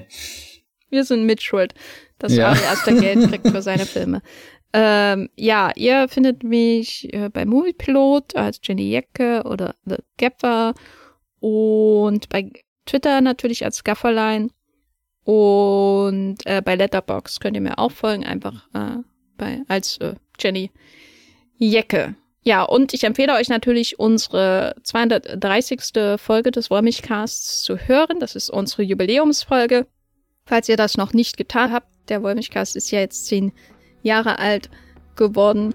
Wir 0.89 1.03
sind 1.03 1.25
mitschuld 1.25 1.73
dass 2.25 2.35
ja. 2.35 2.49
Ari 2.49 2.65
Aster 2.71 2.93
Geld 2.93 3.29
kriegt 3.29 3.47
für 3.47 3.61
seine 3.61 3.85
Filme. 3.85 4.21
Ähm, 4.73 5.29
ja, 5.35 5.71
ihr 5.75 6.07
findet 6.09 6.43
mich 6.43 7.13
äh, 7.13 7.29
bei 7.29 7.45
Moviepilot 7.45 8.35
als 8.35 8.59
Jenny 8.61 8.89
Jecke 8.89 9.43
oder 9.45 9.75
The 9.85 9.97
Gaffer 10.17 10.73
und 11.39 12.27
bei 12.29 12.51
Twitter 12.85 13.21
natürlich 13.21 13.63
als 13.63 13.83
Gafferlein 13.83 14.51
und 15.23 16.37
äh, 16.45 16.61
bei 16.63 16.75
Letterbox 16.75 17.39
könnt 17.39 17.55
ihr 17.55 17.61
mir 17.61 17.79
auch 17.79 17.91
folgen, 17.91 18.25
einfach 18.25 18.67
äh, 18.73 18.97
bei 19.37 19.61
als 19.67 19.97
äh, 19.97 20.15
Jenny 20.39 20.71
Jecke. 21.57 22.15
Ja, 22.43 22.61
und 22.61 22.93
ich 22.93 23.03
empfehle 23.03 23.33
euch 23.33 23.49
natürlich 23.49 23.97
unsere 23.97 24.75
230. 24.83 25.81
Folge 26.17 26.51
des 26.51 26.69
Wollmilchcasts 26.69 27.63
zu 27.63 27.77
hören. 27.77 28.19
Das 28.19 28.35
ist 28.35 28.51
unsere 28.51 28.83
Jubiläumsfolge. 28.83 29.87
Falls 30.45 30.69
ihr 30.69 30.77
das 30.77 30.95
noch 30.95 31.13
nicht 31.13 31.37
getan 31.37 31.71
habt, 31.71 31.87
der 32.09 32.23
Wollmilchcast 32.23 32.75
ist 32.75 32.91
ja 32.91 32.99
jetzt 32.99 33.25
zehn 33.27 33.51
Jahre 34.03 34.39
alt 34.39 34.69
geworden. 35.15 35.73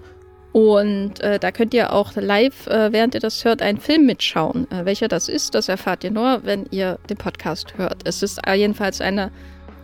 Und 0.53 1.21
äh, 1.21 1.39
da 1.39 1.51
könnt 1.51 1.73
ihr 1.73 1.93
auch 1.93 2.13
live, 2.15 2.67
äh, 2.67 2.91
während 2.91 3.13
ihr 3.13 3.21
das 3.21 3.45
hört, 3.45 3.61
einen 3.61 3.77
Film 3.77 4.05
mitschauen. 4.05 4.69
Äh, 4.69 4.85
welcher 4.85 5.07
das 5.07 5.29
ist, 5.29 5.55
das 5.55 5.69
erfahrt 5.69 6.03
ihr 6.03 6.11
nur, 6.11 6.41
wenn 6.43 6.65
ihr 6.71 6.99
den 7.09 7.17
Podcast 7.17 7.77
hört. 7.77 8.01
Es 8.03 8.21
ist 8.21 8.39
jedenfalls 8.53 8.99
eine 8.99 9.31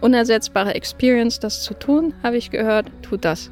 unersetzbare 0.02 0.76
Experience, 0.76 1.40
das 1.40 1.64
zu 1.64 1.74
tun, 1.74 2.14
habe 2.22 2.38
ich 2.38 2.52
gehört. 2.52 2.88
Tut 3.02 3.24
das. 3.24 3.49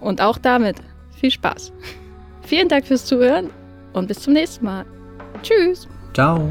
Und 0.00 0.20
auch 0.20 0.38
damit 0.38 0.76
viel 1.20 1.30
Spaß. 1.30 1.72
Vielen 2.42 2.68
Dank 2.68 2.86
fürs 2.86 3.06
Zuhören 3.06 3.50
und 3.92 4.08
bis 4.08 4.20
zum 4.20 4.32
nächsten 4.32 4.64
Mal. 4.64 4.84
Tschüss. 5.42 5.88
Ciao. 6.12 6.50